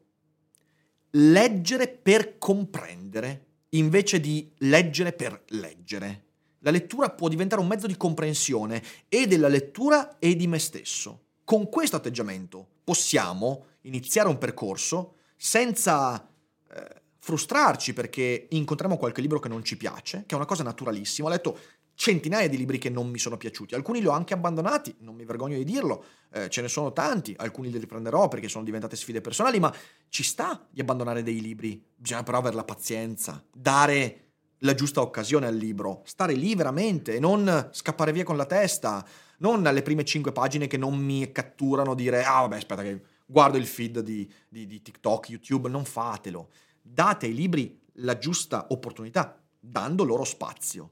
leggere 1.11 1.89
per 1.89 2.38
comprendere 2.38 3.45
invece 3.71 4.19
di 4.19 4.49
leggere 4.59 5.11
per 5.13 5.43
leggere. 5.49 6.25
La 6.59 6.71
lettura 6.71 7.09
può 7.09 7.27
diventare 7.27 7.61
un 7.61 7.67
mezzo 7.67 7.88
di 7.88 7.97
comprensione 7.97 8.82
e 9.09 9.27
della 9.27 9.47
lettura 9.47 10.17
e 10.19 10.36
di 10.36 10.47
me 10.47 10.59
stesso. 10.59 11.25
Con 11.43 11.69
questo 11.69 11.97
atteggiamento 11.97 12.67
possiamo 12.84 13.65
iniziare 13.82 14.29
un 14.29 14.38
percorso 14.38 15.15
senza 15.36 16.29
eh, 16.71 17.01
frustrarci 17.17 17.93
perché 17.93 18.47
incontriamo 18.51 18.97
qualche 18.97 19.21
libro 19.21 19.39
che 19.39 19.49
non 19.49 19.63
ci 19.63 19.75
piace, 19.75 20.23
che 20.25 20.34
è 20.34 20.38
una 20.38 20.45
cosa 20.45 20.63
naturalissima. 20.63 21.27
Ho 21.27 21.32
letto 21.32 21.59
centinaia 21.95 22.47
di 22.49 22.57
libri 22.57 22.77
che 22.77 22.89
non 22.89 23.09
mi 23.09 23.19
sono 23.19 23.37
piaciuti, 23.37 23.75
alcuni 23.75 23.99
li 23.99 24.07
ho 24.07 24.11
anche 24.11 24.33
abbandonati, 24.33 24.95
non 24.99 25.15
mi 25.15 25.25
vergogno 25.25 25.55
di 25.55 25.63
dirlo, 25.63 26.03
eh, 26.31 26.49
ce 26.49 26.61
ne 26.61 26.67
sono 26.67 26.93
tanti, 26.93 27.33
alcuni 27.37 27.69
li 27.69 27.77
riprenderò 27.77 28.27
perché 28.27 28.47
sono 28.49 28.63
diventate 28.63 28.95
sfide 28.95 29.21
personali, 29.21 29.59
ma 29.59 29.73
ci 30.09 30.23
sta 30.23 30.67
di 30.69 30.81
abbandonare 30.81 31.23
dei 31.23 31.41
libri, 31.41 31.83
bisogna 31.95 32.23
però 32.23 32.39
avere 32.39 32.55
la 32.55 32.63
pazienza, 32.63 33.43
dare 33.53 34.31
la 34.59 34.73
giusta 34.73 35.01
occasione 35.01 35.47
al 35.47 35.55
libro, 35.55 36.01
stare 36.05 36.33
lì 36.33 36.55
veramente 36.55 37.15
e 37.15 37.19
non 37.19 37.69
scappare 37.71 38.11
via 38.11 38.23
con 38.23 38.37
la 38.37 38.45
testa, 38.45 39.05
non 39.39 39.65
alle 39.65 39.81
prime 39.81 40.05
cinque 40.05 40.31
pagine 40.31 40.67
che 40.67 40.77
non 40.77 40.97
mi 40.97 41.31
catturano 41.31 41.95
dire 41.95 42.23
ah 42.23 42.41
vabbè 42.41 42.57
aspetta 42.57 42.83
che 42.83 43.01
guardo 43.25 43.57
il 43.57 43.65
feed 43.65 44.01
di, 44.01 44.31
di, 44.47 44.67
di 44.67 44.81
TikTok, 44.81 45.29
YouTube, 45.29 45.69
non 45.69 45.85
fatelo, 45.85 46.49
date 46.81 47.25
ai 47.25 47.33
libri 47.33 47.79
la 47.95 48.17
giusta 48.17 48.67
opportunità, 48.69 49.41
dando 49.59 50.03
loro 50.03 50.23
spazio. 50.23 50.91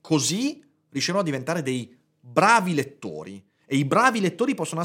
Così 0.00 0.64
riuscirò 0.90 1.20
a 1.20 1.24
diventare 1.24 1.62
dei 1.62 1.96
bravi 2.18 2.74
lettori. 2.74 3.44
E 3.66 3.76
i 3.76 3.84
bravi 3.84 4.20
lettori 4.20 4.54
possono, 4.54 4.82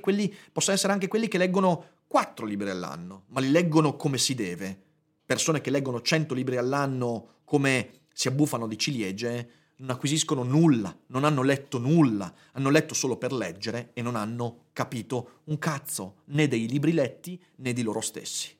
quelli, 0.00 0.34
possono 0.50 0.76
essere 0.76 0.92
anche 0.92 1.08
quelli 1.08 1.28
che 1.28 1.38
leggono 1.38 1.84
quattro 2.06 2.46
libri 2.46 2.70
all'anno, 2.70 3.24
ma 3.28 3.40
li 3.40 3.50
leggono 3.50 3.96
come 3.96 4.16
si 4.16 4.34
deve. 4.34 4.80
Persone 5.26 5.60
che 5.60 5.70
leggono 5.70 6.00
100 6.00 6.32
libri 6.34 6.56
all'anno 6.56 7.40
come 7.44 8.06
si 8.12 8.28
abbuffano 8.28 8.66
di 8.66 8.78
ciliegie 8.78 9.50
non 9.78 9.90
acquisiscono 9.90 10.42
nulla, 10.42 10.96
non 11.08 11.24
hanno 11.24 11.42
letto 11.42 11.78
nulla, 11.78 12.32
hanno 12.52 12.70
letto 12.70 12.94
solo 12.94 13.16
per 13.16 13.32
leggere 13.32 13.90
e 13.92 14.02
non 14.02 14.16
hanno 14.16 14.66
capito 14.72 15.42
un 15.44 15.58
cazzo 15.58 16.22
né 16.26 16.48
dei 16.48 16.66
libri 16.66 16.92
letti 16.92 17.40
né 17.56 17.72
di 17.72 17.82
loro 17.82 18.00
stessi. 18.00 18.57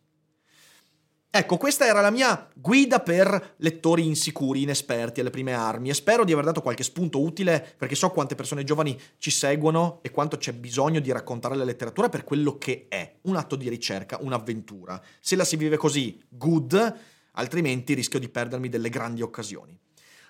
Ecco, 1.31 1.59
questa 1.59 1.85
era 1.87 2.01
la 2.01 2.11
mia 2.11 2.49
guida 2.55 3.01
per 3.01 3.57
lettori 3.59 4.07
insicuri, 4.07 4.63
inesperti 4.63 5.21
alle 5.21 5.29
prime 5.29 5.53
armi 5.53 5.91
e 5.91 5.95
spero 5.95 6.25
di 6.25 6.33
aver 6.33 6.47
dato 6.47 6.63
qualche 6.63 6.83
spunto 6.83 7.21
utile 7.21 7.75
perché 7.77 7.95
so 7.95 8.09
quante 8.11 8.35
persone 8.35 8.65
giovani 8.65 8.99
ci 9.19 9.31
seguono 9.31 9.99
e 10.01 10.11
quanto 10.11 10.39
c'è 10.39 10.55
bisogno 10.55 11.01
di 11.01 11.13
raccontare 11.13 11.55
la 11.55 11.65
letteratura 11.65 12.09
per 12.09 12.25
quello 12.25 12.57
che 12.57 12.87
è, 12.89 13.17
un 13.23 13.37
atto 13.37 13.57
di 13.57 13.69
ricerca, 13.69 14.17
un'avventura. 14.23 15.01
Se 15.21 15.37
la 15.37 15.45
si 15.45 15.57
vive 15.57 15.77
così, 15.77 16.19
good, 16.31 16.97
altrimenti 17.33 17.93
rischio 17.93 18.19
di 18.19 18.31
perdermi 18.31 18.71
delle 18.71 18.89
grandi 18.89 19.21
occasioni. 19.21 19.79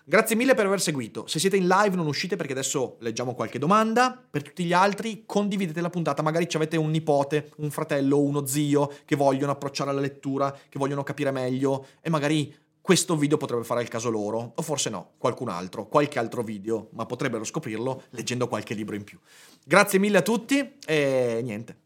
Grazie 0.08 0.36
mille 0.36 0.54
per 0.54 0.64
aver 0.64 0.80
seguito. 0.80 1.26
Se 1.26 1.38
siete 1.38 1.58
in 1.58 1.66
live 1.66 1.94
non 1.94 2.06
uscite 2.06 2.36
perché 2.36 2.52
adesso 2.52 2.96
leggiamo 3.00 3.34
qualche 3.34 3.58
domanda. 3.58 4.18
Per 4.30 4.40
tutti 4.40 4.64
gli 4.64 4.72
altri 4.72 5.24
condividete 5.26 5.82
la 5.82 5.90
puntata, 5.90 6.22
magari 6.22 6.48
avete 6.50 6.78
un 6.78 6.88
nipote, 6.88 7.50
un 7.56 7.70
fratello, 7.70 8.18
uno 8.18 8.46
zio 8.46 8.90
che 9.04 9.16
vogliono 9.16 9.52
approcciare 9.52 9.90
alla 9.90 10.00
lettura, 10.00 10.50
che 10.50 10.78
vogliono 10.78 11.02
capire 11.02 11.30
meglio 11.30 11.88
e 12.00 12.08
magari 12.08 12.56
questo 12.80 13.18
video 13.18 13.36
potrebbe 13.36 13.64
fare 13.64 13.82
il 13.82 13.88
caso 13.88 14.08
loro, 14.08 14.54
o 14.56 14.62
forse 14.62 14.88
no, 14.88 15.10
qualcun 15.18 15.50
altro, 15.50 15.88
qualche 15.88 16.18
altro 16.18 16.42
video, 16.42 16.88
ma 16.92 17.04
potrebbero 17.04 17.44
scoprirlo 17.44 18.04
leggendo 18.12 18.48
qualche 18.48 18.72
libro 18.72 18.94
in 18.94 19.04
più. 19.04 19.18
Grazie 19.62 19.98
mille 19.98 20.16
a 20.16 20.22
tutti 20.22 20.76
e 20.86 21.40
niente, 21.44 21.76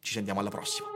ci 0.00 0.14
sentiamo 0.14 0.40
alla 0.40 0.48
prossima. 0.48 0.95